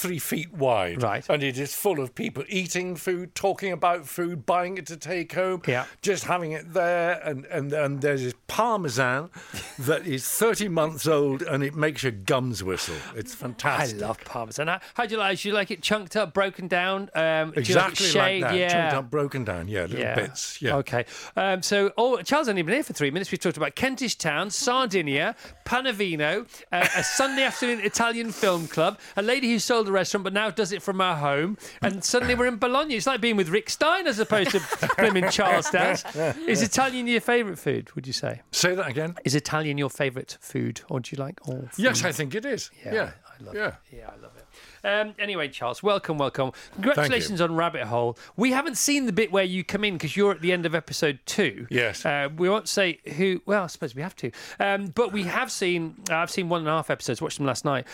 three 0.00 0.18
feet 0.18 0.52
wide. 0.52 1.02
Right. 1.02 1.24
And 1.28 1.42
it 1.42 1.58
is 1.58 1.74
full 1.74 2.00
of 2.00 2.14
people 2.14 2.42
eating 2.48 2.96
food, 2.96 3.34
talking 3.34 3.72
about 3.72 4.06
food, 4.06 4.46
buying 4.46 4.78
it 4.78 4.86
to 4.86 4.96
take 4.96 5.32
home. 5.34 5.62
Yeah. 5.66 5.84
Just 6.02 6.24
having 6.24 6.52
it 6.52 6.72
there. 6.72 7.20
And, 7.24 7.44
and, 7.46 7.72
and 7.72 8.00
there's 8.00 8.22
this 8.22 8.34
parmesan 8.48 9.30
that 9.80 10.06
is 10.06 10.26
30 10.26 10.68
months 10.68 11.06
old 11.06 11.42
and 11.42 11.62
it 11.62 11.74
makes 11.74 12.02
your 12.02 12.12
gums 12.12 12.62
whistle. 12.64 12.96
It's 13.14 13.34
fantastic. 13.34 14.02
I 14.02 14.06
love 14.06 14.18
parmesan. 14.24 14.68
How, 14.68 14.80
how 14.94 15.06
do 15.06 15.14
you 15.14 15.18
like? 15.20 15.34
it? 15.38 15.42
Do 15.42 15.48
you 15.48 15.54
like 15.54 15.70
it 15.70 15.82
chunked 15.82 16.16
up, 16.16 16.32
broken 16.34 16.66
down? 16.68 17.10
Um, 17.14 17.48
you 17.48 17.52
like 17.52 17.56
Exactly 17.58 18.12
like 18.12 18.40
that. 18.42 18.54
Yeah. 18.56 18.68
Chunked 18.68 18.94
up, 18.96 19.10
broken 19.10 19.44
down. 19.44 19.68
Yeah, 19.68 19.82
little 19.82 19.98
Yeah. 20.00 20.14
bits. 20.14 20.60
Yeah. 20.62 20.76
Okay. 20.76 21.04
Um, 21.36 21.62
so, 21.62 21.92
oh, 21.98 22.16
Charles 22.22 22.46
hasn't 22.46 22.56
been 22.64 22.74
here 22.74 22.82
for 22.82 22.92
three 22.92 23.10
minutes. 23.10 23.30
We've 23.30 23.38
talked 23.40 23.56
about 23.58 23.74
Kentish 23.76 24.16
Town, 24.16 24.50
Sardinia, 24.50 25.36
Panavino, 25.64 26.46
uh, 26.72 26.86
a 26.96 27.02
Sunday 27.04 27.42
afternoon 27.50 27.80
Italian 27.80 28.32
film 28.32 28.66
club, 28.66 28.98
a 29.16 29.22
lady 29.22 29.50
who 29.50 29.58
sold 29.58 29.88
a 29.90 29.92
restaurant 29.92 30.24
but 30.24 30.32
now 30.32 30.50
does 30.50 30.72
it 30.72 30.82
from 30.82 31.00
our 31.00 31.16
home, 31.16 31.58
and 31.82 32.02
suddenly 32.02 32.34
we're 32.34 32.46
in 32.46 32.56
Bologna. 32.56 32.94
It's 32.94 33.06
like 33.06 33.20
being 33.20 33.36
with 33.36 33.48
Rick 33.48 33.68
Stein 33.68 34.06
as 34.06 34.18
opposed 34.18 34.52
to 34.52 34.58
Blimmin' 34.98 35.30
Charles 35.30 35.68
Dance. 35.70 36.04
Is 36.46 36.62
Italian 36.62 37.06
your 37.06 37.20
favourite 37.20 37.58
food? 37.58 37.94
Would 37.94 38.06
you 38.06 38.12
say? 38.12 38.40
Say 38.52 38.74
that 38.74 38.88
again. 38.88 39.16
Is 39.24 39.34
Italian 39.34 39.76
your 39.78 39.90
favourite 39.90 40.38
food, 40.40 40.80
or 40.88 41.00
do 41.00 41.14
you 41.14 41.22
like 41.22 41.46
all? 41.46 41.68
food? 41.70 41.84
Yes, 41.84 42.04
I 42.04 42.12
think 42.12 42.34
it 42.34 42.44
is. 42.44 42.70
Yeah. 42.84 42.94
Yeah, 42.94 43.10
I 43.28 43.44
love 43.44 43.54
yeah. 43.54 43.66
it. 43.66 43.74
Yeah, 43.96 44.10
I 44.10 44.22
love 44.22 44.32
it. 44.36 44.46
Um, 44.82 45.14
anyway, 45.18 45.48
Charles, 45.48 45.82
welcome, 45.82 46.18
welcome. 46.18 46.52
Congratulations 46.74 47.40
on 47.40 47.54
Rabbit 47.54 47.82
Hole. 47.84 48.16
We 48.36 48.52
haven't 48.52 48.78
seen 48.78 49.06
the 49.06 49.12
bit 49.12 49.30
where 49.30 49.44
you 49.44 49.62
come 49.62 49.84
in 49.84 49.94
because 49.94 50.16
you're 50.16 50.32
at 50.32 50.40
the 50.40 50.52
end 50.52 50.66
of 50.66 50.74
episode 50.74 51.18
two. 51.26 51.66
Yes. 51.70 52.04
Uh, 52.04 52.28
we 52.34 52.48
won't 52.48 52.68
say 52.68 53.00
who. 53.16 53.42
Well, 53.44 53.64
I 53.64 53.66
suppose 53.66 53.94
we 53.94 54.02
have 54.02 54.16
to. 54.16 54.30
Um, 54.58 54.86
but 54.86 55.12
we 55.12 55.24
have 55.24 55.50
seen. 55.50 55.96
Uh, 56.10 56.16
I've 56.16 56.30
seen 56.30 56.48
one 56.48 56.60
and 56.60 56.68
a 56.68 56.72
half 56.72 56.90
episodes. 56.90 57.20
Watched 57.20 57.38
them 57.38 57.46
last 57.46 57.64
night. 57.64 57.86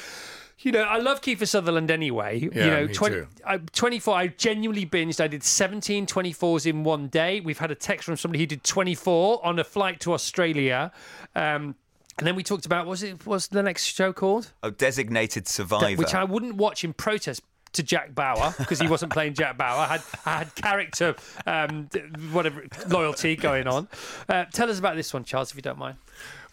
You 0.58 0.72
know, 0.72 0.82
I 0.82 0.98
love 0.98 1.20
Kiefer 1.20 1.46
Sutherland 1.46 1.90
anyway. 1.90 2.38
you 2.40 2.50
know, 2.50 2.86
me 2.86 2.94
20, 2.94 3.14
too. 3.14 3.26
I, 3.46 3.58
24, 3.58 4.16
I 4.16 4.26
genuinely 4.28 4.86
binged. 4.86 5.20
I 5.20 5.28
did 5.28 5.42
17 5.42 6.06
24s 6.06 6.64
in 6.66 6.82
one 6.82 7.08
day. 7.08 7.40
We've 7.40 7.58
had 7.58 7.70
a 7.70 7.74
text 7.74 8.06
from 8.06 8.16
somebody 8.16 8.42
who 8.42 8.46
did 8.46 8.64
24 8.64 9.44
on 9.44 9.58
a 9.58 9.64
flight 9.64 10.00
to 10.00 10.14
Australia. 10.14 10.92
Um, 11.34 11.74
and 12.18 12.26
then 12.26 12.34
we 12.34 12.42
talked 12.42 12.64
about, 12.64 12.86
was 12.86 13.02
it, 13.02 13.26
what's 13.26 13.48
the 13.48 13.62
next 13.62 13.84
show 13.84 14.12
called? 14.14 14.52
Oh, 14.62 14.70
designated 14.70 15.46
survivor. 15.46 15.96
which 15.96 16.14
I 16.14 16.24
wouldn't 16.24 16.54
watch 16.54 16.82
in 16.84 16.94
protest 16.94 17.42
to 17.72 17.82
Jack 17.82 18.14
Bauer 18.14 18.54
because 18.58 18.80
he 18.80 18.88
wasn't 18.88 19.12
playing 19.12 19.34
Jack 19.34 19.58
Bauer. 19.58 19.78
I 19.80 19.86
had 19.86 20.02
I 20.24 20.38
had 20.38 20.54
character, 20.54 21.14
um, 21.46 21.90
whatever 22.32 22.64
loyalty 22.88 23.36
going 23.36 23.66
on. 23.68 23.88
Uh, 24.28 24.46
tell 24.46 24.70
us 24.70 24.78
about 24.78 24.96
this 24.96 25.12
one, 25.12 25.24
Charles, 25.24 25.50
if 25.50 25.56
you 25.56 25.62
don't 25.62 25.78
mind. 25.78 25.98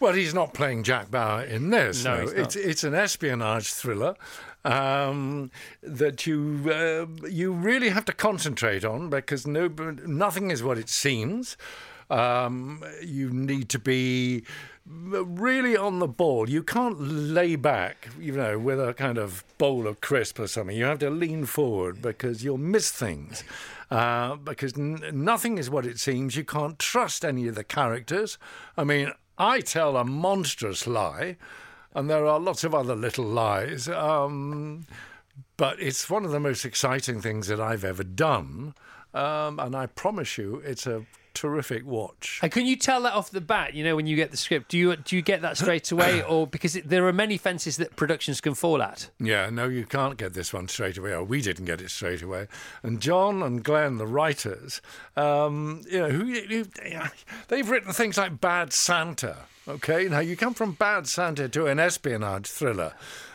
Well, 0.00 0.12
he's 0.12 0.34
not 0.34 0.54
playing 0.54 0.82
Jack 0.82 1.10
Bauer 1.10 1.42
in 1.42 1.70
this. 1.70 2.04
No, 2.04 2.24
No, 2.24 2.30
it's 2.30 2.56
it's 2.56 2.84
an 2.84 2.94
espionage 2.94 3.72
thriller 3.72 4.16
um, 4.64 5.50
that 5.82 6.26
you 6.26 6.60
uh, 6.70 7.26
you 7.28 7.52
really 7.52 7.90
have 7.90 8.04
to 8.06 8.12
concentrate 8.12 8.84
on 8.84 9.10
because 9.10 9.46
no, 9.46 9.68
nothing 10.06 10.50
is 10.50 10.62
what 10.62 10.78
it 10.78 10.88
seems. 10.88 11.56
Um, 12.10 12.82
you 13.02 13.30
need 13.30 13.68
to 13.70 13.78
be 13.78 14.44
really 14.86 15.76
on 15.76 15.98
the 15.98 16.06
ball. 16.06 16.50
You 16.50 16.62
can't 16.62 17.00
lay 17.00 17.56
back, 17.56 18.08
you 18.20 18.32
know, 18.32 18.58
with 18.58 18.78
a 18.78 18.92
kind 18.92 19.16
of 19.16 19.42
bowl 19.56 19.86
of 19.86 20.02
crisp 20.02 20.38
or 20.38 20.46
something. 20.46 20.76
You 20.76 20.84
have 20.84 20.98
to 20.98 21.08
lean 21.10 21.46
forward 21.46 22.02
because 22.02 22.44
you'll 22.44 22.58
miss 22.58 22.90
things. 22.90 23.42
Uh, 23.90 24.36
because 24.36 24.76
n- 24.76 25.02
nothing 25.12 25.56
is 25.56 25.70
what 25.70 25.86
it 25.86 25.98
seems. 25.98 26.36
You 26.36 26.44
can't 26.44 26.78
trust 26.78 27.24
any 27.24 27.48
of 27.48 27.54
the 27.54 27.64
characters. 27.64 28.38
I 28.76 28.84
mean, 28.84 29.12
I 29.38 29.60
tell 29.60 29.96
a 29.96 30.04
monstrous 30.04 30.86
lie, 30.86 31.36
and 31.94 32.08
there 32.08 32.26
are 32.26 32.38
lots 32.38 32.64
of 32.64 32.74
other 32.74 32.94
little 32.94 33.24
lies. 33.24 33.88
Um, 33.88 34.86
but 35.56 35.80
it's 35.80 36.08
one 36.08 36.24
of 36.24 36.30
the 36.30 36.40
most 36.40 36.64
exciting 36.64 37.20
things 37.20 37.48
that 37.48 37.60
I've 37.60 37.84
ever 37.84 38.04
done. 38.04 38.74
Um, 39.12 39.58
and 39.60 39.76
I 39.76 39.86
promise 39.86 40.38
you, 40.38 40.56
it's 40.64 40.86
a 40.86 41.04
terrific 41.34 41.84
watch. 41.84 42.38
And 42.42 42.50
can 42.50 42.66
you 42.66 42.76
tell 42.76 43.02
that 43.02 43.12
off 43.12 43.30
the 43.30 43.40
bat? 43.40 43.74
You 43.74 43.84
know, 43.84 43.96
when 43.96 44.06
you 44.06 44.16
get 44.16 44.30
the 44.30 44.36
script, 44.36 44.70
do 44.70 44.78
you 44.78 44.96
do 44.96 45.16
you 45.16 45.22
get 45.22 45.42
that 45.42 45.58
straight 45.58 45.90
away, 45.90 46.22
or 46.28 46.46
because 46.46 46.76
it, 46.76 46.88
there 46.88 47.06
are 47.06 47.12
many 47.12 47.36
fences 47.36 47.76
that 47.76 47.96
productions 47.96 48.40
can 48.40 48.54
fall 48.54 48.82
at? 48.82 49.10
Yeah, 49.18 49.50
no, 49.50 49.68
you 49.68 49.84
can't 49.84 50.16
get 50.16 50.34
this 50.34 50.52
one 50.52 50.68
straight 50.68 50.96
away, 50.96 51.12
or 51.12 51.24
we 51.24 51.42
didn't 51.42 51.66
get 51.66 51.80
it 51.80 51.90
straight 51.90 52.22
away. 52.22 52.48
And 52.82 53.00
John 53.00 53.42
and 53.42 53.62
Glenn, 53.62 53.98
the 53.98 54.06
writers, 54.06 54.80
um, 55.16 55.82
you 55.90 55.98
know, 55.98 56.10
who, 56.10 56.24
who 56.24 56.64
they've 57.48 57.68
written 57.68 57.92
things 57.92 58.16
like 58.16 58.40
Bad 58.40 58.72
Santa. 58.72 59.36
Okay, 59.66 60.08
now 60.08 60.18
you 60.18 60.36
come 60.36 60.54
from 60.54 60.72
Bad 60.72 61.06
Santa 61.06 61.48
to 61.48 61.66
an 61.66 61.78
espionage 61.78 62.46
thriller. 62.46 62.92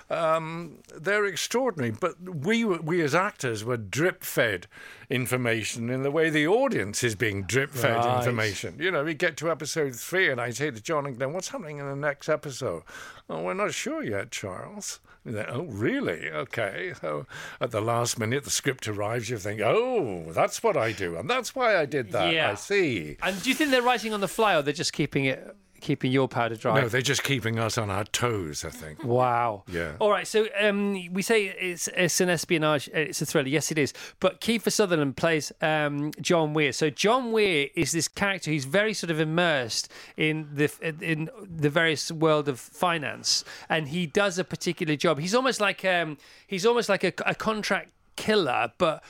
Um, 0.10 0.80
they're 0.95 1.26
extraordinary, 1.26 1.91
but 1.91 2.16
we 2.22 2.66
we 2.66 3.01
as 3.01 3.14
actors 3.14 3.64
were 3.64 3.78
drip 3.78 4.24
fed 4.24 4.66
information 5.10 5.89
in 5.89 6.03
the 6.03 6.12
way 6.12 6.30
the 6.30 6.47
audience 6.47 7.03
is 7.03 7.16
being 7.16 7.43
drip 7.43 7.72
fed 7.72 7.97
Right. 7.97 8.18
information. 8.18 8.78
You 8.80 8.89
know, 8.91 9.03
we 9.03 9.14
get 9.14 9.38
to 9.38 9.51
episode 9.51 9.95
three, 9.95 10.30
and 10.32 10.39
I 10.41 10.49
say 10.51 10.72
to 10.72 10.82
John 10.82 11.05
and 11.05 11.18
Glenn, 11.18 11.34
"What's 11.34 11.49
happening 11.49 11.78
in 11.78 11.88
the 11.88 11.95
next 11.95 12.28
episode?" 12.30 12.84
Oh, 13.30 13.43
we're 13.43 13.53
not 13.53 13.74
sure 13.74 14.03
yet, 14.03 14.32
Charles. 14.32 14.99
Oh, 15.28 15.64
really? 15.64 16.30
Okay. 16.32 16.93
So 17.01 17.28
at 17.62 17.70
the 17.72 17.82
last 17.82 18.18
minute, 18.18 18.45
the 18.45 18.49
script 18.49 18.88
arrives. 18.88 19.30
You 19.30 19.38
think, 19.38 19.62
"Oh, 19.62 20.32
that's 20.32 20.64
what 20.64 20.76
I 20.78 20.91
do, 20.91 21.18
and 21.18 21.30
that's 21.30 21.53
why 21.53 21.78
I 21.78 21.86
did 21.86 22.12
that." 22.14 22.34
Yeah. 22.34 22.51
I 22.51 22.55
see. 22.55 23.18
And 23.22 23.41
do 23.43 23.49
you 23.49 23.55
think 23.55 23.70
they're 23.70 23.82
writing 23.84 24.14
on 24.14 24.22
the 24.22 24.28
fly, 24.28 24.55
or 24.55 24.62
they're 24.64 24.74
just 24.74 24.93
keeping 24.93 25.26
it 25.26 25.55
keeping 25.82 26.11
your 26.11 26.27
powder 26.27 26.55
dry? 26.55 26.82
No, 26.82 26.89
they're 26.89 27.01
just 27.01 27.23
keeping 27.23 27.59
us 27.59 27.77
on 27.77 27.89
our 27.89 28.03
toes. 28.05 28.65
I 28.65 28.69
think. 28.69 29.03
Wow. 29.03 29.63
Yeah. 29.67 29.93
All 29.99 30.11
right. 30.11 30.27
So 30.27 30.47
um, 30.59 30.93
we 31.11 31.21
say 31.21 31.45
it's 31.45 31.88
it's 31.89 32.21
an 32.21 32.30
espionage. 32.30 32.88
It's 32.89 33.21
a 33.21 33.25
thriller. 33.25 33.47
Yes, 33.47 33.71
it 33.71 33.77
is. 33.77 33.93
But 34.19 34.41
Kiefer 34.41 34.71
Sutherland 34.71 35.17
plays 35.17 35.51
um, 35.61 36.11
John 36.21 36.53
Weir. 36.53 36.71
So 36.71 36.89
John 36.89 37.32
Weir 37.32 37.67
is 37.75 37.91
this 37.91 38.07
character 38.07 38.51
who's 38.51 38.65
very 38.65 38.93
sort 38.93 39.11
of 39.11 39.19
immersed 39.19 39.91
in 40.17 40.49
the 40.53 40.69
in 41.01 41.30
the 41.43 41.69
various 41.69 42.11
world 42.11 42.47
of 42.47 42.59
finance, 42.59 43.43
and 43.67 43.89
he 43.89 44.05
does 44.05 44.38
a 44.38 44.43
particular 44.43 44.95
job. 44.95 45.19
He's 45.19 45.36
almost 45.36 45.59
like 45.59 45.86
um, 45.86 46.17
he's 46.47 46.65
almost 46.65 46.89
like 46.89 47.03
a, 47.03 47.13
a 47.25 47.36
contract 47.36 47.91
killer, 48.15 48.71
but 48.77 49.03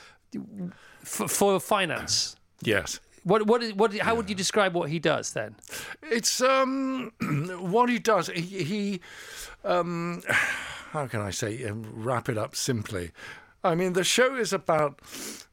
for, 1.02 1.28
for 1.28 1.60
finance. 1.60 2.36
Yes. 2.62 3.00
What 3.24 3.46
what 3.46 3.62
is 3.62 3.74
what? 3.74 3.96
How 3.98 4.14
would 4.14 4.28
you 4.28 4.34
describe 4.34 4.74
what 4.74 4.88
he 4.90 4.98
does 4.98 5.32
then? 5.32 5.56
It's 6.02 6.40
um 6.40 7.12
what 7.60 7.88
he 7.90 7.98
does. 7.98 8.28
He, 8.28 8.64
he 8.64 9.00
um 9.64 10.22
how 10.92 11.06
can 11.06 11.20
I 11.20 11.30
say 11.30 11.64
um, 11.64 11.84
wrap 11.94 12.28
it 12.28 12.38
up 12.38 12.56
simply. 12.56 13.12
I 13.62 13.74
mean, 13.74 13.92
the 13.92 14.04
show 14.04 14.36
is 14.36 14.54
about 14.54 15.00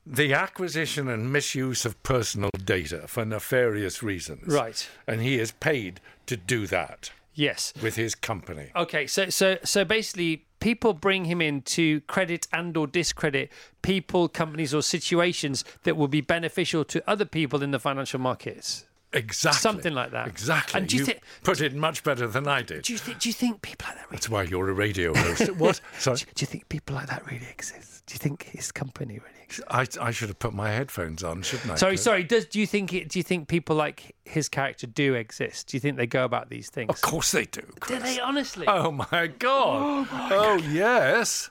the 0.06 0.34
acquisition 0.34 1.10
and 1.10 1.32
misuse 1.32 1.86
of 1.86 2.02
personal 2.04 2.52
data 2.64 3.06
for 3.08 3.26
nefarious 3.26 4.02
reasons. 4.02 4.48
Right. 4.48 4.88
And 5.06 5.22
he 5.22 5.38
is 5.38 5.52
paid 5.52 6.00
to 6.28 6.38
do 6.38 6.68
that 6.68 7.12
Yes. 7.34 7.74
with 7.82 7.98
his 7.98 8.16
company. 8.16 8.72
Okay, 8.76 9.08
so 9.08 9.30
so 9.30 9.58
so 9.64 9.84
basically, 9.84 10.47
people 10.60 10.94
bring 10.94 11.26
him 11.26 11.42
in 11.42 11.62
to 11.62 12.02
credit 12.02 12.48
and 12.52 12.76
or 12.76 12.88
discredit 12.88 13.52
people, 13.82 14.28
companies, 14.28 14.74
or 14.74 14.82
situations 14.82 15.64
that 15.84 15.96
will 15.98 16.08
be 16.08 16.22
beneficial 16.22 16.84
to 16.86 17.04
other 17.10 17.26
people 17.26 17.64
in 17.64 17.72
the 17.72 17.80
financial 17.80 18.20
markets. 18.20 18.86
Exactly. 19.14 19.60
Something 19.60 19.94
like 19.94 20.12
that. 20.12 20.28
Exactly. 20.28 20.80
And 20.80 20.90
do 20.90 20.98
you 20.98 21.06
you 21.06 21.14
put 21.44 21.62
it 21.62 21.74
much 21.74 22.04
better 22.04 22.28
than 22.28 22.48
I 22.48 22.62
did. 22.62 22.84
Do 22.84 22.92
you 22.94 23.00
think? 23.00 23.20
Do 23.20 23.30
you 23.30 23.34
think 23.34 23.62
people 23.62 23.86
like 23.88 23.96
that? 23.96 24.06
Really, 24.08 24.18
That's 24.18 24.30
why 24.30 24.44
you're 24.44 24.70
a 24.70 24.74
radio 24.74 25.14
host. 25.14 25.52
what? 25.54 25.80
Sorry. 25.98 26.18
do 26.36 26.42
you 26.42 26.48
think 26.48 26.68
people 26.68 26.96
like 26.96 27.08
that 27.08 27.26
really 27.26 27.48
exist? 27.50 28.06
Do 28.06 28.14
you 28.14 28.20
think 28.20 28.44
his 28.44 28.72
company 28.72 29.14
really 29.20 29.37
exists? 29.48 29.98
I, 30.00 30.08
I 30.08 30.12
should 30.12 30.30
have 30.30 30.40
put 30.40 30.54
my 30.54 30.72
headphones 30.72 31.24
on, 31.24 31.42
shouldn't 31.42 31.72
I? 31.72 31.76
Sorry, 31.76 31.92
Chris? 31.92 32.04
sorry. 32.04 32.24
Does 32.24 32.46
do 32.46 32.60
you 32.60 32.68
think 32.68 32.94
it? 32.94 33.10
Do 33.10 33.20
you 33.20 33.24
think 33.24 33.48
people 33.48 33.76
like 33.76 34.16
his 34.26 34.50
character 34.50 34.88
do 34.88 35.14
exist? 35.14 35.68
Do 35.68 35.78
you 35.78 35.82
think 35.82 35.98
they 35.98 36.08
go 36.08 36.26
about 36.26 36.50
these 36.50 36.70
things? 36.70 36.90
Of 36.90 37.02
course 37.02 37.32
they 37.32 37.46
do. 37.46 37.62
Do 37.88 38.00
they 38.00 38.20
honestly? 38.20 38.68
Oh 38.68 38.92
my 38.92 39.28
God! 39.40 40.08
Oh, 40.12 40.30
oh 40.32 40.58
yes. 40.70 41.50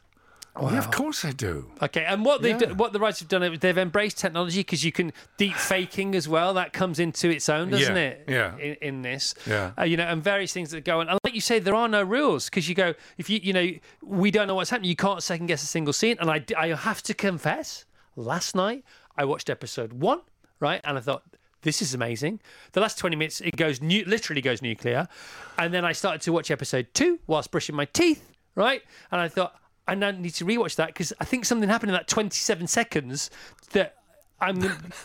Yeah, 0.61 0.79
of 0.79 0.91
course 0.91 1.25
I 1.25 1.33
do. 1.33 1.71
Okay, 1.83 2.05
and 2.05 2.25
what 2.25 2.41
they've 2.43 2.61
Yeah. 2.61 2.73
what 2.73 2.93
the 2.93 2.99
writers 2.99 3.21
have 3.21 3.29
done, 3.29 3.43
is 3.43 3.59
they've 3.61 3.77
embraced 3.77 4.19
technology 4.19 4.61
because 4.61 4.85
you 4.85 4.93
can 4.93 5.13
deep 5.37 5.55
faking 5.55 6.15
as 6.15 6.29
well. 6.29 6.55
That 6.55 6.73
comes 6.73 6.99
into 6.99 7.29
its 7.31 7.49
own, 7.49 7.71
doesn't 7.71 7.95
Yeah, 7.95 8.03
it? 8.03 8.25
yeah. 8.29 8.57
In, 8.59 8.75
in 8.81 9.03
this, 9.03 9.35
Yeah. 9.47 9.73
uh, 9.79 9.85
you 9.85 9.97
know, 9.97 10.05
and 10.05 10.23
various 10.23 10.53
things 10.53 10.71
that 10.71 10.85
go 10.85 11.01
on. 11.01 11.09
And 11.09 11.19
like 11.25 11.35
you 11.35 11.41
say, 11.41 11.59
there 11.59 11.75
are 11.75 11.89
no 11.89 12.03
rules 12.03 12.47
because 12.47 12.69
you 12.69 12.75
go 12.75 12.95
if 13.19 13.29
you 13.29 13.41
you 13.43 13.53
know 13.53 13.71
we 14.03 14.31
don't 14.31 14.47
know 14.49 14.55
what's 14.55 14.71
happening. 14.71 14.89
You 14.91 14.97
can't 14.97 15.23
second 15.23 15.47
guess 15.47 15.63
a 15.63 15.67
single 15.67 15.93
scene. 15.93 16.17
And 16.21 16.31
I 16.31 16.45
I 16.57 16.69
have 16.69 17.03
to 17.05 17.15
confess, 17.15 17.85
last 18.17 18.55
night 18.55 18.85
I 19.17 19.25
watched 19.25 19.51
episode 19.51 19.93
one, 19.95 20.21
right, 20.61 20.81
and 20.85 20.97
I 20.97 21.01
thought. 21.01 21.23
This 21.63 21.83
is 21.83 21.95
amazing. 21.95 22.39
The 22.73 22.81
last 22.81 22.97
20 22.97 23.17
minutes, 23.17 23.41
it 23.41 23.57
goes 23.57 23.81
nu- 23.83 24.05
literally 24.07 24.41
goes 24.41 24.63
nuclear. 24.63 25.09
And 25.59 25.75
then 25.75 25.85
I 25.85 25.91
started 25.93 26.21
to 26.21 26.33
watch 26.33 26.49
episode 26.53 26.87
two 26.95 27.19
whilst 27.27 27.51
brushing 27.51 27.75
my 27.75 27.87
teeth, 27.87 28.23
right? 28.55 28.83
And 29.11 29.21
I 29.21 29.27
thought, 29.27 29.59
I 29.89 29.95
now 29.95 30.11
need 30.11 30.35
to 30.35 30.45
rewatch 30.45 30.77
that 30.77 30.89
because 30.89 31.13
I 31.21 31.25
think 31.25 31.45
something 31.45 31.69
happened 31.69 31.91
in 31.91 31.95
that 31.95 32.09
27 32.09 32.67
seconds 32.67 33.31
that 33.73 33.97
I'm 34.41 34.59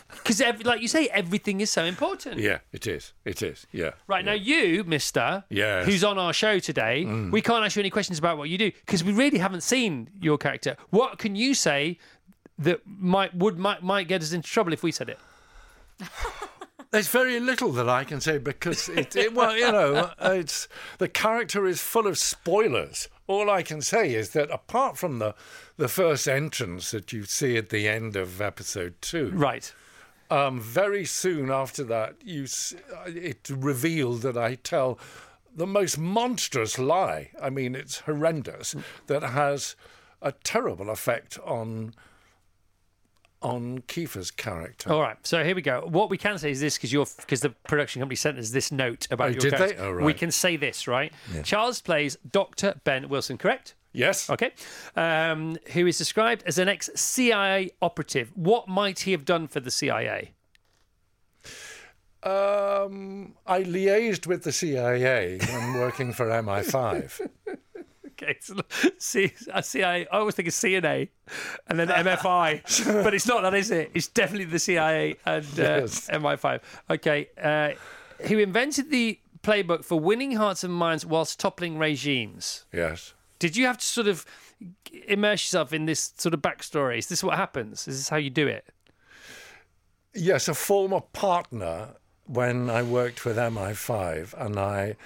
because 0.08 0.40
like 0.64 0.82
you 0.82 0.88
say, 0.88 1.06
everything 1.08 1.60
is 1.60 1.70
so 1.70 1.84
important. 1.84 2.38
Yeah, 2.38 2.58
it 2.72 2.86
is. 2.86 3.12
It 3.24 3.42
is. 3.42 3.66
Yeah. 3.72 3.92
Right 4.06 4.24
now, 4.24 4.32
you, 4.32 4.84
Mister, 4.84 5.44
Yes. 5.48 5.86
who's 5.86 6.04
on 6.04 6.18
our 6.18 6.32
show 6.32 6.58
today, 6.58 7.04
mm. 7.06 7.30
we 7.30 7.40
can't 7.40 7.64
ask 7.64 7.76
you 7.76 7.80
any 7.80 7.90
questions 7.90 8.18
about 8.18 8.36
what 8.36 8.48
you 8.48 8.58
do 8.58 8.70
because 8.84 9.02
we 9.02 9.12
really 9.12 9.38
haven't 9.38 9.62
seen 9.62 10.10
your 10.20 10.36
character. 10.36 10.76
What 10.90 11.18
can 11.18 11.34
you 11.34 11.54
say 11.54 11.98
that 12.58 12.80
might 12.86 13.34
would 13.34 13.58
might, 13.58 13.82
might 13.82 14.08
get 14.08 14.22
us 14.22 14.32
into 14.32 14.48
trouble 14.48 14.72
if 14.72 14.82
we 14.82 14.92
said 14.92 15.08
it? 15.08 15.18
There's 16.90 17.08
very 17.08 17.40
little 17.40 17.72
that 17.72 17.88
I 17.88 18.04
can 18.04 18.20
say 18.20 18.36
because 18.36 18.90
it, 18.90 19.16
it 19.16 19.32
well, 19.32 19.56
you 19.56 19.72
know, 19.72 20.10
it's 20.20 20.68
the 20.98 21.08
character 21.08 21.66
is 21.66 21.80
full 21.80 22.06
of 22.06 22.18
spoilers. 22.18 23.08
All 23.26 23.48
I 23.50 23.62
can 23.62 23.80
say 23.82 24.14
is 24.14 24.30
that 24.30 24.50
apart 24.50 24.98
from 24.98 25.18
the 25.18 25.34
the 25.76 25.88
first 25.88 26.28
entrance 26.28 26.90
that 26.90 27.12
you 27.12 27.24
see 27.24 27.56
at 27.56 27.68
the 27.70 27.88
end 27.88 28.16
of 28.16 28.40
episode 28.40 28.94
two, 29.00 29.30
Right. 29.32 29.72
um, 30.30 30.60
very 30.60 31.04
soon 31.04 31.50
after 31.50 31.84
that, 31.84 32.16
you 32.24 32.46
it 33.06 33.48
revealed 33.48 34.22
that 34.22 34.36
I 34.36 34.56
tell 34.56 34.98
the 35.54 35.66
most 35.66 35.98
monstrous 35.98 36.78
lie. 36.78 37.30
I 37.40 37.50
mean, 37.50 37.74
it's 37.74 38.00
horrendous 38.00 38.74
that 39.06 39.22
has 39.22 39.76
a 40.20 40.32
terrible 40.32 40.88
effect 40.90 41.38
on 41.44 41.94
on 43.42 43.80
Kiefer's 43.88 44.30
character. 44.30 44.92
All 44.92 45.00
right. 45.00 45.16
So 45.26 45.44
here 45.44 45.54
we 45.54 45.62
go. 45.62 45.86
What 45.88 46.10
we 46.10 46.18
can 46.18 46.38
say 46.38 46.50
is 46.50 46.60
this 46.60 46.76
because 46.76 46.92
you're 46.92 47.06
because 47.18 47.40
the 47.40 47.50
production 47.50 48.00
company 48.00 48.16
sent 48.16 48.38
us 48.38 48.50
this 48.50 48.70
note 48.72 49.06
about 49.10 49.28
Oh, 49.28 49.32
your 49.32 49.40
did 49.40 49.52
they? 49.52 49.56
character. 49.56 49.82
Oh, 49.84 49.92
right. 49.92 50.04
We 50.04 50.14
can 50.14 50.30
say 50.30 50.56
this, 50.56 50.86
right? 50.88 51.12
Charles 51.44 51.80
plays 51.80 52.16
Doctor 52.30 52.74
Ben 52.84 53.08
Wilson, 53.08 53.38
correct? 53.38 53.74
Yes. 53.92 54.30
Okay. 54.30 54.52
Um, 54.96 55.58
who 55.72 55.86
is 55.86 55.98
described 55.98 56.42
as 56.46 56.58
an 56.58 56.68
ex 56.68 56.88
CIA 56.94 57.70
operative. 57.82 58.32
What 58.34 58.66
might 58.68 59.00
he 59.00 59.12
have 59.12 59.24
done 59.24 59.48
for 59.48 59.60
the 59.60 59.70
CIA? 59.70 60.32
Um, 62.22 63.34
I 63.46 63.64
liaised 63.64 64.26
with 64.28 64.44
the 64.44 64.52
CIA 64.52 65.38
when 65.38 65.74
working 65.74 66.12
for 66.12 66.26
MI5. 66.26 67.20
Okay, 68.12 68.36
so 68.40 68.56
C, 68.98 69.32
a 69.52 69.62
CIA. 69.62 70.06
I 70.08 70.18
always 70.18 70.34
think 70.34 70.48
of 70.48 70.54
CNA 70.54 71.08
and 71.66 71.78
then 71.78 71.88
MFI, 71.88 73.02
but 73.04 73.14
it's 73.14 73.26
not 73.26 73.42
that, 73.42 73.54
is 73.54 73.70
it? 73.70 73.90
It's 73.94 74.08
definitely 74.08 74.46
the 74.46 74.58
CIA 74.58 75.16
and 75.26 75.44
uh, 75.58 75.62
Yes. 75.62 76.08
MI5. 76.08 76.60
Okay, 76.90 77.28
uh, 77.40 77.70
who 78.26 78.38
invented 78.38 78.90
the 78.90 79.18
playbook 79.42 79.84
for 79.84 79.98
winning 79.98 80.32
hearts 80.32 80.62
and 80.64 80.72
minds 80.72 81.04
whilst 81.04 81.40
toppling 81.40 81.78
regimes? 81.78 82.64
Yes. 82.72 83.14
Did 83.38 83.56
you 83.56 83.66
have 83.66 83.78
to 83.78 83.84
sort 83.84 84.06
of 84.06 84.24
immerse 85.08 85.42
yourself 85.42 85.72
in 85.72 85.86
this 85.86 86.12
sort 86.16 86.34
of 86.34 86.40
backstory? 86.42 86.98
Is 86.98 87.08
this 87.08 87.24
what 87.24 87.36
happens? 87.36 87.88
Is 87.88 87.98
this 87.98 88.08
how 88.08 88.16
you 88.18 88.30
do 88.30 88.46
it? 88.46 88.66
Yes, 90.14 90.46
a 90.46 90.54
former 90.54 91.00
partner 91.00 91.94
when 92.26 92.70
I 92.70 92.82
worked 92.82 93.24
with 93.24 93.36
MI5 93.36 94.34
and 94.34 94.58
I 94.58 94.96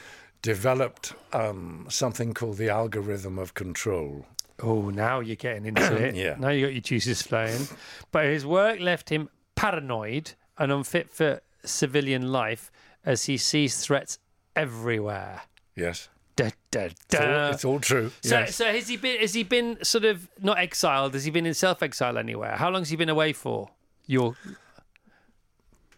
developed 0.47 1.13
um, 1.33 1.87
something 1.89 2.33
called 2.33 2.57
the 2.57 2.69
algorithm 2.69 3.37
of 3.37 3.55
control. 3.55 4.25
Oh, 4.63 4.91
now 4.91 5.19
you're 5.19 5.35
getting 5.35 5.67
into 5.67 5.97
it. 6.07 6.15
Yeah. 6.15 6.37
Now 6.39 6.51
you 6.51 6.67
got 6.67 6.73
your 6.73 6.83
juices 6.83 7.21
flowing. 7.21 7.67
But 8.13 8.27
his 8.27 8.47
work 8.47 8.79
left 8.79 9.09
him 9.11 9.29
paranoid 9.57 10.35
and 10.57 10.71
unfit 10.71 11.11
for 11.11 11.41
civilian 11.65 12.31
life 12.31 12.71
as 13.05 13.25
he 13.25 13.37
sees 13.37 13.85
threats 13.85 14.21
everywhere. 14.55 15.43
Yes. 15.75 16.09
Da, 16.37 16.51
da, 16.71 16.83
It's 16.85 17.15
all, 17.15 17.21
da. 17.21 17.49
it's 17.51 17.65
all 17.65 17.81
true. 17.81 18.13
So, 18.23 18.39
yes. 18.39 18.55
so 18.55 18.67
has 18.67 18.87
he 18.87 18.97
been? 18.99 19.19
Has 19.21 19.35
he 19.35 19.43
been 19.43 19.83
sort 19.83 20.05
of 20.05 20.29
not 20.41 20.59
exiled? 20.59 21.15
Has 21.15 21.25
he 21.25 21.33
been 21.33 21.47
in 21.47 21.55
self-exile 21.55 22.17
anywhere? 22.19 22.55
How 22.57 22.71
long 22.71 22.83
has 22.83 22.91
he 22.91 22.97
been 22.97 23.09
away 23.09 23.33
for? 23.33 23.71
Your, 24.07 24.37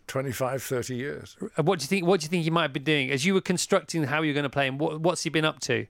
25, 0.09 0.63
30 0.63 0.97
years. 0.97 1.37
what 1.57 1.79
do 1.79 1.83
you 1.85 1.89
think? 1.89 2.07
What 2.07 2.21
do 2.21 2.25
you 2.25 2.29
think 2.29 2.45
he 2.45 2.51
might 2.51 2.63
have 2.63 2.73
been 2.73 2.85
doing 2.85 3.11
as 3.11 3.25
you 3.25 3.35
were 3.35 3.41
constructing 3.41 4.05
how 4.05 4.23
you're 4.23 4.35
going 4.35 4.43
to 4.45 4.51
play 4.51 4.67
him? 4.67 4.79
What, 4.79 5.01
what's 5.01 5.23
he 5.23 5.31
been 5.31 5.45
up 5.45 5.61
to? 5.61 5.87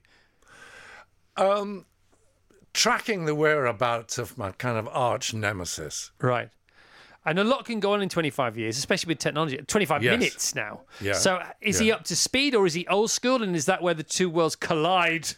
Um, 1.37 1.85
tracking 2.73 3.25
the 3.25 3.33
whereabouts 3.35 4.17
of 4.17 4.37
my 4.37 4.51
kind 4.51 4.77
of 4.77 4.87
arch 4.91 5.33
nemesis. 5.33 6.11
Right. 6.21 6.49
And 7.25 7.37
a 7.39 7.43
lot 7.43 7.65
can 7.65 7.79
go 7.79 7.93
on 7.93 8.01
in 8.01 8.09
25 8.09 8.57
years, 8.57 8.77
especially 8.77 9.11
with 9.11 9.19
technology. 9.19 9.57
25 9.57 10.03
Yes. 10.03 10.11
minutes 10.19 10.55
now. 10.55 10.81
Yeah. 11.01 11.13
So 11.13 11.41
is 11.61 11.79
he 11.79 11.91
up 11.91 12.03
to 12.05 12.15
speed 12.15 12.55
or 12.55 12.65
is 12.65 12.73
he 12.73 12.87
old 12.87 13.11
school? 13.11 13.43
And 13.43 13.55
is 13.55 13.65
that 13.65 13.81
where 13.81 13.93
the 13.93 14.03
two 14.03 14.29
worlds 14.29 14.55
collide? 14.55 15.29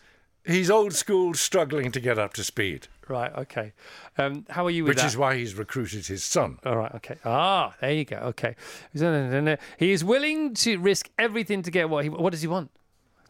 He's 0.46 0.70
old 0.72 0.94
school, 0.94 1.34
struggling 1.34 1.92
to 1.92 2.00
get 2.00 2.18
up 2.18 2.34
to 2.34 2.44
speed, 2.44 2.88
Right. 3.12 3.32
Okay. 3.40 3.74
Um, 4.18 4.46
how 4.50 4.66
are 4.66 4.70
you 4.72 4.84
with 4.84 4.92
which 4.92 4.98
that? 5.00 5.08
is 5.08 5.18
why 5.18 5.36
he's 5.36 5.54
recruited 5.56 6.06
his 6.08 6.24
son. 6.24 6.60
All 6.66 6.78
right. 6.78 6.94
Okay. 6.96 7.18
Ah, 7.26 7.76
there 7.82 7.92
you 7.92 8.06
go. 8.06 8.16
Okay. 8.18 8.56
He 8.94 9.92
is 9.92 10.04
willing 10.04 10.54
to 10.56 10.78
risk 10.80 11.10
everything 11.20 11.62
to 11.64 11.72
get 11.72 11.90
what 11.90 12.04
he. 12.06 12.10
What 12.10 12.32
does 12.32 12.42
he 12.42 12.48
want? 12.48 12.72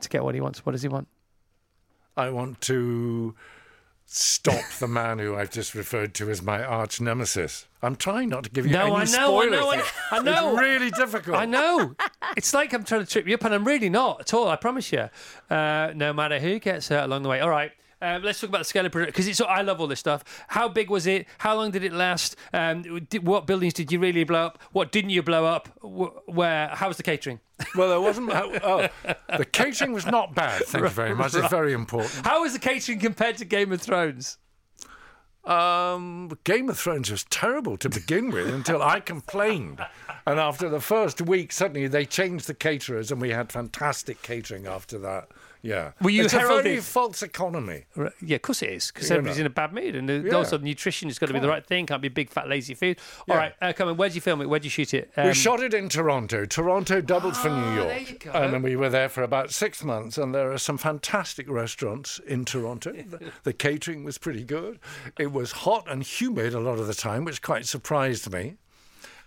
To 0.01 0.09
get 0.09 0.23
what 0.23 0.35
he 0.35 0.41
wants. 0.41 0.65
What 0.65 0.73
does 0.73 0.83
he 0.83 0.87
want? 0.87 1.07
I 2.15 2.29
want 2.29 2.61
to 2.61 3.35
stop 4.05 4.63
the 4.79 4.87
man 4.87 5.19
who 5.19 5.35
I've 5.35 5.51
just 5.51 5.73
referred 5.73 6.13
to 6.15 6.29
as 6.29 6.41
my 6.41 6.61
arch 6.63 6.99
nemesis. 6.99 7.65
I'm 7.81 7.95
trying 7.95 8.29
not 8.29 8.43
to 8.43 8.49
give 8.49 8.65
you 8.67 8.73
No, 8.73 8.95
any 8.97 9.07
I 9.09 9.17
know, 9.17 9.41
I 9.41 9.45
know, 9.45 9.69
I- 9.69 9.75
here. 9.77 9.85
I 10.11 10.19
know. 10.21 10.51
It's 10.51 10.59
really 10.61 10.91
difficult. 10.91 11.37
I 11.37 11.45
know. 11.45 11.95
it's 12.37 12.53
like 12.53 12.73
I'm 12.73 12.83
trying 12.83 13.05
to 13.05 13.07
trip 13.09 13.27
you 13.27 13.35
up, 13.35 13.43
and 13.45 13.53
I'm 13.53 13.65
really 13.65 13.89
not 13.89 14.21
at 14.21 14.33
all. 14.33 14.47
I 14.49 14.57
promise 14.57 14.91
you. 14.91 15.09
Uh, 15.49 15.91
no 15.95 16.11
matter 16.13 16.39
who 16.39 16.59
gets 16.59 16.89
hurt 16.89 17.05
along 17.05 17.23
the 17.23 17.29
way. 17.29 17.39
All 17.39 17.49
right. 17.49 17.71
Um, 18.01 18.23
let's 18.23 18.39
talk 18.41 18.49
about 18.49 18.57
the 18.59 18.65
scale 18.65 18.85
of 18.85 18.91
production 18.91 19.11
because 19.11 19.27
it's. 19.27 19.39
I 19.41 19.61
love 19.61 19.79
all 19.79 19.87
this 19.87 19.99
stuff. 19.99 20.23
How 20.47 20.67
big 20.67 20.89
was 20.89 21.05
it? 21.05 21.27
How 21.37 21.55
long 21.55 21.69
did 21.71 21.83
it 21.83 21.93
last? 21.93 22.35
Um, 22.51 22.81
did, 23.09 23.25
what 23.27 23.45
buildings 23.45 23.73
did 23.73 23.91
you 23.91 23.99
really 23.99 24.23
blow 24.23 24.45
up? 24.47 24.59
What 24.71 24.91
didn't 24.91 25.11
you 25.11 25.21
blow 25.21 25.45
up? 25.45 25.69
Wh- 25.81 26.27
Where? 26.27 26.69
How 26.69 26.87
was 26.87 26.97
the 26.97 27.03
catering? 27.03 27.39
Well, 27.75 27.89
there 27.89 28.01
wasn't. 28.01 28.31
Oh, 28.31 28.87
the 29.37 29.45
catering 29.45 29.93
was 29.93 30.07
not 30.07 30.33
bad. 30.33 30.63
Thank 30.63 30.83
you 30.83 30.89
very 30.89 31.13
much. 31.13 31.35
It's 31.35 31.47
very 31.49 31.73
important. 31.73 32.25
How 32.25 32.41
was 32.41 32.53
the 32.53 32.59
catering 32.59 32.97
compared 32.99 33.37
to 33.37 33.45
Game 33.45 33.71
of 33.71 33.79
Thrones? 33.79 34.39
Um, 35.43 36.31
Game 36.43 36.69
of 36.69 36.77
Thrones 36.79 37.09
was 37.11 37.23
terrible 37.25 37.77
to 37.77 37.89
begin 37.89 38.29
with 38.31 38.47
until 38.53 38.81
I 38.81 38.99
complained. 38.99 39.79
And 40.25 40.39
after 40.39 40.69
the 40.69 40.79
first 40.79 41.21
week, 41.21 41.51
suddenly 41.51 41.87
they 41.87 42.05
changed 42.05 42.47
the 42.47 42.53
caterers 42.53 43.11
and 43.11 43.19
we 43.21 43.29
had 43.29 43.51
fantastic 43.51 44.21
catering 44.21 44.67
after 44.67 44.99
that. 44.99 45.29
Yeah. 45.63 45.91
Were 46.01 46.09
you 46.09 46.23
it's 46.25 46.33
a 46.33 46.37
very 46.37 46.49
heralded- 46.49 46.83
false 46.83 47.21
economy. 47.21 47.85
Right, 47.95 48.11
Yeah, 48.21 48.37
of 48.37 48.41
course 48.41 48.61
it 48.63 48.69
is, 48.71 48.91
because 48.91 49.11
everybody's 49.11 49.37
know. 49.37 49.41
in 49.41 49.47
a 49.47 49.49
bad 49.51 49.73
mood, 49.73 49.95
and 49.95 50.25
Yeah. 50.25 50.33
also 50.33 50.57
nutrition 50.57 51.07
has 51.09 51.19
got 51.19 51.27
to 51.27 51.33
be 51.33 51.39
the 51.39 51.47
right 51.47 51.65
thing. 51.65 51.85
Can't 51.85 52.01
be 52.01 52.07
big, 52.09 52.29
fat, 52.29 52.49
lazy 52.49 52.73
food. 52.73 52.97
All 53.29 53.35
Yeah. 53.35 53.41
right, 53.41 53.53
uh, 53.61 53.73
come 53.73 53.89
on. 53.89 53.97
Where'd 53.97 54.15
you 54.15 54.21
film 54.21 54.41
it? 54.41 54.49
Where'd 54.49 54.63
you 54.63 54.69
shoot 54.71 54.93
it? 54.93 55.11
Um, 55.15 55.27
we 55.27 55.33
shot 55.33 55.61
it 55.61 55.73
in 55.73 55.87
Toronto. 55.89 56.45
Toronto 56.45 57.01
doubled 57.01 57.37
for 57.37 57.49
New 57.49 57.75
York. 57.75 57.87
there 57.89 57.99
you 57.99 58.17
go. 58.17 58.31
And 58.31 58.53
then 58.53 58.61
we 58.61 58.75
were 58.75 58.89
there 58.89 59.09
for 59.09 59.21
about 59.23 59.51
six 59.51 59.83
months. 59.83 60.17
And 60.17 60.33
there 60.33 60.51
are 60.51 60.57
some 60.57 60.77
fantastic 60.77 61.49
restaurants 61.49 62.19
in 62.25 62.43
Toronto. 62.45 62.91
the, 63.09 63.31
the 63.43 63.53
catering 63.53 64.03
was 64.03 64.17
pretty 64.17 64.43
good. 64.43 64.79
It 65.19 65.31
was 65.31 65.51
hot 65.51 65.85
and 65.89 66.03
humid 66.03 66.53
a 66.53 66.59
lot 66.59 66.79
of 66.79 66.87
the 66.87 66.93
time, 66.95 67.23
which 67.25 67.41
quite 67.41 67.65
surprised 67.65 68.31
me. 68.31 68.55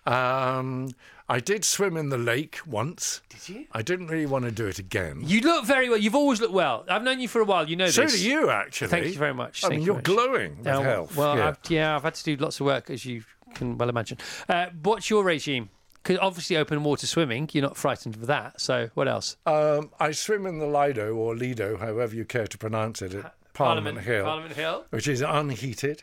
Um, 0.07 0.91
I 1.29 1.41
did 1.41 1.65
swim 1.65 1.97
in 1.97 2.11
the 2.11 2.19
lake 2.19 2.61
once. 2.67 3.23
Did 3.31 3.49
you? 3.49 3.67
I 3.73 3.81
didn't 3.83 4.09
really 4.09 4.27
want 4.27 4.45
to 4.45 4.51
do 4.51 4.67
it 4.67 4.79
again. 4.79 5.23
You 5.25 5.41
look 5.41 5.65
very 5.65 5.89
well. 5.89 5.99
You've 5.99 6.15
always 6.15 6.41
looked 6.41 6.53
well. 6.53 6.85
I've 6.89 7.03
known 7.03 7.19
you 7.21 7.29
for 7.29 7.41
a 7.41 7.45
while. 7.45 7.69
You 7.69 7.77
know 7.77 7.89
so 7.89 8.03
this. 8.03 8.21
do 8.21 8.29
you, 8.29 8.51
actually. 8.51 8.89
Thank 8.89 9.07
you 9.07 9.15
very 9.19 9.33
much. 9.33 9.65
I 9.65 9.69
Thank 9.69 9.79
mean, 9.81 9.87
you 9.87 9.93
you're 9.95 10.03
glowing 10.03 10.59
with 10.59 10.67
Uh, 10.67 10.81
health. 10.83 11.17
Well, 11.17 11.37
yeah. 11.39 11.49
I've, 11.49 11.59
yeah, 11.71 11.97
I've 11.97 12.03
had 12.03 12.15
to 12.15 12.25
do 12.25 12.37
lots 12.37 12.61
of 12.61 12.67
work, 12.67 12.91
as 12.91 13.07
you 13.07 13.25
can 13.55 13.79
well 13.79 13.89
imagine. 13.89 14.19
Uh, 14.49 14.67
what's 14.83 15.09
your 15.09 15.25
regime? 15.25 15.71
Because 15.95 16.19
obviously, 16.21 16.59
open 16.59 16.85
water 16.85 17.07
swimming, 17.07 17.49
you're 17.53 17.63
not 17.63 17.79
frightened 17.79 18.17
of 18.17 18.27
that. 18.27 18.61
So, 18.61 18.91
what 18.93 19.09
else? 19.09 19.39
Um, 19.47 19.91
I 19.99 20.11
swim 20.11 20.45
in 20.45 20.59
the 20.59 20.67
Lido 20.67 21.15
or 21.15 21.35
Lido, 21.35 21.79
however 21.79 22.15
you 22.15 22.27
care 22.27 22.47
to 22.47 22.59
pronounce 22.59 23.01
it, 23.01 23.15
at 23.15 23.35
Parliament, 23.55 24.01
Hill. 24.01 24.25
Parliament 24.25 24.55
Hill. 24.55 24.85
which 24.91 25.09
is 25.09 25.21
unheated. 25.23 26.03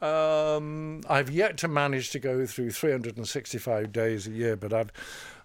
Um, 0.00 1.00
I've 1.08 1.30
yet 1.30 1.56
to 1.58 1.68
manage 1.68 2.10
to 2.10 2.18
go 2.18 2.46
through 2.46 2.70
365 2.70 3.92
days 3.92 4.26
a 4.26 4.30
year, 4.30 4.56
but 4.56 4.72
I've 4.72 4.92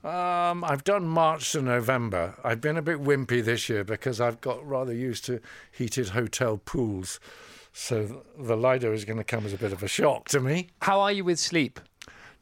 um, 0.03 0.63
I've 0.63 0.83
done 0.83 1.07
March 1.07 1.51
to 1.53 1.61
November. 1.61 2.35
I've 2.43 2.61
been 2.61 2.77
a 2.77 2.81
bit 2.83 2.99
wimpy 3.01 3.43
this 3.43 3.69
year 3.69 3.83
because 3.83 4.21
I've 4.21 4.39
got 4.39 4.63
rather 4.65 4.93
used 4.93 5.25
to 5.25 5.39
heated 5.71 6.09
hotel 6.09 6.61
pools. 6.63 7.19
So 7.73 8.23
the 8.37 8.55
Lido 8.55 8.93
is 8.93 9.03
going 9.03 9.17
to 9.17 9.23
come 9.23 9.45
as 9.45 9.53
a 9.53 9.57
bit 9.57 9.73
of 9.73 9.81
a 9.81 9.87
shock 9.87 10.29
to 10.29 10.39
me. 10.39 10.67
How 10.81 11.01
are 11.01 11.11
you 11.11 11.25
with 11.25 11.39
sleep? 11.39 11.79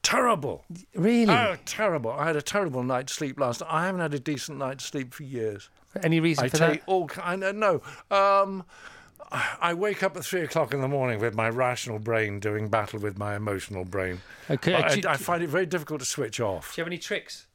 Terrible. 0.04 0.66
Really? 0.94 1.34
Oh, 1.34 1.56
terrible. 1.66 2.12
I 2.12 2.26
had 2.28 2.36
a 2.36 2.42
terrible 2.42 2.84
night's 2.84 3.14
sleep 3.14 3.40
last 3.40 3.62
night. 3.62 3.70
I 3.72 3.86
haven't 3.86 4.02
had 4.02 4.14
a 4.14 4.20
decent 4.20 4.58
night's 4.58 4.84
sleep 4.84 5.14
for 5.14 5.24
years. 5.24 5.70
Any 6.04 6.20
reason 6.20 6.46
I 6.46 6.50
for 6.50 6.58
that? 6.58 6.82
all 6.86 7.08
kind 7.08 7.44
of 7.44 7.56
no. 7.56 7.82
Um, 8.12 8.64
I 9.32 9.74
wake 9.74 10.04
up 10.04 10.16
at 10.18 10.26
three 10.26 10.42
o'clock 10.42 10.74
in 10.74 10.82
the 10.82 10.88
morning 10.88 11.20
with 11.20 11.36
my 11.36 11.50
rational 11.50 12.00
brain 12.00 12.40
doing 12.40 12.68
battle 12.70 13.00
with 13.00 13.18
my 13.18 13.36
emotional 13.36 13.86
brain. 13.86 14.22
Okay. 14.50 14.74
I, 14.76 14.96
do, 14.96 15.08
I 15.08 15.18
find 15.18 15.44
it 15.44 15.48
very 15.48 15.66
difficult 15.66 16.00
to 16.02 16.06
switch 16.06 16.40
off. 16.40 16.76
do 16.76 16.82
you 16.82 16.84
have 16.84 16.90
any 16.90 16.98
tricks? 16.98 17.48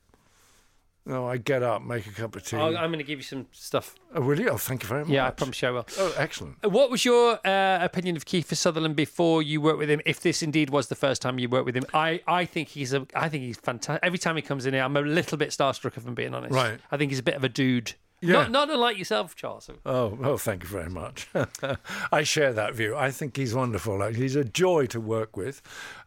No, 1.09 1.27
I 1.27 1.39
get 1.39 1.63
up, 1.63 1.81
make 1.81 2.07
a 2.07 2.11
cup 2.11 2.37
of 2.37 2.45
tea. 2.45 2.59
I'll, 2.59 2.77
I'm 2.77 2.91
going 2.91 2.99
to 2.99 3.05
give 3.05 3.19
you 3.19 3.23
some 3.23 3.47
stuff. 3.51 3.95
oh, 4.15 4.21
will 4.21 4.39
you? 4.39 4.51
Oh, 4.51 4.59
thank 4.59 4.83
you 4.83 4.89
very 4.91 5.05
much. 5.05 5.11
Yeah, 5.11 5.27
I 5.27 5.31
promise 5.31 5.63
you 5.63 5.69
I 5.69 5.71
will. 5.71 5.87
Oh, 5.99 6.15
excellent. 6.19 6.57
What 6.71 6.91
was 6.91 7.03
your 7.03 7.39
uh, 7.47 7.79
opinion 7.81 8.15
of 8.17 8.27
Kiefer 8.27 8.55
Sutherland 8.55 8.95
before 8.95 9.43
you 9.43 9.63
worked 9.63 9.79
with 9.79 9.89
him? 9.89 10.03
If 10.05 10.21
this 10.21 10.43
indeed 10.43 10.69
was 10.69 10.89
the 10.89 10.95
first 10.95 11.23
time 11.23 11.39
you 11.39 11.49
worked 11.49 11.65
with 11.65 11.77
him, 11.77 11.87
I, 11.95 12.21
I 12.27 12.45
think 12.45 12.69
he's 12.69 12.93
a 12.93 13.07
I 13.15 13.31
think 13.31 13.43
he's 13.43 13.57
fantastic. 13.57 14.05
Every 14.05 14.19
time 14.19 14.37
he 14.37 14.43
comes 14.43 14.67
in 14.67 14.75
here, 14.75 14.83
I'm 14.83 14.97
a 14.99 15.01
little 15.01 15.39
bit 15.39 15.49
starstruck 15.49 15.97
if 15.97 16.07
I'm 16.07 16.15
being 16.15 16.35
honest. 16.35 16.55
Right. 16.55 16.79
I 16.93 16.99
think 16.99 17.11
he's 17.11 17.21
a 17.21 17.23
bit 17.23 17.37
of 17.37 17.45
a 17.45 17.49
dude. 17.49 17.95
Yeah. 18.21 18.33
Not, 18.33 18.51
not 18.51 18.71
unlike 18.71 18.99
yourself, 18.99 19.37
Charles. 19.37 19.71
Oh, 19.87 20.19
oh, 20.23 20.37
thank 20.37 20.65
you 20.65 20.69
very 20.69 20.91
much. 20.91 21.29
I 22.13 22.25
share 22.25 22.53
that 22.53 22.75
view. 22.75 22.97
I 22.97 23.11
think 23.13 23.37
he's 23.37 23.55
wonderful. 23.55 23.99
Like, 23.99 24.17
He's 24.17 24.35
a 24.35 24.45
joy 24.45 24.87
to 24.87 25.01
work 25.01 25.37
with. 25.37 25.63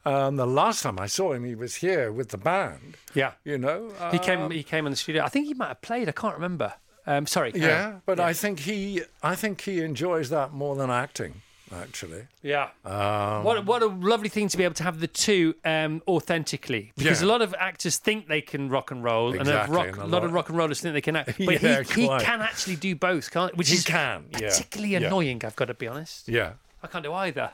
Um, 0.05 0.35
the 0.35 0.45
last 0.47 0.83
time 0.83 0.99
I 0.99 1.07
saw 1.07 1.31
him, 1.33 1.45
he 1.45 1.55
was 1.55 1.75
here 1.75 2.11
with 2.11 2.29
the 2.29 2.37
band. 2.37 2.97
Yeah. 3.13 3.31
You 3.45 3.57
know, 3.57 3.91
He 4.11 4.17
Uh, 4.17 4.21
came. 4.21 4.51
He 4.51 4.63
came 4.63 4.85
on 4.85 4.91
the 4.91 4.97
studio. 4.97 5.23
I 5.23 5.29
think 5.29 5.47
he 5.47 5.53
might 5.53 5.69
have 5.69 5.81
played. 5.81 6.09
I 6.09 6.11
can't 6.11 6.35
remember. 6.35 6.73
Um, 7.07 7.25
sorry. 7.25 7.51
yeah, 7.55 7.99
but 8.05 8.19
I 8.19 8.31
think 8.33 8.59
he, 8.59 9.01
I 9.23 9.33
think 9.35 9.61
he 9.61 9.81
enjoys 9.81 10.29
that 10.29 10.51
more 10.53 10.75
than 10.75 10.89
acting. 10.91 11.41
Actually, 11.73 12.27
Yeah. 12.43 12.69
um, 12.85 13.43
What 13.43 13.57
a, 13.57 13.61
what 13.61 13.81
a 13.81 13.87
lovely 13.87 14.29
thing 14.29 14.47
to 14.49 14.57
be 14.57 14.63
able 14.63 14.75
to 14.75 14.83
have 14.83 14.99
the 14.99 15.07
two 15.07 15.55
um, 15.63 16.01
authentically, 16.07 16.91
because 16.97 17.21
Yeah. 17.21 17.27
a 17.27 17.29
lot 17.29 17.41
of 17.41 17.55
actors 17.57 17.97
think 17.97 18.27
they 18.27 18.41
can 18.41 18.69
rock 18.69 18.91
and 18.91 19.03
roll, 19.03 19.33
and 19.37 19.47
a, 19.47 19.65
rock, 19.69 19.87
and 19.87 19.97
a 19.97 19.99
lot, 20.01 20.09
lot- 20.09 20.23
of 20.25 20.33
rock 20.33 20.49
and 20.49 20.57
rollers 20.57 20.81
think 20.81 20.93
they 20.93 21.01
can 21.01 21.15
act. 21.15 21.37
But 21.45 21.61
Yeah, 21.61 21.83
he, 21.83 22.01
he 22.03 22.07
can 22.07 22.41
actually 22.41 22.75
do 22.75 22.95
both, 22.95 23.31
can't? 23.31 23.55
Which 23.55 23.69
He 23.69 23.75
is 23.75 23.83
can, 23.85 24.25
particularly 24.31 24.93
yeah. 24.93 25.07
annoying. 25.07 25.41
I've 25.45 25.55
got 25.55 25.65
to 25.65 25.73
be 25.73 25.87
honest. 25.87 26.27
yeah. 26.27 26.53
I 26.83 26.87
can't 26.87 27.03
do 27.03 27.13
either. 27.13 27.51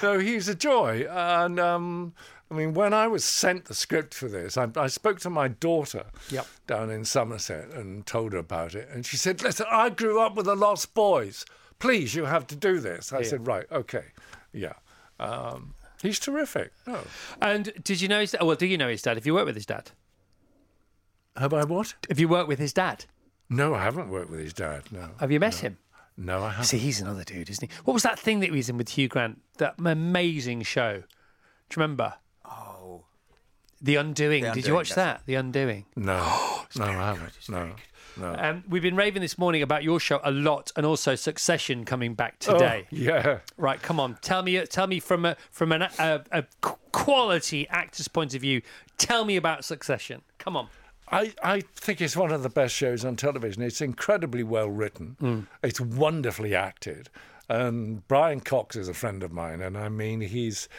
No, 0.02 0.18
he's 0.20 0.48
a 0.48 0.56
joy. 0.56 1.06
And 1.10 1.60
um, 1.60 2.14
I 2.50 2.54
mean, 2.56 2.74
when 2.74 2.94
I 2.94 3.08
was 3.08 3.24
sent 3.24 3.66
the 3.66 3.76
script 3.76 4.14
for 4.16 4.28
this, 4.28 4.58
I, 4.58 4.68
I 4.76 4.88
spoke 4.88 5.20
to 5.22 5.30
my 5.30 5.48
daughter 5.48 6.06
Yep. 6.30 6.48
down 6.68 6.90
in 6.90 7.06
Somerset 7.06 7.70
and 7.72 8.06
told 8.06 8.34
her 8.34 8.40
about 8.40 8.74
it. 8.76 8.90
And 8.92 9.06
she 9.06 9.18
said, 9.18 9.42
Listen, 9.44 9.68
I 9.70 9.90
grew 9.90 10.20
up 10.20 10.36
with 10.36 10.48
the 10.48 10.56
Lost 10.56 10.94
Boys. 10.94 11.46
Please, 11.82 12.16
you 12.16 12.26
have 12.26 12.48
to 12.48 12.56
do 12.56 12.80
this. 12.80 13.12
I 13.12 13.24
said, 13.24 13.46
Right, 13.48 13.66
okay. 13.72 14.06
Yeah. 14.54 14.74
Um, 15.20 15.74
he's 16.02 16.20
terrific. 16.20 16.72
Oh. 16.88 17.04
and 17.42 17.74
did 17.84 18.02
you 18.02 18.08
know 18.08 18.22
his? 18.22 18.36
Oh, 18.40 18.46
well, 18.46 18.56
do 18.56 18.66
you 18.66 18.78
know 18.78 18.88
his 18.88 19.02
dad? 19.02 19.18
Have 19.18 19.26
you 19.26 19.34
worked 19.34 19.48
with 19.48 19.56
his 19.56 19.66
dad? 19.66 19.92
Have 21.36 21.54
I 21.54 21.64
what? 21.64 21.96
Have 22.10 22.20
you 22.20 22.28
worked 22.28 22.48
with 22.48 22.60
his 22.60 22.74
dad? 22.74 23.06
No, 23.50 23.74
I 23.74 23.84
haven't 23.84 24.10
worked 24.10 24.30
with 24.30 24.40
his 24.40 24.54
dad. 24.54 24.84
No. 24.92 25.10
Have 25.20 25.32
you 25.32 25.40
met 25.40 25.56
him? 25.56 25.78
No, 26.18 26.44
I 26.44 26.50
haven't. 26.52 26.66
See, 26.66 26.78
he's 26.78 27.02
another 27.02 27.24
dude, 27.24 27.50
isn't 27.50 27.70
he? 27.70 27.76
What 27.84 27.94
was 27.94 28.04
that 28.04 28.20
thing 28.20 28.40
that 28.42 28.48
he 28.48 28.52
was 28.52 28.70
in 28.70 28.78
with 28.78 28.90
Hugh 28.90 29.08
Grant? 29.08 29.42
That 29.58 29.76
amazing 29.84 30.62
show. 30.64 30.98
Do 30.98 31.02
you 31.02 31.82
remember? 31.82 32.14
Oh, 32.46 33.06
The 33.82 33.96
Undoing. 33.96 34.44
The 34.44 34.52
Did 34.52 34.68
you 34.68 34.74
watch 34.74 34.90
that's 34.90 35.20
that? 35.20 35.26
The 35.26 35.36
Undoing. 35.36 35.86
No. 35.96 36.16
no, 36.78 36.84
I 36.86 36.92
haven't. 37.14 37.34
No. 37.50 37.72
No. 38.18 38.36
Um, 38.38 38.64
we've 38.68 38.82
been 38.82 38.96
raving 38.96 39.22
this 39.22 39.38
morning 39.38 39.62
about 39.62 39.84
your 39.84 40.00
show 40.00 40.20
a 40.24 40.32
lot, 40.32 40.72
and 40.76 40.86
also 40.86 41.16
Succession 41.16 41.86
coming 41.86 42.14
back 42.14 42.40
today. 42.40 42.84
Oh, 42.86 42.96
yeah. 42.96 43.40
Right, 43.58 43.82
come 43.82 44.00
on, 44.00 44.18
tell 44.22 44.44
me, 44.44 44.64
tell 44.66 44.88
me 44.88 45.00
from 45.00 45.26
a 45.26 45.38
from 45.50 45.72
an, 45.72 45.84
a, 45.84 46.22
a 46.32 46.44
quality 46.92 47.68
actor's 47.70 48.08
point 48.08 48.36
of 48.36 48.42
view. 48.42 48.62
Tell 48.98 49.26
me 49.26 49.36
about 49.36 49.64
Succession. 49.66 50.22
Come 50.38 50.58
on. 50.58 50.68
I, 51.14 51.34
I 51.44 51.62
think 51.76 52.00
it's 52.00 52.16
one 52.16 52.32
of 52.32 52.42
the 52.42 52.50
best 52.50 52.74
shows 52.74 53.04
on 53.04 53.18
television. 53.18 53.62
It's 53.64 53.82
incredibly 53.82 54.44
well 54.44 54.70
written. 54.70 55.48
It's 55.62 55.82
wonderfully 55.82 56.56
acted. 56.56 57.10
And 57.52 58.08
Brian 58.08 58.40
Cox 58.40 58.76
is 58.76 58.88
a 58.88 58.94
friend 58.94 59.24
of 59.24 59.32
mine, 59.34 59.62
and 59.62 59.78
I 59.78 59.90
mean 59.90 60.22
he's, 60.22 60.70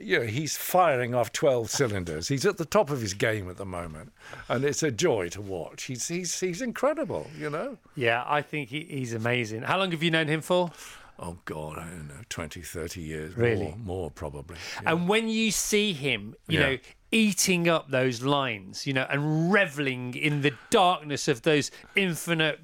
you 0.00 0.20
know, 0.20 0.24
he's 0.26 0.56
firing 0.56 1.14
off 1.14 1.30
twelve 1.32 1.68
cylinders. 1.70 2.28
He's 2.28 2.46
at 2.46 2.56
the 2.56 2.64
top 2.64 2.88
of 2.90 3.00
his 3.02 3.12
game 3.12 3.50
at 3.50 3.58
the 3.58 3.66
moment, 3.66 4.12
and 4.48 4.64
it's 4.64 4.82
a 4.82 4.90
joy 4.90 5.28
to 5.30 5.42
watch. 5.42 5.84
He's 5.84 6.08
he's 6.08 6.40
he's 6.40 6.62
incredible, 6.62 7.26
you 7.38 7.50
know. 7.50 7.76
Yeah, 7.96 8.24
I 8.26 8.40
think 8.40 8.70
he, 8.70 8.84
he's 8.88 9.12
amazing. 9.12 9.62
How 9.62 9.78
long 9.78 9.90
have 9.90 10.02
you 10.02 10.10
known 10.10 10.28
him 10.28 10.40
for? 10.40 10.70
Oh 11.18 11.36
God, 11.44 11.78
I 11.78 11.84
don't 11.90 12.08
know, 12.08 12.14
20, 12.30 12.62
30 12.62 13.00
years, 13.00 13.36
Really? 13.36 13.66
more, 13.66 13.76
more 13.76 14.10
probably. 14.10 14.56
yeah. 14.82 14.90
And 14.92 15.08
when 15.08 15.28
you 15.28 15.50
see 15.52 15.92
him, 15.92 16.34
you 16.48 16.58
Yeah. 16.58 16.66
know, 16.70 16.78
eating 17.12 17.68
up 17.68 17.90
those 17.90 18.22
lines, 18.22 18.86
you 18.86 18.92
know, 18.94 19.06
and 19.08 19.52
reveling 19.52 20.14
in 20.14 20.40
the 20.40 20.52
darkness 20.70 21.28
of 21.28 21.42
those 21.42 21.70
infinite 21.94 22.58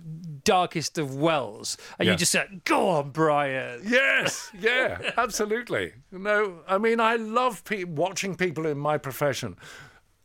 darkest 0.49 0.97
of 0.97 1.15
wells, 1.15 1.77
and 1.99 2.09
you 2.09 2.17
just 2.17 2.33
say, 2.33 2.47
"Go 2.65 2.89
on, 2.89 3.11
Brian." 3.11 3.83
Yes, 3.85 4.51
yeah, 4.59 5.13
absolutely. 5.19 5.93
No, 6.11 6.61
I 6.67 6.79
mean, 6.79 7.01
I 7.01 7.17
love 7.17 7.65
pe- 7.65 7.85
watching 7.85 8.35
people 8.35 8.67
in 8.67 8.79
my 8.79 8.97
profession 8.97 9.57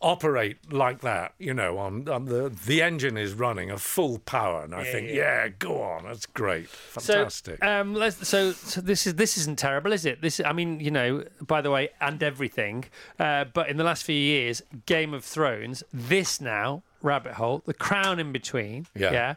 operate 0.04 0.72
like 0.72 1.02
that. 1.02 1.34
You 1.40 1.54
know, 1.54 1.78
on, 1.78 2.08
on 2.08 2.26
the 2.26 2.50
the 2.66 2.82
engine 2.82 3.18
is 3.18 3.34
running 3.34 3.70
at 3.70 3.82
full 3.82 4.20
power, 4.20 4.64
and 4.64 4.74
I 4.74 4.84
think, 4.84 5.10
yeah. 5.10 5.50
go 5.50 5.82
on, 5.82 6.04
that's 6.06 6.26
great, 6.26 6.70
fantastic. 6.70 7.60
So, 7.62 7.68
um, 7.68 7.94
let's, 7.94 8.26
so, 8.28 8.52
so 8.52 8.80
this 8.80 9.08
is 9.08 9.16
this 9.16 9.38
isn't 9.40 9.60
terrible, 9.60 9.92
is 9.92 10.06
it? 10.06 10.22
This, 10.22 10.40
I 10.44 10.54
mean, 10.54 10.80
you 10.80 10.92
know, 10.92 11.26
by 11.42 11.62
the 11.62 11.72
way, 11.72 11.90
and 12.00 12.22
everything. 12.24 12.86
Uh, 13.20 13.46
but 13.46 13.70
in 13.70 13.78
the 13.78 13.84
last 13.84 14.04
few 14.04 14.16
years, 14.16 14.62
Game 14.86 15.14
of 15.14 15.26
Thrones, 15.26 15.84
this 15.92 16.40
now, 16.40 16.84
Rabbit 17.02 17.34
Hole, 17.34 17.62
The 17.66 17.74
Crown 17.74 18.20
in 18.20 18.32
between. 18.32 18.88
Yeah. 18.96 19.12
Yeah. 19.12 19.36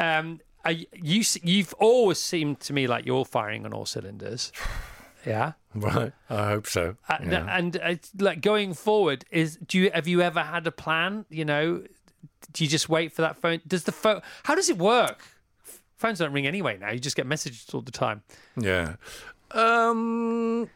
Um, 0.00 0.40
you 0.68 1.22
you've 1.42 1.74
always 1.74 2.18
seemed 2.18 2.60
to 2.60 2.72
me 2.72 2.86
like 2.86 3.06
you're 3.06 3.24
firing 3.24 3.64
on 3.64 3.72
all 3.72 3.86
cylinders. 3.86 4.52
Yeah. 5.26 5.52
right, 5.74 6.12
I 6.30 6.48
hope 6.48 6.66
so. 6.66 6.96
Uh, 7.06 7.18
yeah. 7.22 7.46
And 7.54 7.76
uh, 7.76 7.96
like 8.18 8.40
going 8.40 8.72
forward, 8.72 9.26
is 9.30 9.56
do 9.56 9.78
you 9.78 9.90
have 9.90 10.08
you 10.08 10.22
ever 10.22 10.40
had 10.40 10.66
a 10.66 10.70
plan? 10.72 11.26
You 11.28 11.44
know, 11.44 11.82
do 12.54 12.64
you 12.64 12.70
just 12.70 12.88
wait 12.88 13.12
for 13.12 13.20
that 13.20 13.36
phone? 13.36 13.60
Does 13.66 13.84
the 13.84 13.92
phone? 13.92 14.22
How 14.44 14.54
does 14.54 14.70
it 14.70 14.78
work? 14.78 15.20
Phones 15.98 16.20
don't 16.20 16.32
ring 16.32 16.46
anyway 16.46 16.78
now. 16.78 16.90
You 16.90 16.98
just 16.98 17.16
get 17.16 17.26
messages 17.26 17.66
all 17.74 17.82
the 17.82 17.90
time. 17.90 18.22
Yeah. 18.56 18.94
Um, 19.50 20.70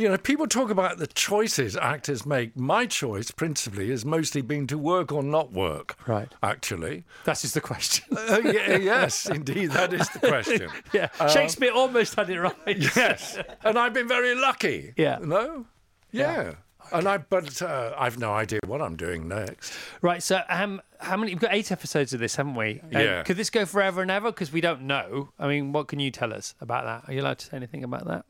you 0.00 0.08
know, 0.08 0.16
people 0.16 0.46
talk 0.46 0.70
about 0.70 0.98
the 0.98 1.06
choices 1.06 1.76
actors 1.76 2.24
make. 2.24 2.56
My 2.56 2.86
choice, 2.86 3.30
principally, 3.30 3.90
has 3.90 4.04
mostly 4.04 4.40
been 4.42 4.66
to 4.68 4.78
work 4.78 5.12
or 5.12 5.22
not 5.22 5.52
work. 5.52 5.96
Right. 6.08 6.28
Actually. 6.42 7.04
That's 7.24 7.42
the 7.52 7.60
question. 7.60 8.16
Uh, 8.16 8.40
yeah, 8.44 8.76
yes, 8.76 9.26
indeed, 9.26 9.70
that 9.72 9.92
is 9.92 10.08
the 10.10 10.18
question. 10.28 10.70
yeah, 10.92 11.08
Shakespeare 11.28 11.72
almost 11.72 12.14
had 12.14 12.30
it 12.30 12.40
right. 12.40 12.56
Yes, 12.96 13.38
and 13.64 13.78
I've 13.78 13.92
been 13.94 14.08
very 14.08 14.34
lucky. 14.34 14.94
Yeah. 14.96 15.18
No. 15.22 15.66
Yeah. 16.12 16.54
And 16.92 17.06
I, 17.06 17.18
but 17.18 17.62
uh, 17.62 17.92
I've 17.96 18.18
no 18.18 18.32
idea 18.32 18.58
what 18.66 18.82
I'm 18.82 18.96
doing 18.96 19.28
next. 19.28 19.72
Right. 20.02 20.20
So, 20.22 20.40
um, 20.48 20.80
how 20.98 21.16
many? 21.16 21.32
We've 21.32 21.40
got 21.40 21.54
eight 21.54 21.70
episodes 21.70 22.12
of 22.12 22.18
this, 22.18 22.34
haven't 22.34 22.56
we? 22.56 22.80
Uh, 22.92 22.98
Yeah. 22.98 23.22
Could 23.22 23.36
this 23.36 23.48
go 23.50 23.64
forever 23.64 24.02
and 24.02 24.10
ever? 24.10 24.32
Because 24.32 24.50
we 24.50 24.60
don't 24.60 24.82
know. 24.82 25.28
I 25.38 25.46
mean, 25.46 25.72
what 25.72 25.86
can 25.86 26.00
you 26.00 26.10
tell 26.10 26.32
us 26.32 26.54
about 26.60 26.84
that? 26.86 27.08
Are 27.08 27.14
you 27.14 27.20
allowed 27.20 27.38
to 27.38 27.46
say 27.46 27.56
anything 27.56 27.84
about 27.84 28.06
that? 28.08 28.24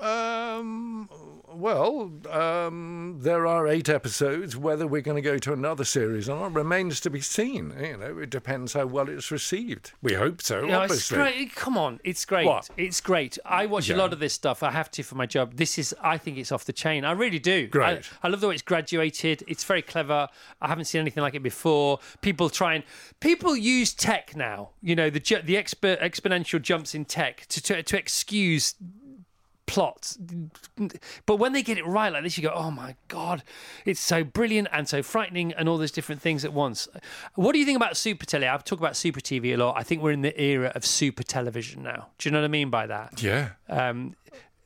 Um, 0.00 1.08
well, 1.52 2.10
um, 2.30 3.18
there 3.20 3.46
are 3.46 3.66
eight 3.68 3.88
episodes. 3.88 4.56
Whether 4.56 4.86
we're 4.86 5.00
going 5.02 5.16
to 5.16 5.22
go 5.22 5.36
to 5.38 5.52
another 5.52 5.84
series 5.84 6.28
or 6.28 6.38
not 6.38 6.54
remains 6.54 7.00
to 7.00 7.10
be 7.10 7.20
seen. 7.20 7.74
You 7.80 7.96
know, 7.96 8.18
it 8.18 8.30
depends 8.30 8.72
how 8.72 8.86
well 8.86 9.08
it's 9.08 9.30
received. 9.30 9.92
We 10.00 10.14
hope 10.14 10.40
so, 10.42 10.60
No, 10.62 10.82
it's 10.82 10.92
obviously. 10.92 11.16
great. 11.18 11.54
Come 11.54 11.76
on, 11.76 12.00
it's 12.04 12.24
great. 12.24 12.46
What? 12.46 12.70
It's 12.76 13.00
great. 13.00 13.36
I 13.44 13.66
watch 13.66 13.90
a 13.90 13.96
lot 13.96 14.12
of 14.12 14.20
this 14.20 14.32
stuff. 14.32 14.62
I 14.62 14.70
have 14.70 14.90
to 14.92 15.02
for 15.02 15.16
my 15.16 15.26
job. 15.26 15.56
This 15.56 15.78
is, 15.78 15.94
I 16.00 16.18
think 16.18 16.38
it's 16.38 16.52
off 16.52 16.64
the 16.64 16.72
chain. 16.72 17.04
I 17.04 17.12
really 17.12 17.38
do. 17.40 17.66
Great. 17.66 18.10
I, 18.22 18.26
I 18.26 18.30
love 18.30 18.40
the 18.40 18.48
way 18.48 18.54
it's 18.54 18.62
graduated. 18.62 19.44
It's 19.48 19.64
very 19.64 19.82
clever. 19.82 20.28
I 20.62 20.68
haven't 20.68 20.84
seen 20.86 21.00
anything 21.00 21.22
like 21.22 21.34
it 21.34 21.42
before. 21.42 21.98
People 22.22 22.48
try 22.48 22.74
and 22.74 22.84
people 23.20 23.56
use 23.56 23.92
tech 23.92 24.34
now. 24.36 24.70
You 24.82 24.94
know, 24.94 25.10
the 25.10 25.18
the 25.18 25.56
expo- 25.56 26.00
exponential 26.00 26.62
jumps 26.62 26.94
in 26.94 27.04
tech 27.04 27.46
to 27.48 27.62
to, 27.62 27.82
to 27.82 27.98
excuse 27.98 28.74
plots. 29.70 30.18
But 31.26 31.36
when 31.36 31.52
they 31.52 31.62
get 31.62 31.78
it 31.78 31.86
right 31.86 32.12
like 32.12 32.22
this, 32.24 32.36
you 32.36 32.42
go, 32.42 32.52
oh 32.54 32.70
my 32.70 32.96
God, 33.08 33.42
it's 33.84 34.00
so 34.00 34.24
brilliant 34.24 34.68
and 34.72 34.88
so 34.88 35.02
frightening 35.02 35.52
and 35.52 35.68
all 35.68 35.78
those 35.78 35.92
different 35.92 36.20
things 36.20 36.44
at 36.44 36.52
once. 36.52 36.88
What 37.34 37.52
do 37.52 37.58
you 37.58 37.64
think 37.64 37.76
about 37.76 37.96
super 37.96 38.26
telly? 38.26 38.46
I've 38.46 38.64
talked 38.64 38.80
about 38.82 38.96
super 38.96 39.20
TV 39.20 39.54
a 39.54 39.56
lot. 39.56 39.76
I 39.78 39.82
think 39.82 40.02
we're 40.02 40.12
in 40.12 40.22
the 40.22 40.38
era 40.40 40.72
of 40.74 40.84
super 40.84 41.22
television 41.22 41.82
now. 41.82 42.08
Do 42.18 42.28
you 42.28 42.32
know 42.32 42.40
what 42.40 42.46
I 42.46 42.48
mean 42.48 42.70
by 42.70 42.86
that? 42.86 43.22
Yeah. 43.22 43.50
Um, 43.68 44.16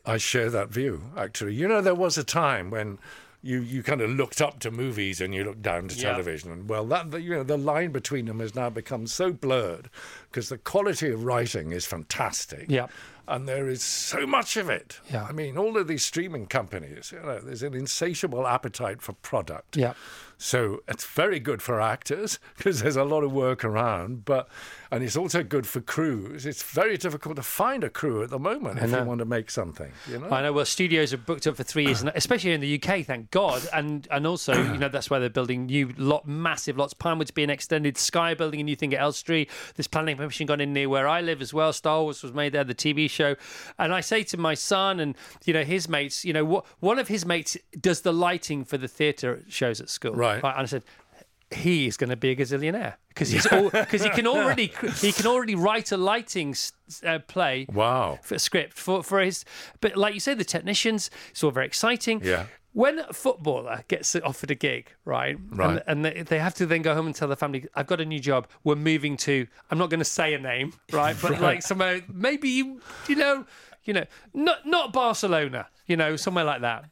I 0.06 0.16
share 0.18 0.50
that 0.50 0.68
view, 0.70 1.02
actually. 1.16 1.54
You 1.54 1.68
know, 1.68 1.80
there 1.80 1.94
was 1.94 2.18
a 2.18 2.24
time 2.24 2.70
when 2.70 2.98
you, 3.42 3.60
you 3.60 3.82
kind 3.82 4.00
of 4.00 4.08
looked 4.10 4.40
up 4.40 4.58
to 4.60 4.70
movies 4.70 5.20
and 5.20 5.34
you 5.34 5.44
looked 5.44 5.60
down 5.62 5.88
to 5.88 5.94
Yeah. 5.96 6.12
television. 6.12 6.50
And 6.50 6.68
well, 6.68 6.84
that 6.86 7.10
the, 7.10 7.20
you 7.20 7.30
know 7.30 7.42
the 7.42 7.58
line 7.58 7.92
between 7.92 8.24
them 8.26 8.40
has 8.40 8.54
now 8.54 8.70
become 8.70 9.06
so 9.06 9.32
blurred 9.32 9.90
because 10.30 10.48
the 10.48 10.56
quality 10.58 11.10
of 11.10 11.24
writing 11.24 11.72
is 11.72 11.84
fantastic. 11.84 12.66
Yeah. 12.70 12.86
And 13.26 13.48
there 13.48 13.68
is 13.68 13.82
so 13.82 14.26
much 14.26 14.56
of 14.56 14.68
it. 14.68 15.00
Yeah. 15.10 15.24
I 15.24 15.32
mean, 15.32 15.56
all 15.56 15.76
of 15.76 15.88
these 15.88 16.04
streaming 16.04 16.46
companies, 16.46 17.12
you 17.12 17.20
know, 17.20 17.40
there's 17.40 17.62
an 17.62 17.74
insatiable 17.74 18.46
appetite 18.46 19.02
for 19.02 19.12
product. 19.12 19.76
Yeah. 19.76 19.94
So 20.36 20.82
it's 20.88 21.06
very 21.06 21.38
good 21.38 21.62
for 21.62 21.80
actors 21.80 22.38
because 22.56 22.82
there's 22.82 22.96
a 22.96 23.04
lot 23.04 23.24
of 23.24 23.32
work 23.32 23.64
around, 23.64 24.24
but 24.24 24.48
and 24.90 25.02
it's 25.02 25.16
also 25.16 25.42
good 25.42 25.66
for 25.66 25.80
crews. 25.80 26.46
It's 26.46 26.62
very 26.62 26.96
difficult 26.96 27.36
to 27.36 27.42
find 27.42 27.82
a 27.82 27.90
crew 27.90 28.22
at 28.22 28.30
the 28.30 28.38
moment 28.38 28.78
if 28.78 28.90
you 28.90 29.02
want 29.02 29.18
to 29.18 29.24
make 29.24 29.50
something. 29.50 29.90
You 30.08 30.18
know. 30.18 30.30
I 30.30 30.42
know. 30.42 30.52
Well, 30.52 30.64
studios 30.64 31.12
are 31.12 31.18
booked 31.18 31.46
up 31.46 31.56
for 31.56 31.62
three 31.62 31.86
years, 31.86 32.00
and 32.02 32.12
especially 32.14 32.52
in 32.52 32.60
the 32.60 32.80
UK, 32.80 33.04
thank 33.04 33.30
God. 33.30 33.66
And 33.72 34.06
and 34.10 34.26
also, 34.26 34.52
you 34.72 34.78
know, 34.78 34.88
that's 34.88 35.10
why 35.10 35.18
they're 35.18 35.30
building 35.30 35.66
new 35.66 35.92
lot, 35.96 36.26
massive 36.26 36.76
lots. 36.76 36.94
Pinewood's 36.94 37.30
being 37.30 37.50
extended. 37.50 37.96
Sky 37.96 38.34
building 38.34 38.60
a 38.60 38.64
new 38.64 38.76
thing 38.76 38.92
at 38.94 39.00
Elstree. 39.00 39.48
There's 39.76 39.88
planning 39.88 40.16
permission 40.16 40.46
gone 40.46 40.60
in 40.60 40.72
near 40.72 40.88
where 40.88 41.08
I 41.08 41.20
live 41.20 41.40
as 41.42 41.54
well. 41.54 41.72
Star 41.72 42.02
Wars 42.02 42.22
was 42.22 42.32
made 42.32 42.52
there, 42.52 42.64
the 42.64 42.74
TV 42.74 43.08
show. 43.14 43.36
And 43.78 43.94
I 43.94 44.00
say 44.00 44.22
to 44.24 44.36
my 44.36 44.54
son 44.54 45.00
and 45.00 45.14
you 45.44 45.54
know 45.54 45.64
his 45.64 45.88
mates, 45.88 46.24
you 46.24 46.32
know, 46.32 46.44
what 46.44 46.66
one 46.80 46.98
of 46.98 47.08
his 47.08 47.24
mates 47.24 47.56
does 47.80 48.02
the 48.02 48.12
lighting 48.12 48.64
for 48.64 48.76
the 48.76 48.88
theatre 48.88 49.42
shows 49.48 49.80
at 49.80 49.88
school. 49.88 50.14
Right. 50.14 50.42
And 50.42 50.44
I 50.44 50.64
said. 50.66 50.84
He 51.50 51.86
is 51.86 51.96
going 51.96 52.10
to 52.10 52.16
be 52.16 52.30
a 52.30 52.36
gazillionaire 52.36 52.94
because 53.08 53.28
he's 53.30 53.46
because 53.46 54.02
he 54.02 54.10
can 54.10 54.26
already 54.34 54.72
he 55.00 55.12
can 55.12 55.26
already 55.26 55.54
write 55.54 55.92
a 55.92 55.96
lighting 55.96 56.54
uh, 57.06 57.18
play 57.20 57.66
Wow. 57.72 58.18
for 58.22 58.34
a 58.34 58.38
script 58.38 58.74
for 58.78 59.02
for 59.02 59.20
his 59.20 59.44
but 59.80 59.96
like 59.96 60.14
you 60.14 60.20
say 60.20 60.34
the 60.34 60.44
technicians 60.44 61.10
it's 61.30 61.44
all 61.44 61.50
very 61.52 61.66
exciting 61.66 62.20
Yeah. 62.24 62.46
when 62.72 62.98
a 62.98 63.12
footballer 63.12 63.84
gets 63.88 64.16
offered 64.16 64.50
a 64.50 64.54
gig 64.56 64.90
right 65.04 65.36
Right. 65.50 65.70
and, 65.70 65.82
and 65.86 66.04
they, 66.04 66.22
they 66.22 66.38
have 66.40 66.54
to 66.54 66.66
then 66.66 66.82
go 66.82 66.94
home 66.94 67.06
and 67.06 67.14
tell 67.14 67.28
the 67.28 67.36
family 67.36 67.66
i've 67.76 67.86
got 67.86 68.00
a 68.00 68.04
new 68.04 68.20
job 68.20 68.48
we're 68.64 68.74
moving 68.74 69.16
to 69.18 69.46
i'm 69.70 69.78
not 69.78 69.90
going 69.90 70.00
to 70.00 70.04
say 70.04 70.34
a 70.34 70.38
name 70.38 70.72
right 70.92 71.16
but 71.22 71.40
like 71.48 71.62
somewhere 71.62 72.02
maybe 72.12 72.48
you 72.48 72.80
you 73.08 73.14
know 73.16 73.46
you 73.84 73.92
know 73.92 74.04
not 74.32 74.66
not 74.66 74.92
barcelona 74.92 75.68
you 75.86 75.96
know 75.96 76.16
somewhere 76.16 76.44
like 76.44 76.62
that 76.62 76.84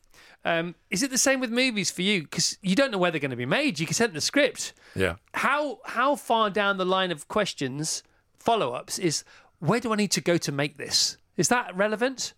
um, 0.44 0.74
is 0.90 1.02
it 1.02 1.10
the 1.10 1.18
same 1.18 1.40
with 1.40 1.50
movies 1.50 1.90
for 1.90 2.02
you? 2.02 2.22
Because 2.22 2.58
you 2.62 2.74
don't 2.74 2.90
know 2.90 2.98
where 2.98 3.10
they're 3.10 3.20
going 3.20 3.30
to 3.30 3.36
be 3.36 3.46
made. 3.46 3.78
You 3.78 3.86
can 3.86 3.94
send 3.94 4.12
the 4.12 4.20
script. 4.20 4.72
Yeah. 4.94 5.14
How 5.34 5.78
how 5.84 6.16
far 6.16 6.50
down 6.50 6.78
the 6.78 6.84
line 6.84 7.10
of 7.12 7.28
questions, 7.28 8.02
follow 8.38 8.72
ups 8.72 8.98
is 8.98 9.24
where 9.60 9.80
do 9.80 9.92
I 9.92 9.96
need 9.96 10.10
to 10.12 10.20
go 10.20 10.36
to 10.38 10.50
make 10.52 10.76
this? 10.78 11.16
Is 11.36 11.48
that 11.48 11.74
relevant? 11.76 12.34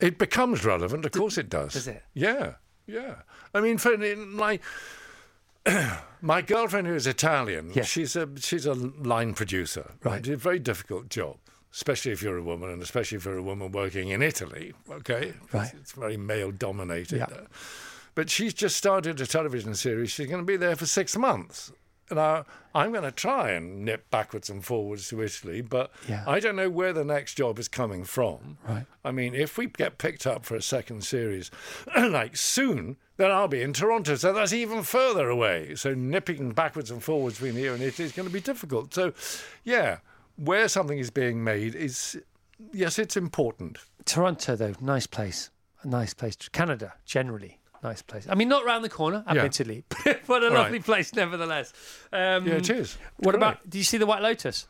It 0.00 0.18
becomes 0.18 0.64
relevant, 0.64 1.04
of 1.04 1.12
course 1.12 1.38
it 1.38 1.48
does. 1.48 1.74
Does 1.74 1.86
it? 1.88 2.02
Yeah, 2.14 2.54
yeah. 2.86 3.16
I 3.54 3.60
mean, 3.60 3.78
for 3.78 3.96
my 3.98 4.58
my 6.20 6.42
girlfriend 6.42 6.86
who 6.88 6.94
is 6.94 7.06
Italian, 7.06 7.70
Yeah. 7.74 7.82
she's 7.84 8.16
a 8.16 8.28
she's 8.38 8.66
a 8.66 8.74
line 8.74 9.34
producer. 9.34 9.92
Right. 10.02 10.18
It's 10.20 10.28
a 10.28 10.36
very 10.36 10.58
difficult 10.58 11.08
job, 11.08 11.36
especially 11.72 12.12
if 12.12 12.22
you're 12.22 12.36
a 12.38 12.42
woman, 12.42 12.70
and 12.70 12.82
especially 12.82 13.16
if 13.16 13.24
you're 13.24 13.38
a 13.38 13.42
woman 13.42 13.72
working 13.72 14.08
in 14.08 14.22
Italy. 14.22 14.72
Okay, 14.90 15.34
Right. 15.52 15.72
It's, 15.74 15.92
very 15.92 16.16
male 16.16 16.50
dominated. 16.50 17.18
Yeah. 17.18 17.26
But 18.14 18.28
she's 18.28 18.52
just 18.54 18.76
started 18.76 19.20
a 19.20 19.26
television 19.26 19.74
series. 19.74 20.10
She's 20.10 20.26
going 20.26 20.42
to 20.42 20.46
be 20.46 20.56
there 20.56 20.76
for 20.76 20.86
six 20.86 21.16
months. 21.16 21.72
Now, 22.10 22.44
I'm 22.74 22.92
going 22.92 23.04
to 23.04 23.10
try 23.12 23.52
and 23.52 23.86
nip 23.86 24.10
backwards 24.10 24.50
and 24.50 24.62
forwards 24.62 25.08
to 25.08 25.22
Italy, 25.22 25.62
but 25.62 25.90
Yeah. 26.06 26.24
I 26.26 26.40
don't 26.40 26.56
know 26.56 26.68
where 26.68 26.92
the 26.92 27.04
next 27.04 27.34
job 27.36 27.58
is 27.58 27.68
coming 27.68 28.04
from. 28.04 28.58
Right. 28.68 28.84
I 29.02 29.12
mean, 29.12 29.34
if 29.34 29.56
we 29.56 29.66
get 29.66 29.96
picked 29.96 30.26
up 30.26 30.44
for 30.44 30.54
a 30.54 30.60
second 30.60 31.04
series, 31.04 31.50
like 31.96 32.36
soon, 32.36 32.96
then 33.16 33.30
I'll 33.30 33.48
be 33.48 33.62
in 33.62 33.72
Toronto. 33.72 34.16
So 34.16 34.34
that's 34.34 34.52
even 34.52 34.82
further 34.82 35.30
away. 35.30 35.74
So 35.74 35.94
nipping 35.94 36.50
backwards 36.50 36.90
and 36.90 37.02
forwards 37.02 37.38
between 37.38 37.54
here 37.56 37.72
and 37.72 37.82
Italy 37.82 38.04
is 38.04 38.12
going 38.12 38.28
to 38.28 38.32
be 38.34 38.40
difficult. 38.40 38.92
So, 38.92 39.14
yeah, 39.64 39.98
where 40.36 40.68
something 40.68 40.98
is 40.98 41.10
being 41.10 41.42
made 41.44 41.74
is, 41.74 42.20
yes, 42.72 42.98
it's 42.98 43.16
important. 43.16 43.78
Toronto, 44.04 44.56
though, 44.56 44.74
nice 44.80 45.06
place. 45.06 45.50
A 45.82 45.88
nice 45.88 46.14
place. 46.14 46.36
Canada, 46.52 46.94
generally, 47.04 47.58
nice 47.82 48.02
place. 48.02 48.26
I 48.28 48.34
mean, 48.34 48.48
not 48.48 48.64
round 48.64 48.84
the 48.84 48.88
corner, 48.88 49.24
Yeah. 49.26 49.32
admittedly, 49.38 49.84
but 50.26 50.42
a 50.44 50.50
lovely 50.50 50.80
place 50.80 51.12
nevertheless. 51.14 51.72
Um, 52.12 52.46
Yeah, 52.46 52.54
it 52.54 52.70
is. 52.70 52.96
What 53.16 53.32
Great. 53.32 53.34
about? 53.36 53.68
Do 53.70 53.78
you 53.78 53.84
see 53.84 53.98
the 53.98 54.06
White 54.06 54.22
Lotus? 54.22 54.66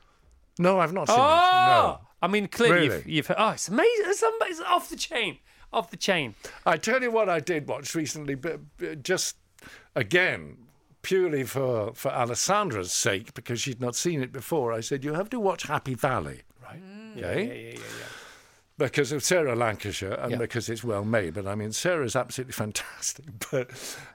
No, 0.58 0.78
I've 0.80 0.92
not 0.92 1.08
seen 1.08 1.16
Oh, 1.18 1.22
it. 1.22 1.66
No. 1.66 1.98
I 2.22 2.28
mean, 2.28 2.46
clearly 2.48 2.88
Really? 2.88 2.96
you've, 2.98 3.06
you've 3.08 3.26
heard, 3.26 3.36
oh, 3.38 3.50
it's 3.50 3.68
amazing. 3.68 4.04
It's, 4.06 4.22
it's 4.22 4.60
off 4.60 4.88
the 4.88 4.96
chain, 4.96 5.38
off 5.72 5.90
the 5.90 5.96
chain. 5.96 6.34
I 6.64 6.76
tell 6.76 7.02
you 7.02 7.10
what 7.10 7.28
I 7.28 7.40
did 7.40 7.66
watch 7.68 7.94
recently, 7.94 8.34
but 8.36 8.60
just 9.02 9.36
again, 9.96 10.56
purely 11.02 11.44
for, 11.44 11.92
for 11.94 12.10
Alessandra's 12.10 12.92
sake, 12.92 13.34
because 13.34 13.60
she'd 13.60 13.80
not 13.80 13.94
seen 13.94 14.22
it 14.22 14.32
before, 14.32 14.72
I 14.72 14.80
said, 14.80 15.04
you 15.04 15.14
have 15.14 15.28
to 15.30 15.40
watch 15.40 15.64
Happy 15.64 15.94
Valley. 15.94 16.40
Right. 16.62 16.80
Mm. 16.82 17.18
Okay? 17.18 17.44
Yeah, 17.46 17.52
yeah, 17.52 17.60
yeah, 17.70 17.70
yeah. 17.74 18.04
Because 18.78 19.12
of 19.12 19.22
Sarah 19.22 19.54
Lancashire 19.54 20.14
and 20.14 20.32
Yeah. 20.32 20.38
because 20.38 20.68
it's 20.68 20.82
well 20.82 21.04
made. 21.04 21.34
But 21.34 21.46
I 21.46 21.54
mean, 21.54 21.72
Sarah's 21.72 22.16
absolutely 22.16 22.52
fantastic. 22.64 23.26
But 23.50 23.70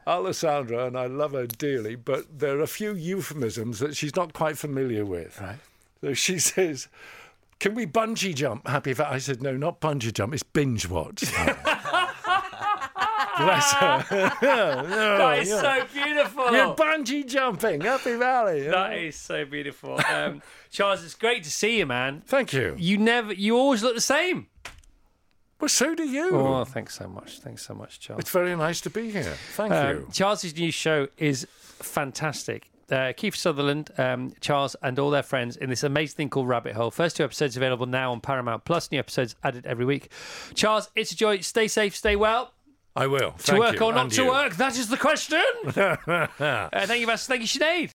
Alessandra, 0.08 0.88
and 0.88 0.98
I 0.98 1.06
love 1.06 1.34
her 1.34 1.46
dearly, 1.46 1.96
but 1.96 2.40
there 2.40 2.58
are 2.58 2.62
a 2.64 2.68
few 2.68 2.94
euphemisms 2.94 3.80
that 3.80 3.96
she's 3.96 4.16
not 4.16 4.34
quite 4.34 4.58
familiar 4.58 5.06
with. 5.06 5.40
Right. 5.40 5.60
So 6.02 6.14
she 6.14 6.40
says, 6.54 6.88
Can 7.60 7.76
we 7.76 7.86
bungee 7.86 8.34
jump? 8.36 8.68
Happy 8.68 8.94
Valley? 8.94 9.16
I 9.16 9.18
said, 9.20 9.42
No, 9.42 9.56
not 9.56 9.80
bungee 9.80 10.12
jump, 10.12 10.34
it's 10.34 10.44
binge 10.44 10.88
watch. 10.90 11.24
Bless 13.38 13.74
her. 13.74 14.06
That 14.42 15.40
is 15.40 15.50
so 15.50 15.84
beautiful. 15.94 16.52
You're 16.52 16.76
bungee 16.76 17.28
jumping, 17.28 17.82
Happy 17.82 18.16
Valley. 18.16 18.62
That 18.68 18.94
is 18.98 19.16
so 19.16 19.46
beautiful. 19.46 20.00
Um, 20.10 20.42
Charles, 20.72 21.04
it's 21.04 21.16
great 21.16 21.44
to 21.44 21.52
see 21.52 21.78
you, 21.80 21.86
man. 21.86 22.22
Thank 22.26 22.54
you. 22.54 22.76
You 22.78 22.98
never, 22.98 23.34
you 23.34 23.58
always 23.58 23.84
look 23.84 23.96
the 23.96 24.02
same. 24.02 24.48
Well, 25.60 25.70
so 25.70 25.96
do 25.96 26.04
you. 26.04 26.30
Oh, 26.36 26.64
thanks 26.66 26.96
so 26.96 27.08
much. 27.08 27.40
Thanks 27.40 27.66
so 27.66 27.74
much, 27.74 28.00
Charles. 28.00 28.22
It's 28.22 28.30
very 28.30 28.56
nice 28.56 28.80
to 28.82 28.90
be 28.92 29.10
here. 29.10 29.36
Thank 29.56 29.72
Um, 29.74 29.88
you. 29.96 30.08
Charles's 30.14 30.56
new 30.56 30.72
show 30.72 31.08
is 31.18 31.48
fantastic. 31.62 32.70
Uh, 32.90 33.12
Kiefer 33.12 33.36
Sutherland, 33.36 33.90
um, 33.98 34.34
Charles, 34.40 34.76
and 34.82 34.98
all 35.00 35.10
their 35.10 35.24
friends 35.24 35.58
in 35.58 35.70
this 35.70 35.84
amazing 35.84 36.16
thing 36.16 36.30
called 36.30 36.48
Rabbit 36.48 36.74
Hole. 36.76 36.90
First 36.92 37.18
two 37.18 37.24
episodes 37.24 37.58
available 37.58 37.86
now 37.86 38.12
on 38.14 38.22
Paramount 38.22 38.64
Plus. 38.66 38.92
New 38.92 39.00
episodes 39.00 39.36
added 39.44 39.66
every 39.66 39.84
week. 39.84 40.10
Charles, 40.54 40.90
it's 40.96 41.12
a 41.12 41.16
joy. 41.16 41.40
Stay 41.40 41.68
safe, 41.68 41.96
stay 41.96 42.16
well. 42.16 42.54
I 42.98 43.06
will. 43.08 43.32
To 43.32 43.38
Thank 43.44 43.60
work 43.60 43.80
you. 43.80 43.86
or 43.86 43.94
not 43.94 44.02
And 44.06 44.12
to 44.14 44.24
you. 44.24 44.30
work? 44.30 44.56
That 44.56 44.76
is 44.78 44.88
the 44.90 44.98
question. 44.98 45.44
uh, 45.68 46.28
thank 46.90 47.00
you, 47.02 47.06
Vas. 47.06 47.28
Thank 47.28 47.42
you, 47.42 47.48
Sinead. 47.48 47.92